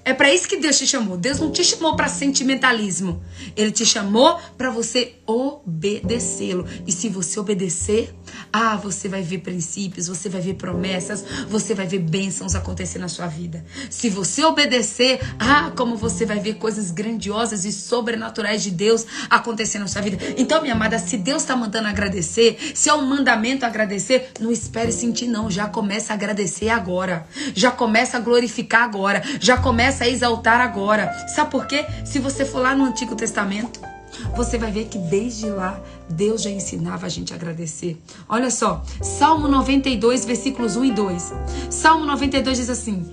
É 0.05 0.13
para 0.13 0.33
isso 0.33 0.47
que 0.47 0.59
Deus 0.59 0.77
te 0.77 0.87
chamou. 0.87 1.17
Deus 1.17 1.41
não 1.41 1.51
te 1.51 1.65
chamou 1.65 1.97
para 1.97 2.09
sentimentalismo. 2.09 3.23
Ele 3.57 3.73
te 3.73 3.87
chamou 3.87 4.39
para 4.59 4.71
você 4.71 5.15
obedecê-lo. 5.27 6.67
E 6.87 6.93
se 6.93 7.09
você 7.09 7.39
obedecer, 7.41 8.15
ah, 8.53 8.77
você 8.77 9.09
vai 9.09 9.23
ver 9.23 9.39
princípios, 9.39 10.09
você 10.09 10.29
vai 10.29 10.41
ver 10.41 10.55
promessas, 10.55 11.25
você 11.49 11.75
vai 11.75 11.87
ver 11.87 12.01
bênçãos 12.01 12.55
acontecer 12.55 12.99
na 12.99 13.09
sua 13.09 13.27
vida. 13.27 13.65
Se 13.91 14.09
você 14.09 14.45
obedecer, 14.45 15.21
ah, 15.39 15.73
como 15.77 15.97
você 15.97 16.25
vai 16.27 16.39
ver 16.39 16.55
coisas 16.55 16.91
grandiosas 16.91 17.65
e 17.65 17.73
sobrenaturais 17.73 18.63
de 18.63 18.71
Deus 18.71 19.07
acontecer 19.31 19.79
na 19.79 19.87
sua 19.87 20.03
vida. 20.03 20.19
Então, 20.37 20.63
minha 20.63 20.75
amada, 20.75 20.99
se 20.99 21.17
Deus 21.17 21.43
está 21.43 21.57
mandando 21.57 21.89
agradecer, 21.89 22.59
se 22.75 22.89
é 22.89 22.95
um 22.95 23.07
mandamento 23.07 23.65
agradecer, 23.65 24.31
não 24.41 24.51
espere 24.51 24.93
sentir, 24.93 25.27
não. 25.27 25.51
Já 25.51 25.69
começa 25.69 26.13
a 26.13 26.17
agradecer 26.17 26.69
agora. 26.69 27.27
Já 27.55 27.71
começa 27.71 28.17
a 28.17 28.21
glorificar 28.21 28.83
agora. 28.83 29.23
Já 29.41 29.57
começa 29.57 30.05
a 30.05 30.09
exaltar 30.09 30.61
agora. 30.61 31.11
Sabe 31.35 31.51
por 31.51 31.67
quê? 31.67 31.85
Se 32.05 32.19
você 32.19 32.45
for 32.45 32.61
lá 32.61 32.75
no 32.75 32.85
Antigo 32.85 33.15
Testamento, 33.15 33.94
você 34.37 34.59
vai 34.59 34.71
ver 34.71 34.87
que 34.87 34.99
desde 34.99 35.49
lá 35.51 35.81
Deus 36.09 36.43
já 36.43 36.51
ensinava 36.51 37.07
a 37.07 37.09
gente 37.09 37.33
a 37.33 37.37
agradecer. 37.37 38.01
Olha 38.29 38.51
só, 38.51 38.83
Salmo 39.03 39.49
92, 39.49 40.25
versículos 40.25 40.77
1 40.77 40.85
e 40.85 40.93
2. 40.93 41.33
Salmo 41.71 42.07
92 42.07 42.59
diz 42.59 42.71
assim: 42.71 43.07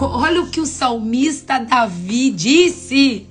Olha 0.00 0.42
o 0.42 0.50
que 0.50 0.60
o 0.60 0.66
salmista 0.66 1.58
Davi 1.58 2.30
disse. 2.30 3.26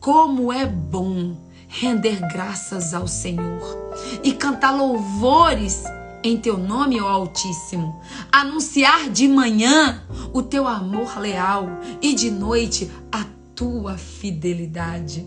Como 0.00 0.52
é 0.52 0.66
bom 0.66 1.36
render 1.68 2.20
graças 2.32 2.92
ao 2.92 3.06
Senhor 3.06 3.94
e 4.22 4.32
cantar 4.32 4.72
louvores 4.72 5.84
em 6.22 6.36
teu 6.36 6.56
nome, 6.56 7.00
ó 7.00 7.08
Altíssimo. 7.08 8.00
Anunciar 8.30 9.10
de 9.10 9.26
manhã 9.26 10.02
o 10.32 10.42
teu 10.42 10.68
amor 10.68 11.18
leal 11.18 11.68
e 12.00 12.14
de 12.14 12.30
noite 12.30 12.90
a 13.10 13.24
tua 13.54 13.96
fidelidade. 13.96 15.26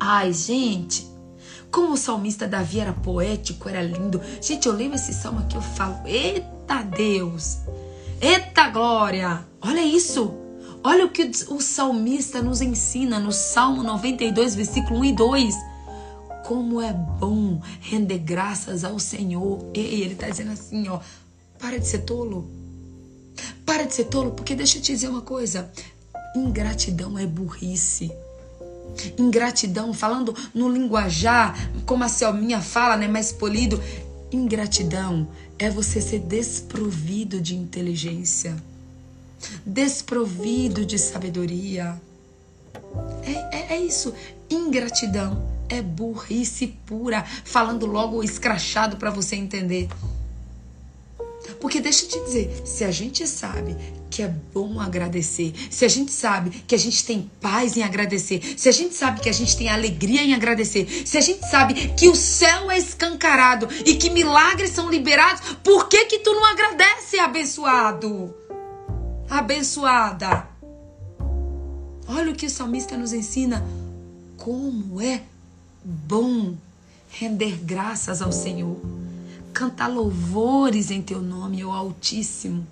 Ai, 0.00 0.32
gente, 0.32 1.06
como 1.70 1.92
o 1.92 1.96
salmista 1.96 2.46
Davi 2.46 2.80
era 2.80 2.92
poético, 2.92 3.68
era 3.68 3.82
lindo. 3.82 4.20
Gente, 4.40 4.66
eu 4.66 4.74
leio 4.74 4.94
esse 4.94 5.12
salmo 5.12 5.40
aqui, 5.40 5.56
eu 5.56 5.62
falo: 5.62 5.98
Eita 6.06 6.82
Deus! 6.82 7.58
Eita 8.20 8.68
glória! 8.70 9.44
Olha 9.60 9.82
isso! 9.82 10.34
Olha 10.82 11.04
o 11.04 11.10
que 11.10 11.30
o 11.48 11.60
salmista 11.60 12.40
nos 12.40 12.60
ensina 12.60 13.18
no 13.18 13.32
Salmo 13.32 13.82
92, 13.82 14.54
versículo 14.54 15.00
1 15.00 15.04
e 15.06 15.12
2. 15.12 15.54
Como 16.46 16.80
é 16.80 16.92
bom 16.92 17.60
render 17.80 18.18
graças 18.18 18.84
ao 18.84 18.98
Senhor. 18.98 19.58
E 19.74 19.80
ele 19.80 20.14
está 20.14 20.30
dizendo 20.30 20.52
assim, 20.52 20.88
ó, 20.88 21.00
para 21.58 21.78
de 21.78 21.86
ser 21.86 22.00
tolo. 22.00 22.48
Para 23.66 23.84
de 23.84 23.94
ser 23.94 24.04
tolo, 24.04 24.30
porque 24.30 24.54
deixa 24.54 24.78
eu 24.78 24.82
te 24.82 24.92
dizer 24.92 25.08
uma 25.08 25.20
coisa. 25.20 25.70
ingratidão 26.34 27.18
é 27.18 27.26
burrice. 27.26 28.12
Ingratidão, 29.18 29.92
falando 29.92 30.34
no 30.54 30.68
linguajar, 30.68 31.70
como 31.86 32.04
a 32.04 32.08
Selminha 32.08 32.60
fala, 32.60 32.96
né, 32.96 33.06
mais 33.08 33.32
polido, 33.32 33.80
ingratidão 34.32 35.28
é 35.58 35.70
você 35.70 36.00
ser 36.00 36.20
desprovido 36.20 37.40
de 37.40 37.56
inteligência, 37.56 38.56
desprovido 39.64 40.84
de 40.84 40.98
sabedoria. 40.98 42.00
É, 43.22 43.56
é, 43.56 43.74
é 43.74 43.80
isso. 43.80 44.14
Ingratidão 44.50 45.42
é 45.68 45.82
burrice 45.82 46.68
pura, 46.86 47.24
falando 47.44 47.86
logo 47.86 48.22
escrachado 48.22 48.96
para 48.96 49.10
você 49.10 49.36
entender. 49.36 49.88
Porque 51.60 51.80
deixa 51.80 52.04
eu 52.04 52.08
te 52.08 52.20
dizer, 52.24 52.62
se 52.64 52.84
a 52.84 52.90
gente 52.90 53.26
sabe 53.26 53.76
que 54.10 54.22
é 54.22 54.28
bom 54.52 54.80
agradecer, 54.80 55.52
se 55.70 55.84
a 55.84 55.88
gente 55.88 56.12
sabe 56.12 56.50
que 56.66 56.74
a 56.74 56.78
gente 56.78 57.04
tem 57.04 57.30
paz 57.40 57.76
em 57.76 57.82
agradecer, 57.82 58.42
se 58.56 58.68
a 58.68 58.72
gente 58.72 58.94
sabe 58.94 59.20
que 59.20 59.28
a 59.28 59.32
gente 59.32 59.56
tem 59.56 59.68
alegria 59.68 60.22
em 60.22 60.34
agradecer, 60.34 60.88
se 61.06 61.16
a 61.18 61.20
gente 61.20 61.46
sabe 61.48 61.74
que 61.90 62.08
o 62.08 62.14
céu 62.14 62.70
é 62.70 62.78
escancarado 62.78 63.68
e 63.84 63.94
que 63.94 64.10
milagres 64.10 64.70
são 64.70 64.90
liberados, 64.90 65.42
por 65.62 65.88
que 65.88 66.06
que 66.06 66.18
tu 66.20 66.32
não 66.32 66.44
agradece, 66.44 67.18
abençoado? 67.18 68.34
Abençoada. 69.28 70.48
Olha 72.08 72.32
o 72.32 72.34
que 72.34 72.46
o 72.46 72.50
salmista 72.50 72.96
nos 72.96 73.12
ensina. 73.12 73.64
Como 74.36 75.00
é 75.00 75.22
bom 75.84 76.56
render 77.10 77.58
graças 77.62 78.22
ao 78.22 78.32
Senhor, 78.32 78.80
cantar 79.58 79.88
louvores 79.88 80.88
em 80.88 81.02
teu 81.02 81.20
nome, 81.20 81.64
ó 81.64 81.72
Altíssimo, 81.72 82.64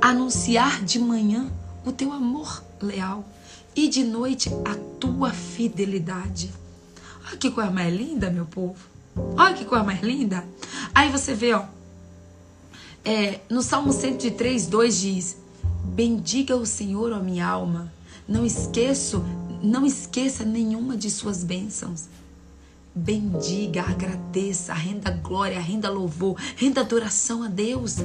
anunciar 0.00 0.84
de 0.84 1.00
manhã 1.00 1.50
o 1.84 1.90
teu 1.90 2.12
amor 2.12 2.62
leal 2.80 3.28
e 3.74 3.88
de 3.88 4.04
noite 4.04 4.48
a 4.64 4.76
tua 5.00 5.32
fidelidade. 5.32 6.52
Olha 7.26 7.36
que 7.36 7.50
coisa 7.50 7.72
mais 7.72 7.92
linda, 7.92 8.30
meu 8.30 8.46
povo. 8.46 8.78
Olha 9.36 9.52
que 9.52 9.64
coisa 9.64 9.82
mais 9.82 10.00
linda. 10.00 10.44
Aí 10.94 11.10
você 11.10 11.34
vê, 11.34 11.54
ó, 11.54 11.64
é, 13.04 13.40
no 13.50 13.60
Salmo 13.60 13.92
103, 13.92 14.68
2 14.68 15.00
diz: 15.00 15.36
Bendiga 15.86 16.54
o 16.54 16.64
Senhor, 16.64 17.12
ó 17.12 17.18
minha 17.18 17.48
alma. 17.48 17.92
Não 18.28 18.46
esqueço, 18.46 19.24
não 19.60 19.84
esqueça 19.84 20.44
nenhuma 20.44 20.96
de 20.96 21.10
suas 21.10 21.42
bênçãos. 21.42 22.04
Bendiga, 22.98 23.82
agradeça, 23.82 24.74
renda 24.74 25.10
glória, 25.10 25.60
renda 25.60 25.88
louvor, 25.88 26.36
renda 26.56 26.80
adoração 26.80 27.44
a 27.44 27.48
Deus. 27.48 27.96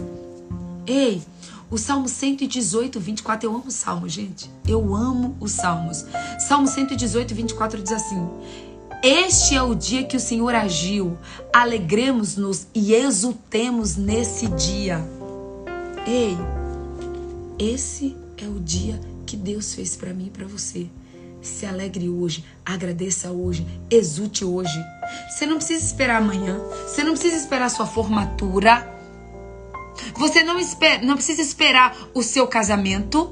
Ei, 0.85 1.21
o 1.69 1.77
Salmo 1.79 2.07
118, 2.07 2.99
24, 2.99 3.49
eu 3.49 3.55
amo 3.55 3.65
o 3.67 3.71
Salmo, 3.71 4.07
gente. 4.07 4.49
Eu 4.67 4.95
amo 4.95 5.35
os 5.39 5.51
Salmos. 5.51 6.05
Salmo 6.39 6.67
118, 6.67 7.33
24 7.33 7.81
diz 7.81 7.91
assim: 7.91 8.29
Este 9.01 9.55
é 9.55 9.63
o 9.63 9.73
dia 9.73 10.03
que 10.03 10.15
o 10.15 10.19
Senhor 10.19 10.53
agiu. 10.53 11.17
Alegremos-nos 11.51 12.67
e 12.73 12.93
exultemos 12.93 13.97
nesse 13.97 14.47
dia. 14.49 15.03
Ei, 16.05 16.37
esse 17.57 18.15
é 18.37 18.45
o 18.45 18.59
dia 18.59 19.01
que 19.25 19.35
Deus 19.35 19.73
fez 19.73 19.95
para 19.95 20.13
mim 20.13 20.27
e 20.27 20.29
para 20.29 20.45
você. 20.45 20.87
Se 21.43 21.65
alegre 21.65 22.07
hoje, 22.07 22.45
agradeça 22.65 23.29
hoje, 23.29 23.67
exulte 23.91 24.45
hoje. 24.45 24.81
Você 25.29 25.45
não 25.45 25.57
precisa 25.57 25.83
esperar 25.83 26.21
amanhã, 26.21 26.57
você 26.87 27.03
não 27.03 27.11
precisa 27.11 27.35
esperar 27.35 27.69
sua 27.69 27.85
formatura. 27.85 28.89
Você 30.15 30.41
não, 30.41 30.57
espera, 30.57 31.03
não 31.03 31.15
precisa 31.15 31.41
esperar 31.41 31.97
o 32.13 32.23
seu 32.23 32.47
casamento. 32.47 33.29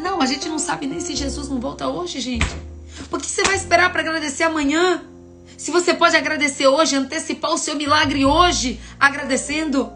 Não, 0.00 0.20
a 0.20 0.26
gente 0.26 0.48
não 0.48 0.58
sabe 0.58 0.88
nem 0.88 0.98
se 0.98 1.14
Jesus 1.14 1.48
não 1.48 1.60
volta 1.60 1.86
hoje, 1.86 2.20
gente. 2.20 2.56
Por 3.08 3.20
que 3.20 3.26
você 3.28 3.44
vai 3.44 3.54
esperar 3.54 3.92
para 3.92 4.00
agradecer 4.00 4.42
amanhã? 4.42 5.04
Se 5.56 5.70
você 5.70 5.94
pode 5.94 6.16
agradecer 6.16 6.66
hoje, 6.66 6.96
antecipar 6.96 7.52
o 7.52 7.58
seu 7.58 7.76
milagre 7.76 8.24
hoje, 8.24 8.80
agradecendo. 8.98 9.92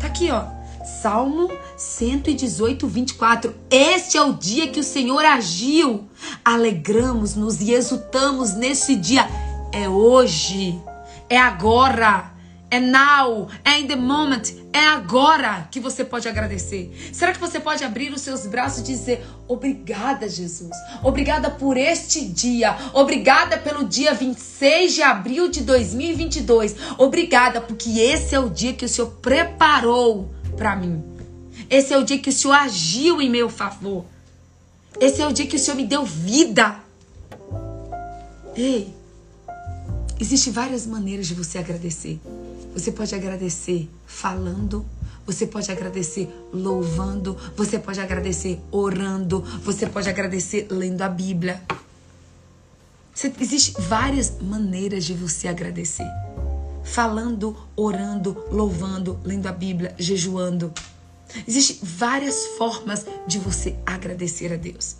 Tá 0.00 0.08
aqui, 0.08 0.30
ó. 0.32 0.55
Salmo 0.86 1.50
118, 1.76 2.86
24. 2.86 3.54
Este 3.68 4.16
é 4.16 4.22
o 4.22 4.32
dia 4.32 4.68
que 4.68 4.78
o 4.78 4.84
Senhor 4.84 5.24
agiu. 5.24 6.08
Alegramos-nos 6.44 7.60
e 7.60 7.72
exultamos 7.72 8.54
nesse 8.54 8.94
dia. 8.94 9.28
É 9.72 9.88
hoje, 9.88 10.80
é 11.28 11.36
agora, 11.36 12.32
é 12.70 12.78
now, 12.78 13.48
é 13.64 13.80
in 13.80 13.88
the 13.88 13.96
moment, 13.96 14.42
é 14.72 14.86
agora 14.86 15.66
que 15.72 15.80
você 15.80 16.04
pode 16.04 16.28
agradecer. 16.28 16.92
Será 17.12 17.32
que 17.32 17.40
você 17.40 17.58
pode 17.58 17.82
abrir 17.82 18.12
os 18.12 18.20
seus 18.20 18.46
braços 18.46 18.80
e 18.80 18.84
dizer: 18.84 19.26
Obrigada, 19.48 20.28
Jesus. 20.28 20.76
Obrigada 21.02 21.50
por 21.50 21.76
este 21.76 22.24
dia. 22.24 22.76
Obrigada 22.92 23.58
pelo 23.58 23.84
dia 23.84 24.14
26 24.14 24.94
de 24.94 25.02
abril 25.02 25.48
de 25.48 25.62
2022. 25.62 26.76
Obrigada, 26.96 27.60
porque 27.60 27.98
esse 27.98 28.36
é 28.36 28.38
o 28.38 28.48
dia 28.48 28.72
que 28.72 28.84
o 28.84 28.88
Senhor 28.88 29.10
preparou 29.20 30.35
para 30.56 30.74
mim. 30.74 31.02
Esse 31.70 31.92
é 31.92 31.98
o 31.98 32.04
dia 32.04 32.18
que 32.18 32.30
o 32.30 32.32
Senhor 32.32 32.54
agiu 32.54 33.20
em 33.20 33.30
meu 33.30 33.48
favor. 33.48 34.04
Esse 35.00 35.20
é 35.20 35.26
o 35.26 35.32
dia 35.32 35.46
que 35.46 35.56
o 35.56 35.58
Senhor 35.58 35.76
me 35.76 35.86
deu 35.86 36.04
vida. 36.04 36.80
Ei, 38.54 38.92
existem 40.18 40.52
várias 40.52 40.86
maneiras 40.86 41.26
de 41.26 41.34
você 41.34 41.58
agradecer. 41.58 42.18
Você 42.72 42.92
pode 42.92 43.14
agradecer 43.14 43.88
falando, 44.06 44.84
você 45.26 45.46
pode 45.46 45.70
agradecer 45.70 46.28
louvando, 46.52 47.36
você 47.56 47.78
pode 47.78 48.00
agradecer 48.00 48.60
orando, 48.70 49.40
você 49.62 49.86
pode 49.86 50.08
agradecer 50.08 50.66
lendo 50.70 51.02
a 51.02 51.08
Bíblia. 51.08 51.62
Existem 53.40 53.82
várias 53.84 54.40
maneiras 54.40 55.04
de 55.04 55.14
você 55.14 55.48
agradecer 55.48 56.06
falando, 56.86 57.56
orando, 57.74 58.44
louvando, 58.50 59.18
lendo 59.24 59.46
a 59.46 59.52
Bíblia, 59.52 59.94
jejuando. 59.98 60.72
Existem 61.46 61.78
várias 61.82 62.46
formas 62.56 63.04
de 63.26 63.38
você 63.38 63.76
agradecer 63.84 64.52
a 64.52 64.56
Deus. 64.56 64.96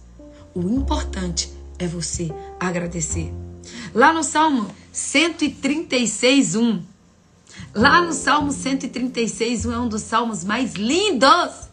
O 0.54 0.60
importante 0.62 1.50
é 1.78 1.86
você 1.86 2.30
agradecer. 2.58 3.32
Lá 3.94 4.12
no 4.12 4.22
Salmo 4.22 4.68
136, 4.92 6.56
1. 6.56 6.82
Lá 7.74 8.02
no 8.02 8.12
Salmo 8.12 8.52
136, 8.52 9.66
1 9.66 9.72
é 9.72 9.78
um 9.78 9.88
dos 9.88 10.02
salmos 10.02 10.44
mais 10.44 10.74
lindos. 10.74 11.68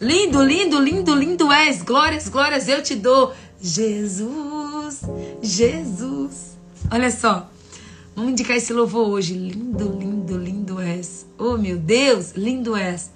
Lindo, 0.00 0.42
lindo, 0.42 0.78
lindo, 0.78 1.14
lindo 1.14 1.50
és. 1.50 1.82
Glórias, 1.82 2.28
glórias 2.28 2.68
eu 2.68 2.82
te 2.82 2.94
dou. 2.94 3.34
Jesus, 3.60 5.00
Jesus. 5.42 6.56
Olha 6.90 7.10
só. 7.10 7.50
Vamos 8.16 8.30
indicar 8.30 8.56
esse 8.56 8.72
louvor 8.72 9.08
hoje. 9.10 9.34
Lindo, 9.34 9.92
lindo, 9.92 10.38
lindo 10.38 10.80
és. 10.80 11.26
Oh, 11.36 11.58
meu 11.58 11.76
Deus, 11.76 12.32
lindo 12.32 12.74
és. 12.74 13.10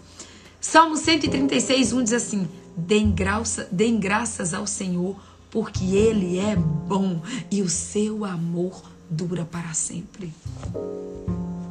Salmo 0.61 0.95
136, 0.95 1.95
1 1.95 2.05
diz 2.05 2.13
assim: 2.13 2.47
Deem, 2.77 3.11
graça, 3.11 3.67
deem 3.73 3.99
graças 3.99 4.53
ao 4.53 4.67
Senhor, 4.67 5.17
porque 5.51 5.97
Ele 5.97 6.39
é 6.39 6.55
bom 6.55 7.23
e 7.51 7.63
o 7.63 7.69
seu 7.71 8.27
amor 8.27 8.83
dura 9.09 9.47
para 9.47 9.73
sempre. 9.73 10.35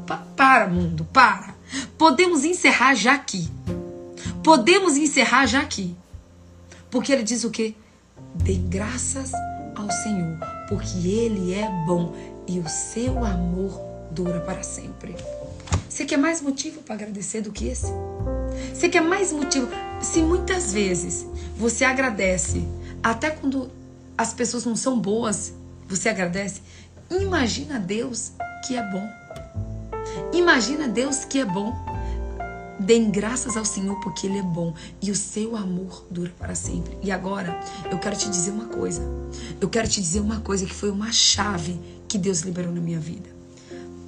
Pa 0.08 0.18
para, 0.36 0.68
mundo, 0.68 1.06
para. 1.14 1.54
Podemos 2.00 2.44
encerrar 2.44 2.96
já 2.96 3.14
aqui. 3.14 3.48
Podemos 4.44 4.98
encerrar 4.98 5.46
já 5.46 5.60
aqui. 5.62 5.96
Porque 6.90 7.12
ele 7.14 7.22
diz 7.22 7.44
o 7.44 7.52
quê? 7.52 7.76
Deem 8.34 8.68
graças 8.68 9.32
ao 9.80 9.92
Senhor, 9.92 10.38
porque 10.68 11.08
Ele 11.08 11.54
é 11.54 11.70
bom 11.86 12.14
e 12.48 12.60
o 12.60 12.68
seu 12.68 13.24
amor 13.24 13.80
dura 14.12 14.40
para 14.42 14.62
sempre. 14.64 15.16
Você 15.88 16.06
quer 16.06 16.18
mais 16.18 16.42
motivo 16.42 16.82
para 16.82 16.96
agradecer 16.96 17.42
do 17.42 17.52
que 17.52 17.68
esse? 17.68 17.92
Você 18.74 18.90
quer 18.90 19.02
mais 19.02 19.32
motivo? 19.32 19.68
Se 20.02 20.22
muitas 20.22 20.74
vezes 20.74 21.26
você 21.58 21.86
agradece, 21.86 22.68
até 23.02 23.30
quando 23.30 23.70
as 24.18 24.34
pessoas 24.34 24.66
não 24.66 24.76
são 24.76 25.00
boas, 25.00 25.54
você 25.88 26.10
agradece, 26.10 26.62
imagina 27.10 27.80
Deus 27.80 28.32
que 28.68 28.76
é 28.76 28.84
bom. 28.92 29.08
Imagina 30.34 30.88
Deus 30.88 31.26
que 31.26 31.40
é 31.40 31.46
bom. 31.46 31.74
Deem 32.80 33.12
graças 33.12 33.58
ao 33.58 33.66
Senhor 33.66 34.00
porque 34.00 34.26
Ele 34.26 34.38
é 34.38 34.44
bom 34.44 34.74
e 35.02 35.12
o 35.12 35.16
seu 35.16 35.56
amor 35.58 36.06
dura 36.10 36.32
para 36.40 36.56
sempre. 36.56 36.98
E 37.04 37.12
agora, 37.12 37.60
eu 37.92 38.00
quero 38.00 38.16
te 38.16 38.30
dizer 38.30 38.52
uma 38.52 38.66
coisa. 38.66 39.02
Eu 39.60 39.70
quero 39.70 39.88
te 39.88 40.02
dizer 40.02 40.22
uma 40.22 40.40
coisa 40.40 40.66
que 40.66 40.74
foi 40.74 40.90
uma 40.90 41.12
chave 41.12 41.80
que 42.08 42.18
Deus 42.18 42.40
liberou 42.42 42.72
na 42.72 42.80
minha 42.80 43.00
vida. 43.00 43.30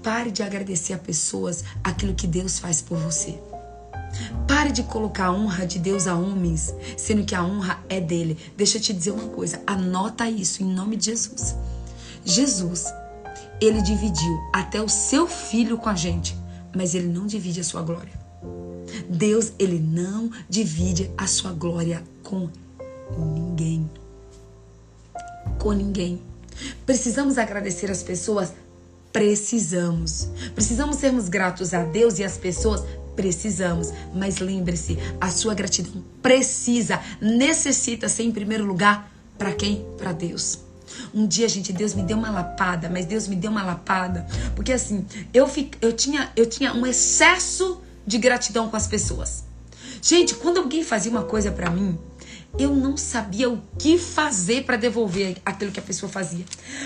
Pare 0.01 0.31
de 0.31 0.41
agradecer 0.41 0.93
a 0.93 0.97
pessoas 0.97 1.63
aquilo 1.83 2.15
que 2.15 2.25
Deus 2.25 2.59
faz 2.59 2.81
por 2.81 2.97
você. 2.97 3.37
Pare 4.47 4.71
de 4.71 4.83
colocar 4.83 5.25
a 5.25 5.33
honra 5.33 5.65
de 5.67 5.77
Deus 5.77 6.07
a 6.07 6.15
homens, 6.15 6.73
sendo 6.97 7.25
que 7.25 7.35
a 7.35 7.43
honra 7.43 7.79
é 7.89 7.99
dele. 7.99 8.37
Deixa 8.55 8.77
eu 8.77 8.81
te 8.81 8.93
dizer 8.93 9.11
uma 9.11 9.27
coisa, 9.27 9.61
anota 9.67 10.29
isso 10.29 10.63
em 10.63 10.65
nome 10.65 10.95
de 10.95 11.05
Jesus. 11.05 11.55
Jesus, 12.23 12.85
ele 13.59 13.81
dividiu 13.81 14.39
até 14.53 14.81
o 14.81 14.89
seu 14.89 15.27
filho 15.27 15.77
com 15.77 15.89
a 15.89 15.95
gente, 15.95 16.35
mas 16.75 16.95
ele 16.95 17.07
não 17.07 17.27
divide 17.27 17.59
a 17.59 17.63
sua 17.63 17.81
glória. 17.81 18.20
Deus, 19.09 19.53
ele 19.59 19.79
não 19.79 20.31
divide 20.49 21.11
a 21.17 21.27
sua 21.27 21.51
glória 21.51 22.03
com 22.23 22.49
ninguém. 23.17 23.89
com 25.59 25.71
ninguém. 25.71 26.21
Precisamos 26.85 27.37
agradecer 27.37 27.89
as 27.91 28.03
pessoas? 28.03 28.53
Precisamos. 29.11 30.29
Precisamos 30.55 30.97
sermos 30.97 31.27
gratos 31.27 31.73
a 31.73 31.83
Deus 31.83 32.19
e 32.19 32.23
às 32.23 32.37
pessoas? 32.37 32.83
Precisamos. 33.15 33.91
Mas 34.13 34.39
lembre-se, 34.39 34.97
a 35.19 35.29
sua 35.29 35.53
gratidão 35.53 36.03
precisa, 36.21 36.99
necessita 37.19 38.07
ser 38.07 38.23
em 38.23 38.31
primeiro 38.31 38.65
lugar 38.65 39.11
para 39.37 39.53
quem? 39.53 39.85
Para 39.97 40.11
Deus. 40.11 40.59
Um 41.13 41.25
dia, 41.25 41.47
gente, 41.47 41.73
Deus 41.73 41.93
me 41.93 42.03
deu 42.03 42.17
uma 42.17 42.29
lapada, 42.29 42.89
mas 42.89 43.05
Deus 43.05 43.27
me 43.27 43.35
deu 43.35 43.51
uma 43.51 43.63
lapada, 43.63 44.25
porque 44.55 44.73
assim, 44.73 45.05
eu, 45.33 45.47
fico, 45.47 45.77
eu, 45.81 45.93
tinha, 45.93 46.31
eu 46.35 46.45
tinha 46.45 46.73
um 46.73 46.85
excesso 46.85 47.81
de 48.05 48.17
gratidão 48.17 48.69
com 48.69 48.75
as 48.75 48.87
pessoas. 48.87 49.43
Gente, 50.01 50.35
quando 50.35 50.57
alguém 50.57 50.83
fazia 50.83 51.11
uma 51.11 51.23
coisa 51.23 51.51
para 51.51 51.69
mim, 51.69 51.97
eu 52.57 52.75
não 52.75 52.97
sabia 52.97 53.49
o 53.49 53.61
que 53.77 53.97
fazer 53.97 54.65
para 54.65 54.75
devolver 54.75 55.37
aquilo 55.45 55.71
que 55.71 55.79
a 55.79 55.83
pessoa 55.83 56.11
fazia. 56.11 56.43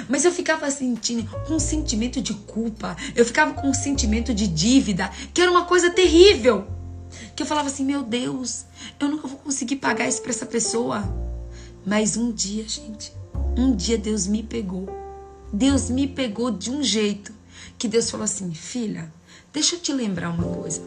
Mas 0.07 0.23
eu 0.23 0.31
ficava 0.31 0.69
sentindo 0.69 1.27
com 1.47 1.55
um 1.55 1.59
sentimento 1.59 2.21
de 2.21 2.33
culpa, 2.33 2.95
eu 3.15 3.25
ficava 3.25 3.53
com 3.53 3.69
um 3.69 3.73
sentimento 3.73 4.33
de 4.33 4.47
dívida, 4.47 5.09
que 5.33 5.41
era 5.41 5.49
uma 5.49 5.65
coisa 5.65 5.89
terrível. 5.89 6.67
Que 7.35 7.43
eu 7.43 7.47
falava 7.47 7.67
assim: 7.67 7.85
meu 7.85 8.03
Deus, 8.03 8.65
eu 8.99 9.07
nunca 9.07 9.27
vou 9.27 9.37
conseguir 9.37 9.77
pagar 9.77 10.07
isso 10.07 10.21
para 10.21 10.31
essa 10.31 10.45
pessoa. 10.45 11.03
Mas 11.85 12.17
um 12.17 12.31
dia, 12.31 12.67
gente, 12.67 13.11
um 13.57 13.75
dia 13.75 13.97
Deus 13.97 14.27
me 14.27 14.43
pegou. 14.43 14.87
Deus 15.51 15.89
me 15.89 16.07
pegou 16.07 16.51
de 16.51 16.69
um 16.69 16.83
jeito 16.83 17.33
que 17.77 17.87
Deus 17.87 18.09
falou 18.09 18.25
assim: 18.25 18.53
filha, 18.53 19.11
deixa 19.55 19.77
eu 19.77 19.79
te 19.79 19.93
lembrar 19.93 20.29
uma 20.31 20.43
coisa. 20.43 20.81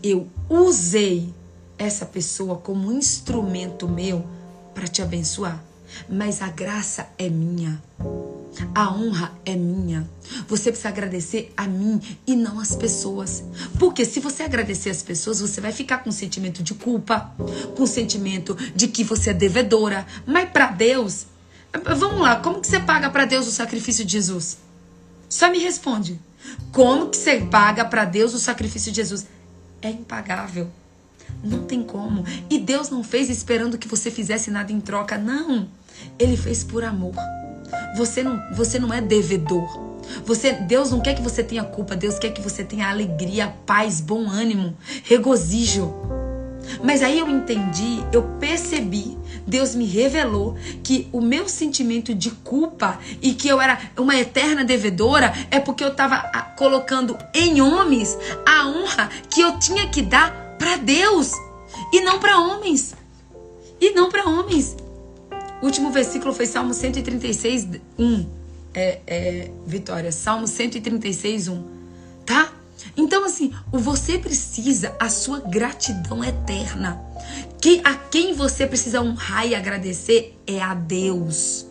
Eu 0.00 0.28
usei 0.48 1.34
essa 1.76 2.06
pessoa 2.06 2.56
como 2.56 2.88
um 2.88 2.96
instrumento 2.96 3.88
meu 3.88 4.24
para 4.72 4.86
te 4.86 5.02
abençoar. 5.02 5.60
Mas 6.08 6.40
a 6.40 6.48
graça 6.48 7.08
é 7.18 7.28
minha. 7.28 7.82
A 8.72 8.94
honra 8.94 9.32
é 9.44 9.56
minha. 9.56 10.08
Você 10.46 10.70
precisa 10.70 10.88
agradecer 10.88 11.52
a 11.56 11.66
mim 11.66 12.00
e 12.24 12.36
não 12.36 12.60
as 12.60 12.76
pessoas. 12.76 13.42
Porque 13.76 14.04
se 14.04 14.20
você 14.20 14.44
agradecer 14.44 14.90
as 14.90 15.02
pessoas, 15.02 15.40
você 15.40 15.60
vai 15.60 15.72
ficar 15.72 15.98
com 15.98 16.12
sentimento 16.12 16.62
de 16.62 16.74
culpa, 16.74 17.32
com 17.76 17.86
sentimento 17.86 18.56
de 18.74 18.86
que 18.86 19.02
você 19.02 19.30
é 19.30 19.34
devedora. 19.34 20.06
Mas 20.24 20.48
para 20.48 20.68
Deus, 20.68 21.26
vamos 21.96 22.20
lá, 22.20 22.36
como 22.36 22.60
que 22.60 22.68
você 22.68 22.78
paga 22.78 23.10
para 23.10 23.24
Deus 23.24 23.48
o 23.48 23.52
sacrifício 23.52 24.04
de 24.04 24.12
Jesus? 24.12 24.58
Só 25.28 25.50
me 25.50 25.58
responde. 25.58 26.20
Como 26.72 27.08
que 27.08 27.16
você 27.16 27.40
paga 27.40 27.84
para 27.84 28.04
Deus 28.04 28.34
o 28.34 28.38
sacrifício 28.38 28.90
de 28.90 28.96
Jesus? 28.96 29.26
É 29.80 29.90
impagável. 29.90 30.68
Não 31.42 31.64
tem 31.64 31.82
como. 31.82 32.24
E 32.50 32.58
Deus 32.58 32.90
não 32.90 33.04
fez 33.04 33.28
esperando 33.28 33.78
que 33.78 33.88
você 33.88 34.10
fizesse 34.10 34.50
nada 34.50 34.72
em 34.72 34.80
troca, 34.80 35.18
não. 35.18 35.68
Ele 36.18 36.36
fez 36.36 36.64
por 36.64 36.84
amor. 36.84 37.14
Você 37.96 38.22
não, 38.22 38.40
você 38.54 38.78
não 38.78 38.92
é 38.92 39.00
devedor. 39.00 39.94
Você, 40.24 40.52
Deus 40.52 40.90
não 40.90 41.00
quer 41.00 41.14
que 41.14 41.22
você 41.22 41.42
tenha 41.42 41.64
culpa, 41.64 41.96
Deus 41.96 42.18
quer 42.18 42.30
que 42.30 42.40
você 42.40 42.62
tenha 42.62 42.88
alegria, 42.88 43.54
paz, 43.64 44.00
bom 44.00 44.28
ânimo, 44.28 44.76
regozijo. 45.02 45.92
Mas 46.82 47.02
aí 47.02 47.18
eu 47.18 47.28
entendi, 47.28 48.04
eu 48.12 48.22
percebi, 48.38 49.16
Deus 49.46 49.74
me 49.74 49.84
revelou 49.84 50.56
que 50.82 51.08
o 51.12 51.20
meu 51.20 51.48
sentimento 51.48 52.14
de 52.14 52.30
culpa 52.30 52.98
e 53.20 53.34
que 53.34 53.48
eu 53.48 53.60
era 53.60 53.78
uma 53.98 54.16
eterna 54.16 54.64
devedora 54.64 55.32
é 55.50 55.60
porque 55.60 55.84
eu 55.84 55.88
estava 55.88 56.18
colocando 56.56 57.16
em 57.34 57.60
homens 57.60 58.16
a 58.46 58.66
honra 58.66 59.10
que 59.30 59.40
eu 59.40 59.58
tinha 59.58 59.88
que 59.88 60.02
dar 60.02 60.56
para 60.58 60.76
Deus 60.76 61.32
e 61.92 62.00
não 62.00 62.18
para 62.18 62.38
homens. 62.38 62.94
E 63.80 63.90
não 63.92 64.08
para 64.08 64.28
homens. 64.28 64.76
O 65.60 65.66
último 65.66 65.90
versículo 65.90 66.32
foi 66.32 66.46
Salmo 66.46 66.72
136, 66.72 67.68
1. 67.98 68.26
É, 68.72 69.00
é, 69.06 69.50
Vitória, 69.66 70.10
Salmo 70.10 70.46
136, 70.46 71.48
1. 71.48 71.64
Tá? 72.26 72.52
Então, 72.96 73.24
assim, 73.24 73.52
você 73.70 74.18
precisa, 74.18 74.94
a 74.98 75.08
sua 75.08 75.40
gratidão 75.40 76.22
eterna. 76.22 77.00
Que, 77.60 77.80
a 77.84 77.94
quem 77.94 78.34
você 78.34 78.66
precisa 78.66 79.00
honrar 79.00 79.46
e 79.46 79.54
agradecer 79.54 80.38
é 80.46 80.60
a 80.60 80.74
Deus. 80.74 81.66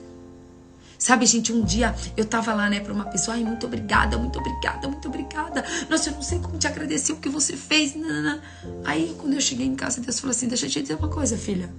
Sabe, 0.97 1.25
gente, 1.25 1.51
um 1.51 1.61
dia 1.61 1.93
eu 2.15 2.23
tava 2.23 2.53
lá, 2.53 2.69
né, 2.69 2.79
pra 2.79 2.93
uma 2.93 3.03
pessoa, 3.03 3.35
ai, 3.35 3.43
muito 3.43 3.65
obrigada, 3.65 4.17
muito 4.17 4.39
obrigada, 4.39 4.87
muito 4.87 5.05
obrigada. 5.09 5.63
Nossa, 5.89 6.09
eu 6.09 6.13
não 6.13 6.21
sei 6.21 6.39
como 6.39 6.57
te 6.57 6.65
agradecer 6.65 7.11
o 7.11 7.17
que 7.17 7.27
você 7.27 7.57
fez. 7.57 7.93
Nanana. 7.93 8.41
Aí, 8.85 9.13
quando 9.19 9.33
eu 9.33 9.41
cheguei 9.41 9.67
em 9.67 9.75
casa, 9.75 9.99
Deus 9.99 10.19
falou 10.19 10.31
assim: 10.31 10.47
deixa 10.47 10.65
eu 10.65 10.69
te 10.69 10.81
dizer 10.81 10.95
uma 10.95 11.09
coisa, 11.09 11.37
filha. 11.37 11.69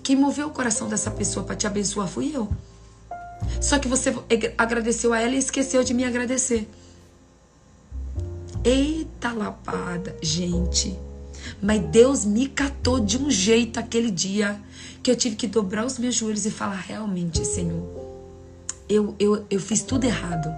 Quem 0.00 0.14
moveu 0.14 0.46
o 0.46 0.50
coração 0.50 0.88
dessa 0.88 1.10
pessoa 1.10 1.44
para 1.44 1.56
te 1.56 1.66
abençoar 1.66 2.06
fui 2.06 2.30
eu. 2.32 2.48
Só 3.60 3.80
que 3.80 3.88
você 3.88 4.14
agradeceu 4.56 5.12
a 5.12 5.20
ela 5.20 5.34
e 5.34 5.38
esqueceu 5.38 5.82
de 5.82 5.92
me 5.92 6.04
agradecer. 6.04 6.68
Eita 8.64 9.32
lapada, 9.32 10.16
gente. 10.22 10.98
Mas 11.62 11.80
Deus 11.82 12.24
me 12.24 12.48
catou 12.48 13.00
de 13.00 13.16
um 13.16 13.30
jeito 13.30 13.78
aquele 13.78 14.10
dia 14.10 14.60
que 15.02 15.10
eu 15.10 15.16
tive 15.16 15.36
que 15.36 15.46
dobrar 15.46 15.86
os 15.86 15.98
meus 15.98 16.14
joelhos 16.14 16.44
e 16.46 16.50
falar: 16.50 16.80
realmente, 16.80 17.44
Senhor 17.44 18.08
eu, 18.88 19.14
eu, 19.18 19.44
eu 19.50 19.60
fiz 19.60 19.82
tudo 19.82 20.04
errado. 20.04 20.48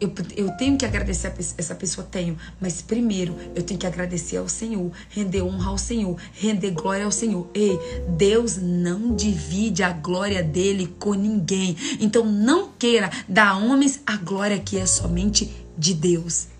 Eu, 0.00 0.12
eu 0.36 0.50
tenho 0.52 0.76
que 0.76 0.84
agradecer 0.84 1.28
a 1.28 1.34
essa 1.56 1.74
pessoa, 1.74 2.06
tenho. 2.08 2.36
Mas 2.60 2.82
primeiro 2.82 3.34
eu 3.54 3.62
tenho 3.62 3.80
que 3.80 3.86
agradecer 3.86 4.36
ao 4.36 4.48
Senhor, 4.48 4.92
render 5.08 5.42
honra 5.42 5.70
ao 5.70 5.78
Senhor, 5.78 6.16
render 6.34 6.70
glória 6.72 7.04
ao 7.04 7.10
Senhor. 7.10 7.48
Ei, 7.54 7.78
Deus 8.10 8.56
não 8.56 9.14
divide 9.16 9.82
a 9.82 9.90
glória 9.90 10.42
dele 10.42 10.94
com 10.98 11.14
ninguém. 11.14 11.76
Então 11.98 12.24
não 12.24 12.70
queira 12.78 13.10
dar 13.28 13.48
a 13.48 13.56
homens 13.56 14.00
a 14.06 14.16
glória 14.16 14.58
que 14.58 14.76
é 14.76 14.86
somente 14.86 15.50
de 15.76 15.94
Deus. 15.94 16.57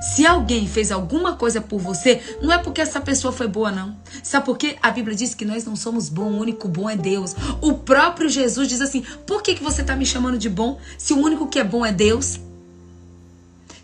Se 0.00 0.26
alguém 0.26 0.66
fez 0.66 0.92
alguma 0.92 1.36
coisa 1.36 1.60
por 1.60 1.80
você, 1.80 2.20
não 2.40 2.52
é 2.52 2.58
porque 2.58 2.80
essa 2.80 3.00
pessoa 3.00 3.32
foi 3.32 3.48
boa, 3.48 3.70
não. 3.70 3.96
Sabe 4.22 4.46
por 4.46 4.56
quê? 4.56 4.76
A 4.82 4.90
Bíblia 4.90 5.16
diz 5.16 5.34
que 5.34 5.44
nós 5.44 5.64
não 5.64 5.76
somos 5.76 6.08
bons, 6.08 6.32
o 6.32 6.40
único 6.40 6.68
bom 6.68 6.88
é 6.88 6.96
Deus. 6.96 7.34
O 7.60 7.74
próprio 7.74 8.28
Jesus 8.28 8.68
diz 8.68 8.80
assim: 8.80 9.04
por 9.26 9.42
que, 9.42 9.54
que 9.54 9.62
você 9.62 9.80
está 9.82 9.96
me 9.96 10.06
chamando 10.06 10.38
de 10.38 10.48
bom 10.48 10.78
se 10.98 11.12
o 11.12 11.18
único 11.18 11.48
que 11.48 11.58
é 11.58 11.64
bom 11.64 11.84
é 11.84 11.92
Deus? 11.92 12.40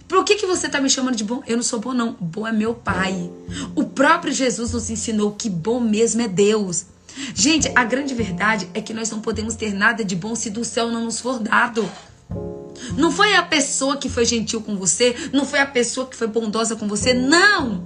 Por 0.08 0.24
que, 0.24 0.36
que 0.36 0.46
você 0.46 0.66
está 0.66 0.80
me 0.80 0.88
chamando 0.88 1.16
de 1.16 1.24
bom? 1.24 1.42
Eu 1.46 1.56
não 1.56 1.64
sou 1.64 1.80
bom, 1.80 1.92
não. 1.92 2.12
Bom 2.20 2.46
é 2.46 2.52
meu 2.52 2.74
Pai. 2.74 3.28
O 3.74 3.84
próprio 3.84 4.32
Jesus 4.32 4.72
nos 4.72 4.88
ensinou 4.88 5.32
que 5.32 5.50
bom 5.50 5.80
mesmo 5.80 6.22
é 6.22 6.28
Deus. 6.28 6.86
Gente, 7.34 7.70
a 7.74 7.82
grande 7.82 8.14
verdade 8.14 8.68
é 8.72 8.80
que 8.80 8.94
nós 8.94 9.10
não 9.10 9.20
podemos 9.20 9.56
ter 9.56 9.74
nada 9.74 10.04
de 10.04 10.14
bom 10.14 10.34
se 10.34 10.50
do 10.50 10.64
céu 10.64 10.90
não 10.90 11.04
nos 11.04 11.18
for 11.18 11.38
dado. 11.40 11.88
Não 12.96 13.10
foi 13.10 13.34
a 13.34 13.42
pessoa 13.42 13.96
que 13.96 14.08
foi 14.08 14.24
gentil 14.24 14.60
com 14.60 14.76
você, 14.76 15.14
não 15.32 15.44
foi 15.44 15.60
a 15.60 15.66
pessoa 15.66 16.06
que 16.06 16.16
foi 16.16 16.26
bondosa 16.26 16.76
com 16.76 16.86
você, 16.86 17.12
não. 17.14 17.84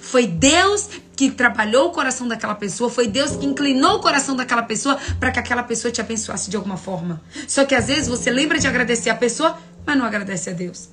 Foi 0.00 0.26
Deus 0.26 0.88
que 1.14 1.30
trabalhou 1.30 1.88
o 1.88 1.92
coração 1.92 2.28
daquela 2.28 2.54
pessoa, 2.54 2.90
foi 2.90 3.06
Deus 3.06 3.36
que 3.36 3.46
inclinou 3.46 3.96
o 3.96 4.00
coração 4.00 4.36
daquela 4.36 4.62
pessoa 4.62 4.98
para 5.18 5.30
que 5.30 5.38
aquela 5.38 5.62
pessoa 5.62 5.90
te 5.90 6.00
abençoasse 6.00 6.50
de 6.50 6.56
alguma 6.56 6.76
forma. 6.76 7.22
Só 7.48 7.64
que 7.64 7.74
às 7.74 7.86
vezes 7.86 8.08
você 8.08 8.30
lembra 8.30 8.58
de 8.58 8.66
agradecer 8.66 9.10
a 9.10 9.14
pessoa, 9.14 9.56
mas 9.84 9.96
não 9.96 10.04
agradece 10.04 10.50
a 10.50 10.52
Deus. 10.52 10.88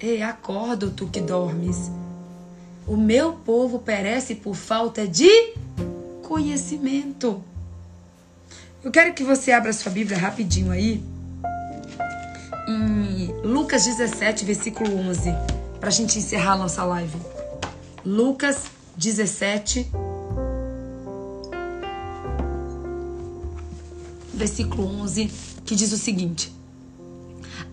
Ei, 0.00 0.22
acorda 0.22 0.88
tu 0.88 1.06
que 1.06 1.20
dormes. 1.20 1.90
O 2.86 2.96
meu 2.96 3.34
povo 3.34 3.78
perece 3.78 4.34
por 4.34 4.56
falta 4.56 5.06
de 5.06 5.54
conhecimento. 6.22 7.42
Eu 8.82 8.90
quero 8.90 9.12
que 9.14 9.22
você 9.22 9.52
abra 9.52 9.72
sua 9.72 9.92
Bíblia 9.92 10.18
rapidinho 10.18 10.72
aí 10.72 11.02
Lucas 13.44 13.84
17, 13.84 14.44
versículo 14.44 14.96
11, 15.08 15.34
para 15.80 15.88
a 15.88 15.92
gente 15.92 16.16
encerrar 16.16 16.52
a 16.52 16.58
nossa 16.58 16.84
live. 16.84 17.16
Lucas 18.06 18.66
17, 18.96 19.90
versículo 24.32 24.86
11, 25.02 25.28
que 25.64 25.74
diz 25.74 25.92
o 25.92 25.96
seguinte: 25.96 26.52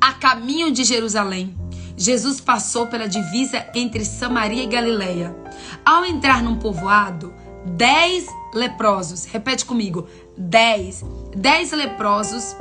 A 0.02 0.14
caminho 0.14 0.72
de 0.72 0.84
Jerusalém, 0.84 1.56
Jesus 1.96 2.42
passou 2.42 2.88
pela 2.88 3.08
divisa 3.08 3.64
entre 3.76 4.04
Samaria 4.04 4.64
e 4.64 4.68
Galileia. 4.68 5.36
Ao 5.86 6.04
entrar 6.04 6.42
num 6.42 6.58
povoado, 6.58 7.32
dez 7.78 8.26
leprosos, 8.56 9.26
repete 9.26 9.66
comigo, 9.66 10.08
dez, 10.36 11.04
dez 11.36 11.72
leprosos 11.72 12.56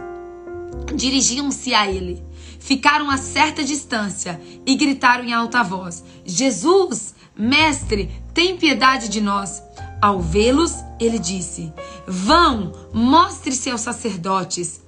dirigiam-se 0.95 1.73
a 1.73 1.91
ele. 1.91 2.28
Ficaram 2.69 3.09
a 3.09 3.17
certa 3.17 3.65
distância 3.65 4.39
e 4.67 4.75
gritaram 4.75 5.25
em 5.25 5.33
alta 5.33 5.63
voz: 5.63 6.05
Jesus, 6.23 7.15
mestre, 7.35 8.11
tem 8.35 8.59
piedade 8.59 9.09
de 9.09 9.23
nós. 9.23 9.63
Ao 10.03 10.21
vê-los, 10.21 10.75
ele 11.01 11.19
disse: 11.19 11.73
Vão, 12.07 12.75
mostre-se 12.93 13.71
aos 13.71 13.81
sacerdotes. 13.81 14.83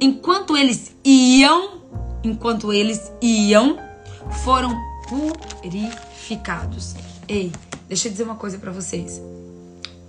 Enquanto 0.00 0.56
eles 0.56 0.96
iam, 1.04 1.82
enquanto 2.24 2.72
eles 2.72 3.12
iam, 3.20 3.78
foram 4.42 4.74
purificados. 5.06 6.94
Ei, 7.28 7.52
deixa 7.86 8.08
eu 8.08 8.12
dizer 8.12 8.24
uma 8.24 8.36
coisa 8.36 8.56
para 8.56 8.72
vocês. 8.72 9.20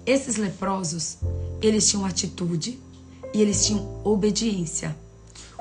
Esses 0.05 0.37
leprosos, 0.37 1.17
eles 1.61 1.89
tinham 1.89 2.05
atitude, 2.05 2.79
e 3.33 3.41
eles 3.41 3.65
tinham 3.65 3.99
obediência. 4.05 4.95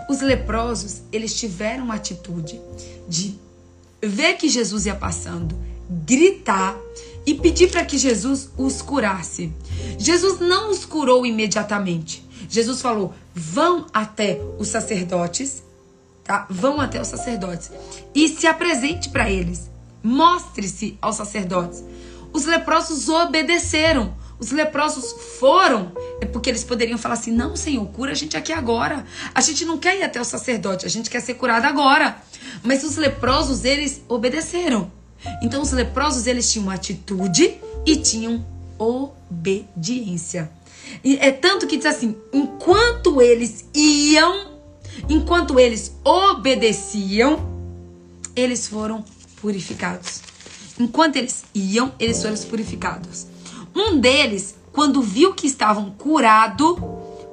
Os 0.09 0.21
leprosos, 0.21 1.03
eles 1.13 1.35
tiveram 1.35 1.91
a 1.91 1.97
atitude 1.97 2.61
de 3.09 3.39
ver 4.03 4.35
que 4.35 4.49
Jesus 4.49 4.87
ia 4.87 4.95
passando, 4.95 5.57
gritar 5.89 6.77
e 7.25 7.35
pedir 7.35 7.71
para 7.71 7.85
que 7.85 7.99
Jesus 7.99 8.49
os 8.57 8.81
curasse. 8.81 9.53
Jesus 9.99 10.39
não 10.41 10.71
os 10.71 10.85
curou 10.85 11.27
imediatamente. 11.27 12.25
Jesus 12.49 12.81
falou: 12.81 13.13
vão 13.35 13.87
até 13.93 14.41
os 14.59 14.69
sacerdotes, 14.69 15.63
tá? 16.23 16.47
Vão 16.49 16.81
até 16.81 17.01
os 17.01 17.09
sacerdotes 17.09 17.71
e 18.15 18.29
se 18.29 18.47
apresente 18.47 19.09
para 19.09 19.31
eles. 19.31 19.71
Mostre-se 20.03 20.97
aos 21.03 21.17
sacerdotes. 21.17 21.83
Os 22.33 22.45
leprosos 22.45 23.09
obedeceram. 23.09 24.15
Os 24.39 24.51
leprosos 24.51 25.13
foram, 25.39 25.93
é 26.21 26.27
porque 26.27 26.51
eles 26.51 26.63
poderiam 26.63 26.99
falar 26.99 27.15
assim: 27.15 27.33
não, 27.33 27.57
Senhor, 27.57 27.87
cura 27.87 28.13
a 28.13 28.15
gente 28.15 28.37
aqui 28.37 28.53
agora. 28.53 29.07
A 29.35 29.41
gente 29.41 29.65
não 29.65 29.79
quer 29.79 29.99
ir 29.99 30.03
até 30.03 30.21
o 30.21 30.25
sacerdote, 30.25 30.85
a 30.85 30.89
gente 30.89 31.09
quer 31.09 31.21
ser 31.21 31.35
curado 31.35 31.65
agora. 31.65 32.17
Mas 32.63 32.85
os 32.85 32.97
leprosos, 32.97 33.65
eles 33.65 34.03
obedeceram. 34.09 34.91
Então, 35.43 35.63
os 35.63 35.73
leprosos, 35.73 36.27
eles 36.27 36.51
tinham 36.53 36.69
atitude 36.69 37.59
e 37.87 37.97
tinham 37.97 38.45
obediência. 38.79 40.51
E 41.03 41.17
é 41.17 41.33
tanto 41.33 41.67
que 41.67 41.79
diz 41.79 41.87
assim: 41.87 42.15
enquanto 42.33 43.23
eles 43.23 43.65
iam, 43.75 44.59
enquanto 45.09 45.59
eles 45.59 45.97
obedeciam, 46.05 47.41
eles 48.35 48.69
foram 48.69 49.03
purificados. 49.41 50.21
Enquanto 50.79 51.17
eles 51.17 51.45
iam, 51.55 51.95
eles 51.99 52.21
foram 52.23 52.37
purificados. 52.37 53.27
Um 53.77 54.01
deles, 54.01 54.57
quando 54.73 55.03
viu 55.03 55.35
que 55.35 55.47
estavam 55.47 55.91
curado, 55.91 56.79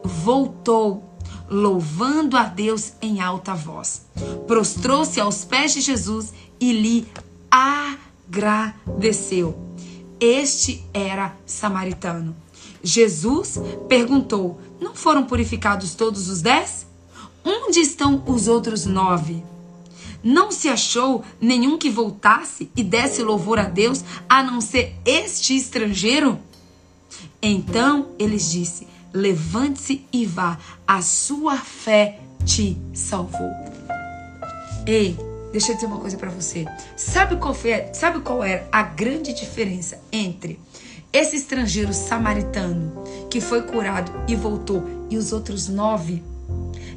voltou, 0.03 1.17
louvando 1.49 2.35
a 2.35 2.43
Deus 2.43 2.91
em 3.01 3.21
alta 3.21 3.55
voz. 3.55 4.05
Prostrou-se 4.45 5.21
aos 5.21 5.45
pés 5.45 5.73
de 5.73 5.79
Jesus 5.79 6.33
e 6.59 6.73
lhe 6.73 7.07
agradeceu. 8.29 9.57
Este 10.19 10.83
era 10.93 11.33
samaritano. 11.45 12.35
Jesus 12.83 13.57
perguntou: 13.87 14.59
Não 14.81 14.93
foram 14.93 15.23
purificados 15.23 15.95
todos 15.95 16.27
os 16.27 16.41
dez? 16.41 16.85
Onde 17.45 17.79
estão 17.79 18.21
os 18.27 18.49
outros 18.49 18.85
nove? 18.85 19.41
Não 20.23 20.51
se 20.51 20.69
achou 20.69 21.21
nenhum 21.41 21.77
que 21.77 21.89
voltasse 21.89 22.71
e 22.75 22.81
desse 22.81 23.21
louvor 23.21 23.59
a 23.59 23.65
Deus, 23.65 24.05
a 24.29 24.41
não 24.41 24.61
ser 24.61 24.95
este 25.05 25.55
estrangeiro? 25.55 26.39
Então 27.41 28.07
eles 28.17 28.49
disse: 28.49 28.87
Levante-se 29.13 30.05
e 30.13 30.25
vá, 30.25 30.57
a 30.87 31.01
sua 31.01 31.57
fé 31.57 32.21
te 32.45 32.77
salvou. 32.93 33.51
Ei, 34.87 35.17
deixa 35.51 35.71
eu 35.71 35.75
dizer 35.75 35.87
uma 35.87 35.99
coisa 35.99 36.17
para 36.17 36.29
você. 36.29 36.65
Sabe 36.95 37.35
qual 37.35 37.53
foi, 37.53 37.93
sabe 37.93 38.21
qual 38.21 38.41
era 38.43 38.65
a 38.71 38.81
grande 38.81 39.33
diferença 39.33 40.01
entre 40.09 40.57
esse 41.11 41.35
estrangeiro 41.35 41.93
samaritano 41.93 43.03
que 43.29 43.41
foi 43.41 43.61
curado 43.63 44.11
e 44.27 44.35
voltou 44.35 44.83
e 45.09 45.17
os 45.17 45.33
outros 45.33 45.67
nove? 45.67 46.23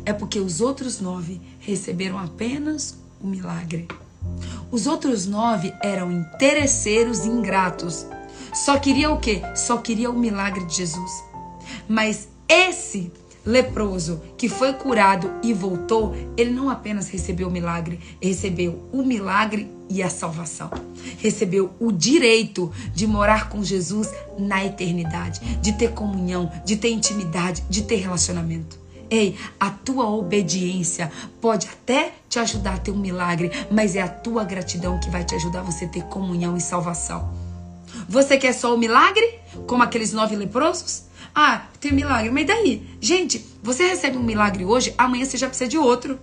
É 0.04 0.12
porque 0.12 0.38
os 0.38 0.60
outros 0.60 1.00
nove 1.00 1.40
receberam 1.58 2.16
apenas 2.16 2.96
o 3.20 3.26
milagre. 3.26 3.88
Os 4.70 4.86
outros 4.86 5.26
nove 5.26 5.72
eram 5.82 6.10
interesseiros 6.10 7.24
e 7.24 7.28
ingratos. 7.28 8.06
Só 8.52 8.78
queria 8.78 9.10
o 9.10 9.18
quê? 9.18 9.42
Só 9.54 9.78
queria 9.78 10.10
o 10.10 10.18
milagre 10.18 10.64
de 10.64 10.76
Jesus. 10.76 11.24
Mas 11.88 12.28
esse 12.48 13.12
leproso 13.44 14.20
que 14.36 14.48
foi 14.48 14.72
curado 14.72 15.32
e 15.42 15.52
voltou, 15.52 16.14
ele 16.36 16.50
não 16.50 16.68
apenas 16.68 17.08
recebeu 17.08 17.46
o 17.46 17.50
milagre, 17.50 18.00
recebeu 18.20 18.82
o 18.92 19.04
milagre 19.04 19.70
e 19.88 20.02
a 20.02 20.10
salvação. 20.10 20.68
Recebeu 21.18 21.70
o 21.78 21.92
direito 21.92 22.72
de 22.92 23.06
morar 23.06 23.48
com 23.48 23.62
Jesus 23.62 24.12
na 24.36 24.64
eternidade, 24.64 25.40
de 25.60 25.72
ter 25.72 25.92
comunhão, 25.92 26.50
de 26.64 26.76
ter 26.76 26.90
intimidade, 26.90 27.62
de 27.70 27.82
ter 27.82 27.96
relacionamento. 27.96 28.85
Ei, 29.10 29.36
a 29.60 29.70
tua 29.70 30.08
obediência 30.08 31.12
pode 31.40 31.68
até 31.68 32.12
te 32.28 32.38
ajudar 32.38 32.74
a 32.74 32.78
ter 32.78 32.90
um 32.90 32.98
milagre, 32.98 33.50
mas 33.70 33.94
é 33.94 34.02
a 34.02 34.08
tua 34.08 34.44
gratidão 34.44 34.98
que 34.98 35.10
vai 35.10 35.24
te 35.24 35.34
ajudar 35.34 35.60
a 35.60 35.62
você 35.62 35.86
ter 35.86 36.02
comunhão 36.04 36.56
e 36.56 36.60
salvação. 36.60 37.32
Você 38.08 38.36
quer 38.36 38.52
só 38.52 38.74
o 38.74 38.78
milagre? 38.78 39.38
Como 39.66 39.82
aqueles 39.82 40.12
nove 40.12 40.34
leprosos? 40.36 41.04
Ah, 41.34 41.66
tem 41.80 41.92
milagre, 41.92 42.30
mas 42.30 42.46
daí? 42.46 42.86
Gente, 43.00 43.44
você 43.62 43.86
recebe 43.86 44.16
um 44.16 44.22
milagre 44.22 44.64
hoje, 44.64 44.94
amanhã 44.96 45.24
você 45.24 45.36
já 45.36 45.48
precisa 45.48 45.68
de 45.68 45.78
outro. 45.78 46.18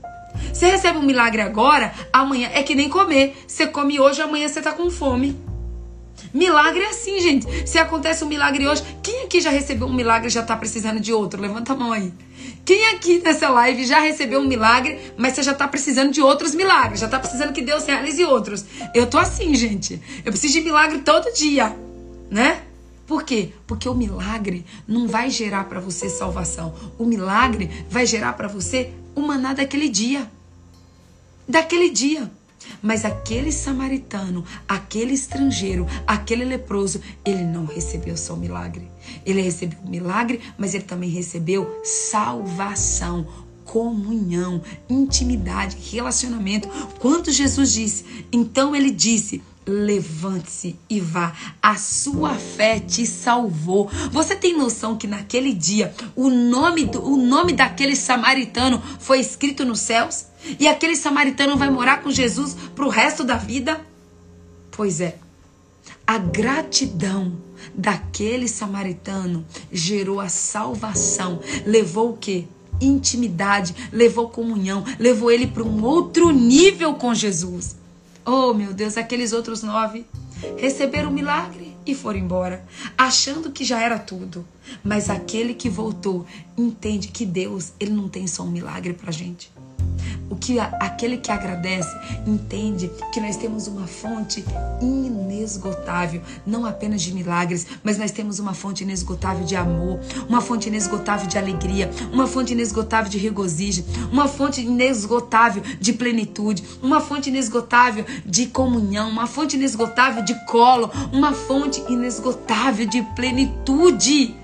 Você 0.52 0.66
recebe 0.66 0.98
um 0.98 1.04
milagre 1.04 1.42
agora, 1.42 1.94
amanhã 2.12 2.50
é 2.54 2.64
que 2.64 2.76
nem 2.76 2.90
comer. 2.90 3.44
Você 3.48 3.68
come 3.68 4.00
hoje, 4.00 4.22
amanhã 4.22 4.48
você 4.48 4.62
tá 4.62 4.74
com 4.74 4.90
fome. 4.90 5.38
Milagre 6.34 6.82
é 6.84 6.90
assim, 6.90 7.20
gente. 7.20 7.70
Se 7.70 7.78
acontece 7.78 8.24
um 8.24 8.28
milagre 8.28 8.68
hoje, 8.68 8.84
quem 9.04 9.24
aqui 9.24 9.40
já 9.40 9.52
recebeu 9.52 9.88
um 9.88 9.94
milagre 9.94 10.28
e 10.28 10.32
já 10.32 10.42
tá 10.42 10.58
precisando 10.58 11.00
de 11.00 11.14
outro? 11.14 11.40
Levanta 11.40 11.74
a 11.74 11.76
mão 11.76 11.92
aí. 11.92 12.12
Quem 12.66 12.88
aqui 12.88 13.20
nessa 13.20 13.50
live 13.50 13.86
já 13.86 14.00
recebeu 14.00 14.40
um 14.40 14.48
milagre, 14.48 15.12
mas 15.18 15.34
você 15.34 15.44
já 15.44 15.54
tá 15.54 15.68
precisando 15.68 16.12
de 16.12 16.22
outros 16.22 16.56
milagres? 16.56 17.02
Já 17.02 17.10
tá 17.10 17.20
precisando 17.20 17.52
que 17.52 17.62
Deus 17.62 17.86
realize 17.86 18.24
outros? 18.24 18.64
Eu 18.94 19.06
tô 19.06 19.18
assim, 19.18 19.54
gente. 19.54 20.02
Eu 20.24 20.32
preciso 20.32 20.54
de 20.54 20.62
milagre 20.62 21.00
todo 21.00 21.34
dia, 21.34 21.76
né? 22.32 22.62
Por 23.06 23.24
quê? 23.24 23.52
Porque 23.68 23.88
o 23.90 23.94
milagre 23.94 24.66
não 24.88 25.10
vai 25.10 25.30
gerar 25.30 25.66
para 25.66 25.82
você 25.82 26.08
salvação. 26.08 26.74
O 26.98 27.06
milagre 27.06 27.70
vai 27.90 28.06
gerar 28.06 28.34
para 28.34 28.48
você 28.48 28.92
o 29.14 29.22
maná 29.22 29.54
daquele 29.54 29.90
dia. 29.90 30.32
Daquele 31.48 31.90
dia. 31.90 32.32
Mas 32.82 33.06
aquele 33.06 33.52
samaritano, 33.52 34.44
aquele 34.68 35.14
estrangeiro, 35.14 35.88
aquele 36.06 36.46
leproso, 36.46 37.02
ele 37.24 37.44
não 37.44 37.66
recebeu 37.66 38.18
só 38.18 38.34
o 38.34 38.38
milagre. 38.38 38.90
Ele 39.26 39.42
recebeu 39.42 39.80
o 39.84 39.90
milagre, 39.90 40.42
mas 40.58 40.74
ele 40.74 40.84
também 40.84 41.10
recebeu 41.10 41.82
salvação, 41.84 43.28
comunhão, 43.66 44.62
intimidade, 44.90 45.78
relacionamento. 45.92 46.68
Quando 47.00 47.32
Jesus 47.32 47.74
disse, 47.74 48.26
então 48.32 48.76
ele 48.76 48.92
disse: 48.92 49.42
Levante-se 49.66 50.76
e 50.90 51.00
vá. 51.00 51.34
A 51.62 51.78
sua 51.78 52.36
fé 52.36 52.80
te 52.80 53.06
salvou. 53.06 53.90
Você 54.12 54.36
tem 54.36 54.58
noção 54.58 54.98
que 54.98 55.08
naquele 55.08 55.54
dia 55.54 55.94
o 56.16 56.30
nome, 56.30 56.86
do, 56.86 57.02
o 57.02 57.16
nome 57.16 57.54
daquele 57.54 57.96
samaritano 57.96 58.82
foi 59.00 59.20
escrito 59.20 59.64
nos 59.64 59.80
céus? 59.80 60.26
E 60.60 60.68
aquele 60.68 60.96
samaritano 60.96 61.58
vai 61.58 61.70
morar 61.70 62.02
com 62.02 62.12
Jesus 62.12 62.56
para 62.76 62.86
o 62.86 62.90
resto 62.90 63.24
da 63.24 63.36
vida? 63.36 63.82
Pois 64.72 65.00
é. 65.02 65.18
A 66.06 66.18
gratidão 66.18 67.38
daquele 67.74 68.48
samaritano 68.48 69.46
gerou 69.72 70.20
a 70.20 70.30
salvação. 70.30 71.40
Levou 71.66 72.12
o 72.12 72.18
quê? 72.18 72.46
Intimidade, 72.82 73.90
levou 73.92 74.30
comunhão, 74.30 74.84
levou 75.00 75.32
ele 75.32 75.48
para 75.48 75.64
um 75.64 75.84
outro 75.84 76.32
nível 76.32 76.96
com 76.96 77.14
Jesus. 77.14 77.76
Oh, 78.26 78.54
meu 78.54 78.74
Deus, 78.74 78.98
aqueles 78.98 79.32
outros 79.32 79.64
nove 79.64 80.06
receberam 80.58 81.10
o 81.10 81.14
milagre 81.14 81.74
e 81.86 81.94
foram 81.94 82.20
embora, 82.20 82.66
achando 82.98 83.52
que 83.52 83.64
já 83.64 83.82
era 83.82 84.00
tudo. 84.00 84.46
Mas 84.84 85.10
aquele 85.10 85.54
que 85.54 85.70
voltou 85.70 86.26
entende 86.58 87.10
que 87.10 87.26
Deus, 87.26 87.74
ele 87.80 87.92
não 87.92 88.08
tem 88.08 88.26
só 88.28 88.44
um 88.44 88.52
milagre 88.52 88.94
pra 88.94 89.12
gente. 89.12 89.52
O 90.30 90.36
que 90.36 90.60
aquele 90.60 91.18
que 91.18 91.32
agradece 91.32 91.96
entende 92.26 92.90
que 93.12 93.22
nós 93.22 93.38
temos 93.38 93.68
uma 93.68 93.86
fonte 93.86 94.44
inesgotável, 94.82 96.24
não 96.44 96.66
apenas 96.66 97.04
de 97.04 97.14
milagres, 97.14 97.68
mas 97.84 98.00
nós 98.00 98.10
temos 98.10 98.40
uma 98.40 98.54
fonte 98.56 98.84
inesgotável 98.84 99.46
de 99.46 99.56
amor, 99.56 100.00
uma 100.28 100.42
fonte 100.42 100.70
inesgotável 100.70 101.28
de 101.28 101.38
alegria, 101.38 101.92
uma 102.12 102.26
fonte 102.26 102.54
inesgotável 102.54 103.12
de 103.12 103.20
regozijo, 103.20 103.86
uma 104.12 104.28
fonte 104.28 104.62
inesgotável 104.62 105.62
de 105.80 105.94
plenitude, 105.94 106.64
uma 106.82 107.00
fonte 107.00 107.30
inesgotável 107.30 108.04
de 108.26 108.48
comunhão, 108.48 109.10
uma 109.10 109.28
fonte 109.28 109.56
inesgotável 109.56 110.24
de 110.24 110.34
colo, 110.46 110.90
uma 111.12 111.34
fonte 111.34 111.80
inesgotável 111.92 112.88
de 112.88 113.04
plenitude. 113.16 114.36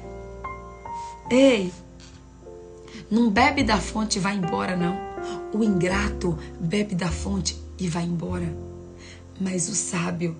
Ei, 1.31 1.71
não 3.09 3.27
bebe 3.31 3.63
da 3.63 3.77
fonte 3.77 4.17
e 4.17 4.21
vai 4.21 4.35
embora, 4.35 4.75
não. 4.75 5.08
O 5.53 5.63
ingrato 5.63 6.37
bebe 6.59 6.95
da 6.95 7.09
fonte 7.09 7.57
e 7.77 7.87
vai 7.87 8.03
embora. 8.03 8.53
Mas 9.39 9.69
o 9.69 9.75
sábio, 9.75 10.35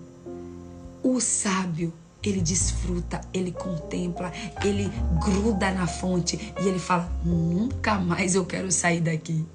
o 1.02 1.20
sábio, 1.20 1.94
ele 2.22 2.42
desfruta, 2.42 3.22
ele 3.34 3.52
contempla, 3.52 4.32
ele 4.64 4.92
gruda 5.24 5.72
na 5.72 5.88
fonte 5.88 6.54
e 6.62 6.68
ele 6.68 6.80
fala: 6.80 7.10
nunca 7.24 7.96
mais 7.96 8.36
eu 8.36 8.46
quero 8.46 8.72
sair 8.72 9.02
daqui. 9.02 9.46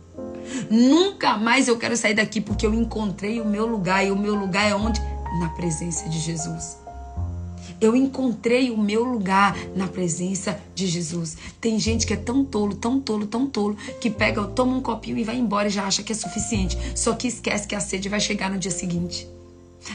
Nunca 0.71 1.37
mais 1.37 1.69
eu 1.69 1.79
quero 1.79 1.97
sair 1.97 2.15
daqui 2.15 2.41
porque 2.41 2.67
eu 2.67 2.75
encontrei 2.75 3.41
o 3.41 3.45
meu 3.45 3.67
lugar 3.67 4.05
e 4.07 4.11
o 4.11 4.17
meu 4.17 4.35
lugar 4.35 4.71
é 4.71 4.75
onde? 4.75 5.01
Na 5.41 5.49
presença 5.51 6.09
de 6.09 6.19
Jesus. 6.19 6.84
Eu 7.85 7.95
encontrei 7.95 8.71
o 8.71 8.79
meu 8.79 9.05
lugar 9.05 9.55
na 9.77 9.87
presença 9.87 10.59
de 10.75 10.87
Jesus. 10.87 11.37
Tem 11.61 11.79
gente 11.79 12.07
que 12.07 12.15
é 12.15 12.17
tão 12.17 12.43
tolo, 12.43 12.75
tão 12.75 12.99
tolo, 12.99 13.27
tão 13.27 13.47
tolo, 13.47 13.77
que 14.01 14.09
pega, 14.09 14.43
toma 14.45 14.75
um 14.75 14.81
copinho 14.81 15.19
e 15.19 15.23
vai 15.23 15.37
embora 15.37 15.69
e 15.69 15.71
já 15.71 15.85
acha 15.85 16.03
que 16.03 16.11
é 16.11 16.15
suficiente. 16.15 16.79
Só 16.97 17.13
que 17.13 17.29
esquece 17.29 17.69
que 17.69 17.75
a 17.75 17.81
sede 17.81 18.09
vai 18.09 18.21
chegar 18.21 18.51
no 18.51 18.59
dia 18.59 18.71
seguinte. 18.71 19.29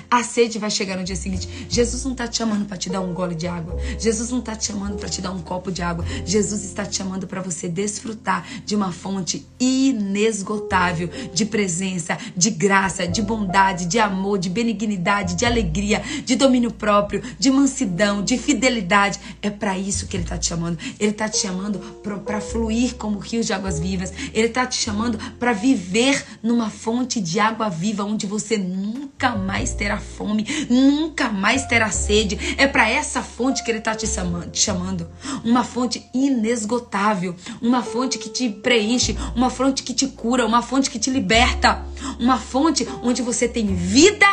A 0.10 0.24
sede 0.24 0.58
vai 0.58 0.72
chegar 0.72 0.98
no 0.98 1.04
dia 1.04 1.16
seguinte. 1.16 1.68
Jesus 1.70 2.04
não 2.04 2.12
está 2.12 2.28
te 2.28 2.38
chamando 2.38 2.66
para 2.66 2.78
te 2.78 2.90
dar 2.90 3.02
um 3.02 3.14
gole 3.14 3.36
de 3.36 3.48
água. 3.48 3.78
Jesus 4.00 4.30
não 4.30 4.40
está 4.40 4.56
te 4.56 4.66
chamando 4.66 4.98
para 4.98 5.10
te 5.10 5.22
dar 5.22 5.32
um 5.32 5.42
copo 5.42 5.72
de 5.72 5.82
água. 5.82 6.06
Jesus 6.26 6.64
está 6.64 6.86
te 6.86 6.98
chamando 6.98 7.28
para 7.28 7.42
você 7.42 7.68
desfrutar 7.68 8.48
de 8.66 8.76
uma 8.76 8.92
fonte 8.92 9.48
inesgotável 9.60 11.10
de 11.34 11.46
presença, 11.46 12.18
de 12.36 12.50
graça, 12.50 13.08
de 13.08 13.22
bondade, 13.22 13.86
de 13.86 14.00
amor, 14.00 14.40
de 14.40 14.50
benignidade, 14.50 15.36
de 15.36 15.46
alegria, 15.46 16.02
de 16.26 16.36
domínio 16.36 16.72
próprio, 16.72 17.22
de 17.38 17.52
mansidão, 17.52 18.24
de 18.24 18.38
fidelidade. 18.38 19.20
É 19.42 19.50
para 19.50 19.78
isso 19.78 20.08
que 20.08 20.18
ele 20.18 20.24
está 20.24 20.38
te 20.38 20.48
chamando. 20.48 20.78
Ele 21.00 21.12
está 21.12 21.30
te 21.30 21.38
chamando 21.38 21.80
para 22.26 22.42
fluir 22.42 22.96
como 22.96 23.20
rios 23.20 23.46
de 23.46 23.54
águas 23.54 23.80
vivas. 23.80 24.14
Ele 24.34 24.48
está 24.48 24.66
te 24.66 24.78
chamando 24.78 25.18
para 25.40 25.54
viver 25.54 26.24
numa 26.42 26.70
fonte 26.70 27.22
de 27.22 27.40
água 27.40 27.70
viva 27.70 28.04
onde 28.04 28.26
você 28.26 28.58
nunca 28.58 29.36
mais 29.36 29.74
terá 29.80 29.98
fome, 29.98 30.46
nunca 30.70 31.30
mais 31.30 31.66
terá 31.66 31.90
sede. 31.90 32.38
É 32.58 32.68
para 32.68 32.90
essa 32.90 33.24
fonte 33.24 33.64
que 33.64 33.72
ele 33.72 33.78
está 33.78 33.96
te 33.96 34.06
chamando. 34.06 35.08
Uma 35.42 35.64
fonte 35.64 36.06
inesgotável, 36.14 37.34
uma 37.62 37.82
fonte 37.82 38.18
que 38.18 38.28
te 38.28 38.50
preenche, 38.50 39.18
uma 39.34 39.50
fonte 39.50 39.82
que 39.82 39.94
te 39.94 40.06
cura, 40.08 40.46
uma 40.46 40.62
fonte 40.62 40.90
que 40.90 41.00
te 41.00 41.10
liberta, 41.10 41.82
uma 42.20 42.38
fonte 42.38 42.86
onde 43.02 43.22
você 43.22 43.48
tem 43.48 43.74
vida 43.74 44.28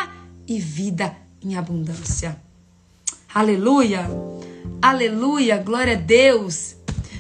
e 0.49 0.59
vida 0.59 1.15
em 1.41 1.57
abundância. 1.57 2.37
Aleluia! 3.33 4.11
Aleluia! 4.83 5.59
Glória 5.59 5.93
a 5.93 5.97
Deus! 5.97 6.76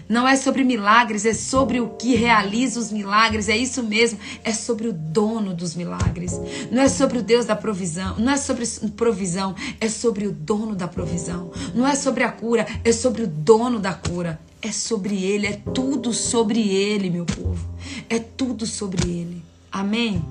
Não 0.09 0.27
é 0.27 0.37
sobre 0.37 0.63
milagres, 0.63 1.27
é 1.27 1.35
sobre 1.35 1.81
o 1.81 1.89
que 1.89 2.15
realiza 2.15 2.79
os 2.79 2.93
milagres. 2.93 3.49
É 3.49 3.57
isso 3.57 3.83
mesmo. 3.83 4.19
É 4.45 4.53
sobre 4.53 4.89
o 4.89 4.93
dono 4.93 5.55
dos 5.55 5.75
milagres. 5.75 6.41
Não 6.71 6.83
é 6.83 6.89
sobre 6.89 7.19
o 7.19 7.23
Deus 7.23 7.45
da 7.45 7.57
provisão. 7.57 8.17
Não 8.19 8.33
é 8.33 8.37
sobre 8.37 8.65
provisão. 8.97 9.55
É 9.81 9.89
sobre 9.89 10.27
o 10.27 10.33
dono 10.33 10.75
da 10.75 10.87
provisão. 10.87 11.51
Não 11.75 11.87
é 11.87 11.95
sobre 11.95 12.23
a 12.23 12.31
cura. 12.31 12.67
É 12.85 12.93
sobre 12.93 13.23
o 13.23 13.27
dono 13.27 13.79
da 13.79 13.95
cura. 13.95 14.39
É 14.63 14.71
sobre 14.71 15.23
ele. 15.25 15.47
É 15.47 15.61
tudo 15.75 16.13
sobre 16.13 16.61
ele, 16.69 17.11
meu 17.11 17.25
povo. 17.25 17.69
É 18.09 18.19
tudo 18.19 18.67
sobre 18.67 19.09
ele. 19.09 19.43
Amém? 19.73 20.25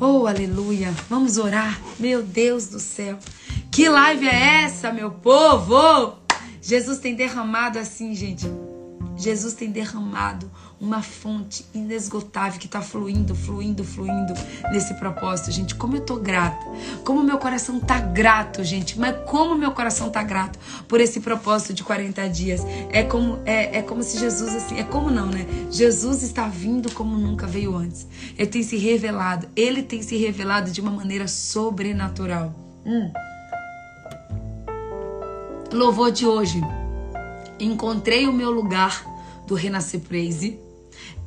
Oh, 0.00 0.26
aleluia. 0.26 0.94
Vamos 1.08 1.38
orar. 1.38 1.80
Meu 1.98 2.22
Deus 2.22 2.68
do 2.68 2.78
céu. 2.78 3.18
Que 3.70 3.88
live 3.88 4.26
é 4.26 4.64
essa, 4.64 4.92
meu 4.92 5.10
povo? 5.10 6.19
Jesus 6.60 6.98
tem 6.98 7.14
derramado 7.14 7.78
assim, 7.78 8.14
gente. 8.14 8.46
Jesus 9.20 9.52
tem 9.52 9.70
derramado 9.70 10.50
uma 10.80 11.02
fonte 11.02 11.66
inesgotável 11.74 12.58
que 12.58 12.64
está 12.64 12.80
fluindo, 12.80 13.34
fluindo, 13.34 13.84
fluindo 13.84 14.32
nesse 14.72 14.94
propósito, 14.94 15.50
gente. 15.50 15.74
Como 15.74 15.96
eu 15.96 16.00
tô 16.00 16.16
grata, 16.16 16.64
como 17.04 17.22
meu 17.22 17.36
coração 17.36 17.78
tá 17.78 18.00
grato, 18.00 18.64
gente. 18.64 18.98
Mas 18.98 19.14
como 19.26 19.54
meu 19.54 19.72
coração 19.72 20.08
tá 20.08 20.22
grato 20.22 20.58
por 20.88 21.00
esse 21.00 21.20
propósito 21.20 21.74
de 21.74 21.84
40 21.84 22.28
dias. 22.30 22.62
É 22.90 23.02
como 23.02 23.40
é, 23.44 23.78
é 23.78 23.82
como 23.82 24.02
se 24.02 24.18
Jesus 24.18 24.54
assim, 24.54 24.78
é 24.78 24.84
como 24.84 25.10
não, 25.10 25.26
né? 25.26 25.46
Jesus 25.70 26.22
está 26.22 26.48
vindo 26.48 26.90
como 26.92 27.16
nunca 27.18 27.46
veio 27.46 27.76
antes. 27.76 28.06
Ele 28.38 28.48
tem 28.48 28.62
se 28.62 28.78
revelado, 28.78 29.48
ele 29.54 29.82
tem 29.82 30.00
se 30.00 30.16
revelado 30.16 30.70
de 30.70 30.80
uma 30.80 30.90
maneira 30.90 31.28
sobrenatural. 31.28 32.54
Hum 32.86 33.12
louvor 35.72 36.10
de 36.10 36.26
hoje. 36.26 36.60
Encontrei 37.58 38.26
o 38.26 38.32
meu 38.32 38.50
lugar 38.50 39.04
do 39.46 39.54
Renascer 39.54 40.00
Praise. 40.00 40.58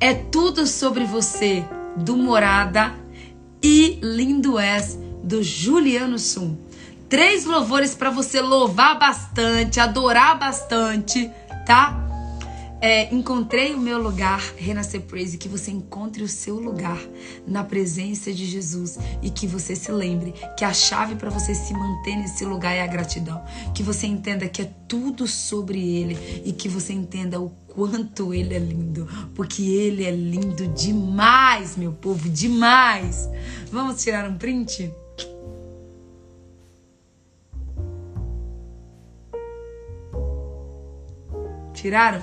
É 0.00 0.14
tudo 0.14 0.66
sobre 0.66 1.04
você 1.04 1.64
do 1.96 2.16
Morada 2.16 2.94
e 3.62 3.98
Lindo 4.02 4.58
És 4.58 4.98
do 5.22 5.42
Juliano 5.42 6.18
Sum. 6.18 6.56
Três 7.08 7.44
louvores 7.44 7.94
para 7.94 8.10
você 8.10 8.40
louvar 8.40 8.98
bastante, 8.98 9.78
adorar 9.80 10.38
bastante, 10.38 11.30
tá? 11.64 12.03
É, 12.86 13.08
encontrei 13.14 13.72
o 13.74 13.80
meu 13.80 13.96
lugar, 13.96 14.42
Renascer 14.58 15.00
Praise, 15.00 15.38
que 15.38 15.48
você 15.48 15.70
encontre 15.70 16.22
o 16.22 16.28
seu 16.28 16.60
lugar 16.60 17.00
na 17.46 17.64
presença 17.64 18.30
de 18.30 18.44
Jesus 18.44 18.98
e 19.22 19.30
que 19.30 19.46
você 19.46 19.74
se 19.74 19.90
lembre 19.90 20.34
que 20.54 20.66
a 20.66 20.74
chave 20.74 21.14
para 21.14 21.30
você 21.30 21.54
se 21.54 21.72
manter 21.72 22.14
nesse 22.14 22.44
lugar 22.44 22.74
é 22.74 22.82
a 22.82 22.86
gratidão. 22.86 23.42
Que 23.74 23.82
você 23.82 24.06
entenda 24.06 24.46
que 24.50 24.60
é 24.60 24.70
tudo 24.86 25.26
sobre 25.26 25.78
Ele 25.78 26.42
e 26.44 26.52
que 26.52 26.68
você 26.68 26.92
entenda 26.92 27.40
o 27.40 27.48
quanto 27.68 28.34
Ele 28.34 28.52
é 28.52 28.58
lindo, 28.58 29.08
porque 29.34 29.62
Ele 29.62 30.04
é 30.04 30.10
lindo 30.10 30.68
demais, 30.68 31.78
meu 31.78 31.92
povo, 31.94 32.28
demais. 32.28 33.30
Vamos 33.72 34.02
tirar 34.02 34.28
um 34.28 34.36
print? 34.36 34.92
Tiraram? 41.72 42.22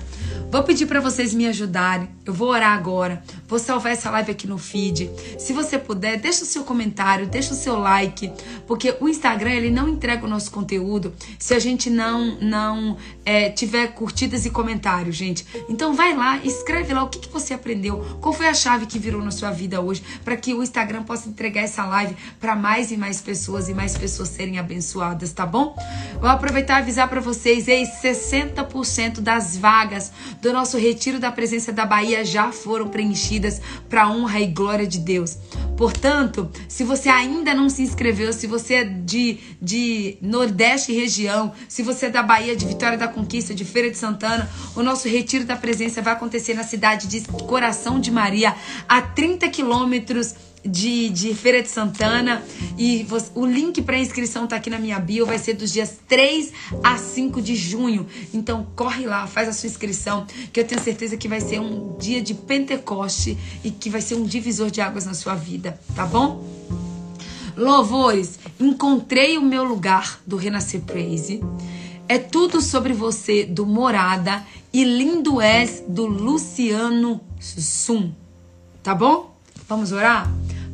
Vou 0.52 0.64
pedir 0.64 0.86
para 0.86 1.00
vocês 1.00 1.34
me 1.34 1.48
ajudarem. 1.48 2.10
Eu 2.26 2.34
vou 2.34 2.50
orar 2.50 2.78
agora. 2.78 3.24
Vou 3.48 3.58
salvar 3.58 3.94
essa 3.94 4.12
live 4.12 4.32
aqui 4.32 4.46
no 4.46 4.58
feed. 4.58 5.10
Se 5.40 5.54
você 5.54 5.80
puder, 5.80 6.20
deixa 6.20 6.44
o 6.44 6.46
seu 6.46 6.66
comentário, 6.66 7.26
deixa 7.26 7.54
o 7.54 7.56
seu 7.56 7.80
like, 7.80 8.30
porque 8.68 8.94
o 9.00 9.08
Instagram 9.08 9.52
ele 9.52 9.72
não 9.72 9.88
entrega 9.88 10.26
o 10.26 10.30
nosso 10.30 10.52
conteúdo 10.52 11.14
se 11.40 11.54
a 11.54 11.60
gente 11.60 11.90
não 11.90 12.38
não 12.42 12.98
é, 13.26 13.50
tiver 13.50 13.88
curtidas 13.94 14.46
e 14.46 14.50
comentários, 14.50 15.16
gente. 15.16 15.46
Então 15.70 15.94
vai 15.94 16.16
lá, 16.16 16.38
escreve 16.44 16.94
lá 16.94 17.04
o 17.04 17.10
que, 17.10 17.20
que 17.20 17.30
você 17.30 17.54
aprendeu, 17.54 18.18
qual 18.20 18.34
foi 18.34 18.48
a 18.48 18.54
chave 18.54 18.86
que 18.86 19.00
virou 19.00 19.22
na 19.24 19.32
sua 19.32 19.52
vida 19.52 19.82
hoje, 19.82 20.04
para 20.24 20.36
que 20.36 20.54
o 20.54 20.64
Instagram 20.64 21.04
possa 21.04 21.30
entregar 21.30 21.62
essa 21.62 21.86
live 21.86 22.16
para 22.40 22.56
mais 22.56 22.92
e 22.92 22.98
mais 22.98 23.22
pessoas 23.22 23.70
e 23.70 23.74
mais 23.74 23.98
pessoas 23.98 24.30
serem 24.30 24.58
abençoadas, 24.58 25.34
tá 25.34 25.46
bom? 25.46 25.76
Vou 26.20 26.30
aproveitar 26.30 26.80
e 26.80 26.82
avisar 26.82 27.08
para 27.08 27.22
vocês, 27.22 27.68
ei, 27.68 27.84
60% 27.86 29.20
das 29.20 29.58
vagas 29.58 30.12
do 30.42 30.52
nosso 30.52 30.78
retiro 30.78 31.20
da 31.20 31.32
presença 31.32 31.72
da 31.72 31.86
Bahia 31.86 32.26
já 32.26 32.52
foram 32.52 32.88
preenchidas 32.88 33.62
para 33.90 34.10
honra 34.10 34.40
e 34.40 34.48
glória 34.48 34.88
de 34.88 35.00
Deus. 35.00 35.38
Portanto, 35.78 36.50
se 36.68 36.84
você 36.84 37.10
ainda 37.10 37.54
não 37.54 37.70
se 37.70 37.82
inscreveu, 37.82 38.32
se 38.34 38.48
você 38.48 38.76
é 38.76 38.84
de, 38.84 39.40
de 39.62 40.18
Nordeste 40.22 40.94
região, 40.94 41.54
se 41.68 41.82
você 41.82 42.08
é 42.08 42.10
da 42.10 42.22
Bahia, 42.22 42.56
de 42.56 42.66
Vitória 42.66 42.98
da 42.98 43.08
Conquista, 43.12 43.54
de 43.54 43.64
Feira 43.66 43.90
de 43.90 43.98
Santana, 43.98 44.50
o 44.76 44.82
nosso 44.82 45.08
retiro 45.08 45.46
da 45.46 45.56
presença 45.56 46.02
vai 46.02 46.14
acontecer 46.14 46.54
na 46.54 46.64
cidade 46.64 47.08
de 47.08 47.22
Coração 47.22 48.00
de 48.00 48.12
Maria, 48.12 48.56
a 48.88 49.02
30 49.02 49.48
quilômetros 49.50 50.36
de, 50.64 51.10
de 51.10 51.34
Feira 51.34 51.62
de 51.62 51.70
Santana. 51.70 52.44
E 52.78 53.04
você, 53.04 53.32
o 53.36 53.46
link 53.46 53.82
para 53.82 53.98
inscrição 53.98 54.48
tá 54.48 54.56
aqui 54.56 54.70
na 54.70 54.80
minha 54.80 55.00
bio. 55.00 55.26
Vai 55.26 55.38
ser 55.38 55.54
dos 55.54 55.72
dias 55.72 56.00
3 56.08 56.52
a 56.84 56.98
5 56.98 57.42
de 57.42 57.56
junho. 57.56 58.08
Então 58.34 58.68
corre 58.76 59.06
lá, 59.06 59.28
faz 59.28 59.50
a 59.50 59.54
sua 59.54 59.68
inscrição, 59.68 60.26
que 60.52 60.60
eu 60.60 60.66
tenho 60.66 60.82
certeza 60.82 61.18
que 61.18 61.28
vai 61.28 61.42
ser 61.42 61.60
um 61.60 61.98
dia 61.98 62.22
de 62.22 62.34
Pentecoste 62.34 63.38
e 63.64 63.72
que 63.72 63.90
vai 63.90 64.02
ser 64.02 64.16
um 64.16 64.24
divisor 64.24 64.70
de 64.70 64.82
águas 64.82 65.06
na 65.06 65.14
sua 65.14 65.36
vida, 65.36 65.80
tá 65.96 66.06
bom? 66.06 66.44
Louvores, 67.56 68.40
encontrei 68.60 69.38
o 69.38 69.42
meu 69.42 69.64
lugar 69.64 70.22
do 70.26 70.38
Renascer 70.38 70.82
Praise. 70.82 71.42
É 72.12 72.20
tudo 72.20 72.60
sobre 72.60 72.92
você 72.92 73.46
do 73.46 73.66
Morada 73.66 74.46
e 74.74 74.84
Lindo 74.84 75.40
És 75.40 75.82
do 75.88 76.06
Luciano 76.06 77.22
Sum. 77.40 78.12
Tá 78.84 78.94
bom? 78.94 79.34
Vamos 79.66 79.94
orar? 79.94 80.30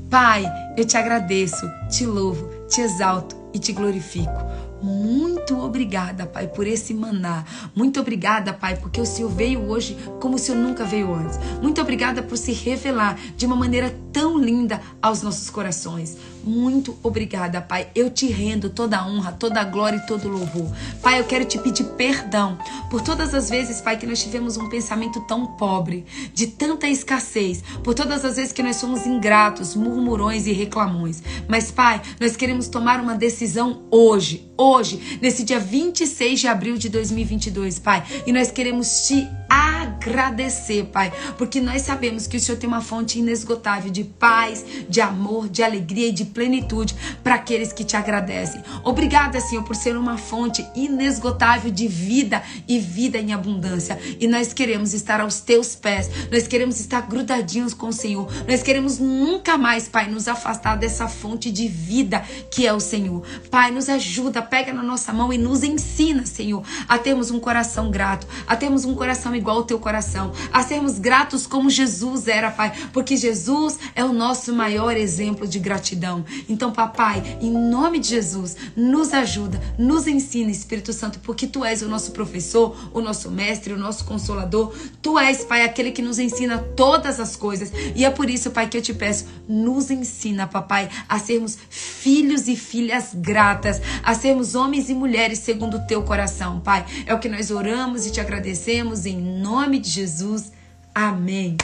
Pai, 0.09 0.43
eu 0.75 0.83
te 0.83 0.97
agradeço, 0.97 1.69
te 1.91 2.07
louvo, 2.07 2.49
te 2.67 2.81
exalto 2.81 3.35
e 3.53 3.59
te 3.59 3.71
glorifico. 3.71 4.33
Muito 4.81 5.59
obrigada, 5.59 6.25
Pai, 6.25 6.47
por 6.47 6.65
esse 6.65 6.91
maná. 6.91 7.45
Muito 7.75 7.99
obrigada, 7.99 8.51
Pai, 8.51 8.75
porque 8.75 8.99
o 8.99 9.05
Senhor 9.05 9.29
veio 9.29 9.61
hoje 9.69 9.95
como 10.19 10.37
o 10.37 10.39
Senhor 10.39 10.57
nunca 10.57 10.85
veio 10.85 11.13
antes. 11.13 11.37
Muito 11.61 11.79
obrigada 11.79 12.23
por 12.23 12.37
se 12.39 12.51
revelar 12.51 13.15
de 13.35 13.45
uma 13.45 13.55
maneira 13.55 13.95
tão 14.11 14.39
linda 14.39 14.81
aos 14.99 15.21
nossos 15.21 15.51
corações. 15.51 16.17
Muito 16.43 16.97
obrigada, 17.03 17.61
Pai. 17.61 17.89
Eu 17.93 18.09
te 18.09 18.27
rendo 18.27 18.69
toda 18.69 18.97
a 18.97 19.07
honra, 19.07 19.31
toda 19.31 19.59
a 19.59 19.63
glória 19.63 19.97
e 19.97 20.07
todo 20.07 20.27
o 20.27 20.31
louvor. 20.31 20.71
Pai, 21.01 21.19
eu 21.19 21.23
quero 21.25 21.45
te 21.45 21.57
pedir 21.57 21.83
perdão 21.95 22.57
por 22.89 23.01
todas 23.01 23.33
as 23.33 23.49
vezes, 23.49 23.81
Pai, 23.81 23.97
que 23.97 24.05
nós 24.05 24.21
tivemos 24.21 24.57
um 24.57 24.69
pensamento 24.69 25.19
tão 25.21 25.45
pobre, 25.57 26.05
de 26.33 26.47
tanta 26.47 26.87
escassez, 26.87 27.63
por 27.83 27.93
todas 27.93 28.23
as 28.23 28.37
vezes 28.37 28.51
que 28.51 28.63
nós 28.63 28.77
somos 28.77 29.05
ingratos, 29.05 29.75
murmurões 29.75 30.47
e 30.47 30.53
reclamões. 30.53 31.21
Mas, 31.47 31.71
Pai, 31.71 32.01
nós 32.19 32.35
queremos 32.35 32.67
tomar 32.67 32.99
uma 32.99 33.15
decisão 33.15 33.83
hoje, 33.91 34.49
hoje, 34.57 35.19
nesse 35.21 35.43
dia 35.43 35.59
26 35.59 36.39
de 36.39 36.47
abril 36.47 36.77
de 36.77 36.89
2022, 36.89 37.79
Pai, 37.79 38.03
e 38.25 38.31
nós 38.31 38.51
queremos 38.51 39.07
te 39.07 39.27
agradecer, 39.49 40.85
Pai, 40.85 41.11
porque 41.37 41.59
nós 41.59 41.81
sabemos 41.81 42.27
que 42.27 42.37
o 42.37 42.39
Senhor 42.39 42.57
tem 42.57 42.67
uma 42.67 42.81
fonte 42.81 43.19
inesgotável 43.19 43.91
de 43.91 44.03
paz, 44.03 44.65
de 44.89 45.01
amor, 45.01 45.49
de 45.49 45.63
alegria 45.63 46.09
e 46.09 46.11
de 46.11 46.25
plenitude 46.25 46.95
para 47.23 47.35
aqueles 47.35 47.71
que 47.71 47.83
te 47.83 47.95
agradecem. 47.95 48.61
Obrigada, 48.83 49.39
Senhor, 49.39 49.63
por 49.63 49.75
ser 49.75 49.97
uma 49.97 50.17
fonte 50.17 50.65
inesgotável 50.75 51.71
de 51.71 51.87
vida 51.87 52.41
e 52.67 52.79
vida 52.79 53.17
em 53.17 53.33
abundância. 53.33 53.99
E 54.19 54.27
nós 54.27 54.53
queremos 54.53 54.93
estar 54.93 55.21
aos 55.21 55.39
teus 55.41 55.75
pés, 55.75 56.09
nós 56.31 56.47
queremos 56.47 56.79
estar 56.79 57.01
grudadinhos 57.01 57.73
com 57.73 57.87
o 57.87 57.93
Senhor, 57.93 58.31
nós 58.47 58.61
queremos 58.63 58.99
nunca 58.99 59.57
mais, 59.57 59.87
Pai, 59.87 60.09
nos 60.09 60.27
afastar 60.27 60.75
dessa 60.77 61.07
fonte 61.07 61.51
de 61.51 61.67
vida 61.67 62.23
que 62.51 62.65
é 62.65 62.73
o 62.73 62.79
Senhor. 62.79 63.25
Pai, 63.49 63.71
nos 63.71 63.89
ajuda, 63.89 64.41
pega 64.41 64.73
na 64.73 64.83
nossa 64.83 65.13
mão 65.13 65.31
e 65.31 65.37
nos 65.37 65.63
ensina, 65.63 66.25
Senhor, 66.25 66.63
a 66.87 66.97
termos 66.97 67.31
um 67.31 67.39
coração 67.39 67.89
grato, 67.89 68.27
a 68.47 68.55
termos 68.55 68.85
um 68.85 68.95
coração 68.95 69.35
igual 69.37 69.57
ao 69.57 69.63
teu 69.63 69.79
coração, 69.79 70.31
a 70.51 70.63
sermos 70.63 70.99
gratos 70.99 71.47
como 71.47 71.69
Jesus 71.69 72.27
era, 72.27 72.51
Pai, 72.51 72.73
porque 72.91 73.15
Jesus 73.15 73.79
é 73.95 74.03
o 74.03 74.13
nosso 74.13 74.53
maior 74.53 74.95
exemplo 74.95 75.47
de 75.47 75.59
gratidão. 75.59 76.25
Então, 76.49 76.71
papai, 76.71 77.37
em 77.41 77.51
nome 77.51 77.99
de 77.99 78.09
Jesus, 78.09 78.55
nos 78.75 79.13
ajuda, 79.13 79.61
nos 79.77 80.07
ensina, 80.07 80.51
Espírito 80.51 80.93
Santo, 80.93 81.19
porque 81.19 81.47
tu 81.47 81.63
és 81.63 81.81
o 81.81 81.87
nosso 81.87 82.11
professor, 82.11 82.75
o 82.93 83.01
nosso 83.01 83.29
mestre, 83.29 83.73
o 83.73 83.77
nosso 83.77 84.05
consolador. 84.05 84.73
Tu 85.01 85.17
és, 85.19 85.43
Pai, 85.43 85.63
aquele 85.63 85.91
que 85.91 86.01
nos 86.01 86.19
ensina 86.19 86.57
todas 86.75 87.19
as 87.19 87.35
coisas. 87.35 87.71
E 87.95 88.05
é 88.05 88.09
por 88.09 88.29
isso, 88.29 88.51
Pai, 88.51 88.67
que 88.67 88.77
eu 88.77 88.81
te 88.81 88.93
peço, 88.93 89.25
nos 89.47 89.89
ensina, 89.91 90.47
papai, 90.47 90.89
a 91.07 91.19
sermos 91.19 91.57
filhos 91.69 92.47
e 92.47 92.55
filhas 92.55 93.09
gratas, 93.13 93.81
a 94.03 94.13
sermos 94.13 94.55
homens 94.55 94.89
e 94.89 94.93
mulheres 94.93 95.39
segundo 95.39 95.77
o 95.77 95.87
teu 95.87 96.03
coração, 96.03 96.59
Pai. 96.59 96.85
É 97.05 97.13
o 97.13 97.19
que 97.19 97.29
nós 97.29 97.51
oramos 97.51 98.05
e 98.05 98.11
te 98.11 98.19
agradecemos 98.19 99.05
em 99.05 99.17
nome 99.27 99.79
de 99.79 99.89
Jesus. 99.89 100.51
Amém. 100.93 101.57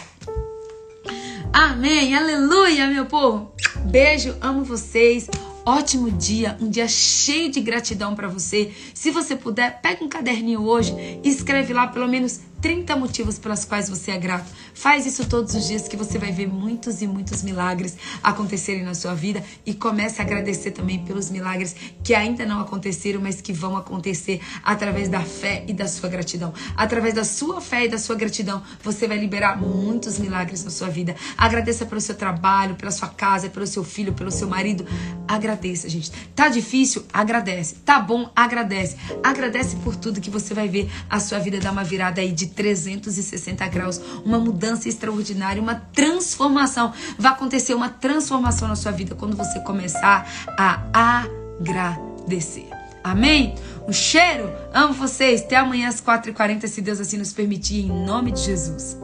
Amém. 1.51 2.15
Aleluia, 2.15 2.87
meu 2.87 3.05
povo. 3.05 3.51
Beijo, 3.85 4.35
amo 4.41 4.63
vocês. 4.63 5.29
Ótimo 5.65 6.11
dia, 6.11 6.57
um 6.59 6.69
dia 6.69 6.87
cheio 6.89 7.49
de 7.49 7.61
gratidão 7.61 8.15
para 8.15 8.27
você. 8.27 8.73
Se 8.93 9.11
você 9.11 9.35
puder, 9.35 9.81
pega 9.81 10.03
um 10.03 10.09
caderninho 10.09 10.61
hoje 10.61 10.93
e 11.23 11.29
escreve 11.29 11.73
lá 11.73 11.87
pelo 11.87 12.07
menos 12.07 12.41
30 12.63 12.95
motivos 12.95 13.37
pelos 13.37 13.65
quais 13.65 13.89
você 13.89 14.11
é 14.11 14.17
grato. 14.17 14.49
Faz 14.73 15.05
isso 15.05 15.27
todos 15.27 15.53
os 15.53 15.67
dias 15.67 15.85
que 15.85 15.97
você 15.97 16.17
vai 16.17 16.31
ver 16.31 16.47
muitos 16.47 17.01
e 17.01 17.07
muitos 17.07 17.43
milagres 17.43 17.97
acontecerem 18.23 18.83
na 18.83 18.95
sua 18.95 19.13
vida 19.13 19.43
e 19.65 19.73
comece 19.73 20.21
a 20.21 20.23
agradecer 20.23 20.71
também 20.71 21.03
pelos 21.03 21.29
milagres 21.29 21.75
que 22.01 22.15
ainda 22.15 22.45
não 22.45 22.61
aconteceram, 22.61 23.19
mas 23.19 23.41
que 23.41 23.51
vão 23.51 23.75
acontecer 23.75 24.39
através 24.63 25.09
da 25.09 25.19
fé 25.19 25.65
e 25.67 25.73
da 25.73 25.89
sua 25.89 26.07
gratidão. 26.07 26.53
Através 26.77 27.13
da 27.13 27.25
sua 27.25 27.59
fé 27.59 27.83
e 27.83 27.89
da 27.89 27.97
sua 27.97 28.15
gratidão, 28.15 28.63
você 28.81 29.09
vai 29.09 29.17
liberar 29.17 29.59
muitos 29.59 30.17
milagres 30.17 30.63
na 30.63 30.71
sua 30.71 30.87
vida. 30.87 31.17
Agradeça 31.37 31.85
pelo 31.85 31.99
seu 31.99 32.15
trabalho, 32.15 32.75
pela 32.75 32.91
sua 32.91 33.09
casa, 33.09 33.49
pelo 33.49 33.67
seu 33.67 33.83
filho, 33.83 34.13
pelo 34.13 34.31
seu 34.31 34.47
marido. 34.47 34.87
Agradeça, 35.27 35.89
gente. 35.89 36.09
Tá 36.33 36.47
difícil? 36.47 37.03
Agradece. 37.11 37.75
Tá 37.83 37.99
bom? 37.99 38.31
Agradece. 38.33 38.95
Agradece 39.21 39.75
por 39.83 39.97
tudo 39.97 40.21
que 40.21 40.29
você 40.29 40.53
vai 40.53 40.69
ver 40.69 40.89
a 41.09 41.19
sua 41.19 41.39
vida 41.39 41.59
dar 41.59 41.73
uma 41.73 41.83
virada 41.83 42.21
aí 42.21 42.31
de 42.31 42.52
360 42.53 43.67
graus, 43.67 43.99
uma 44.23 44.39
mudança 44.39 44.87
extraordinária, 44.87 45.61
uma 45.61 45.75
transformação. 45.75 46.93
Vai 47.17 47.31
acontecer 47.31 47.73
uma 47.73 47.89
transformação 47.89 48.67
na 48.67 48.75
sua 48.75 48.91
vida 48.91 49.15
quando 49.15 49.35
você 49.35 49.59
começar 49.59 50.27
a 50.57 51.27
agradecer. 51.59 52.69
Amém? 53.03 53.55
Um 53.87 53.91
cheiro, 53.91 54.49
amo 54.73 54.93
vocês. 54.93 55.41
Até 55.41 55.57
amanhã 55.57 55.89
às 55.89 56.01
4h40, 56.01 56.67
se 56.67 56.81
Deus 56.81 57.01
assim 57.01 57.17
nos 57.17 57.33
permitir, 57.33 57.81
em 57.81 58.05
nome 58.05 58.31
de 58.31 58.41
Jesus. 58.41 58.97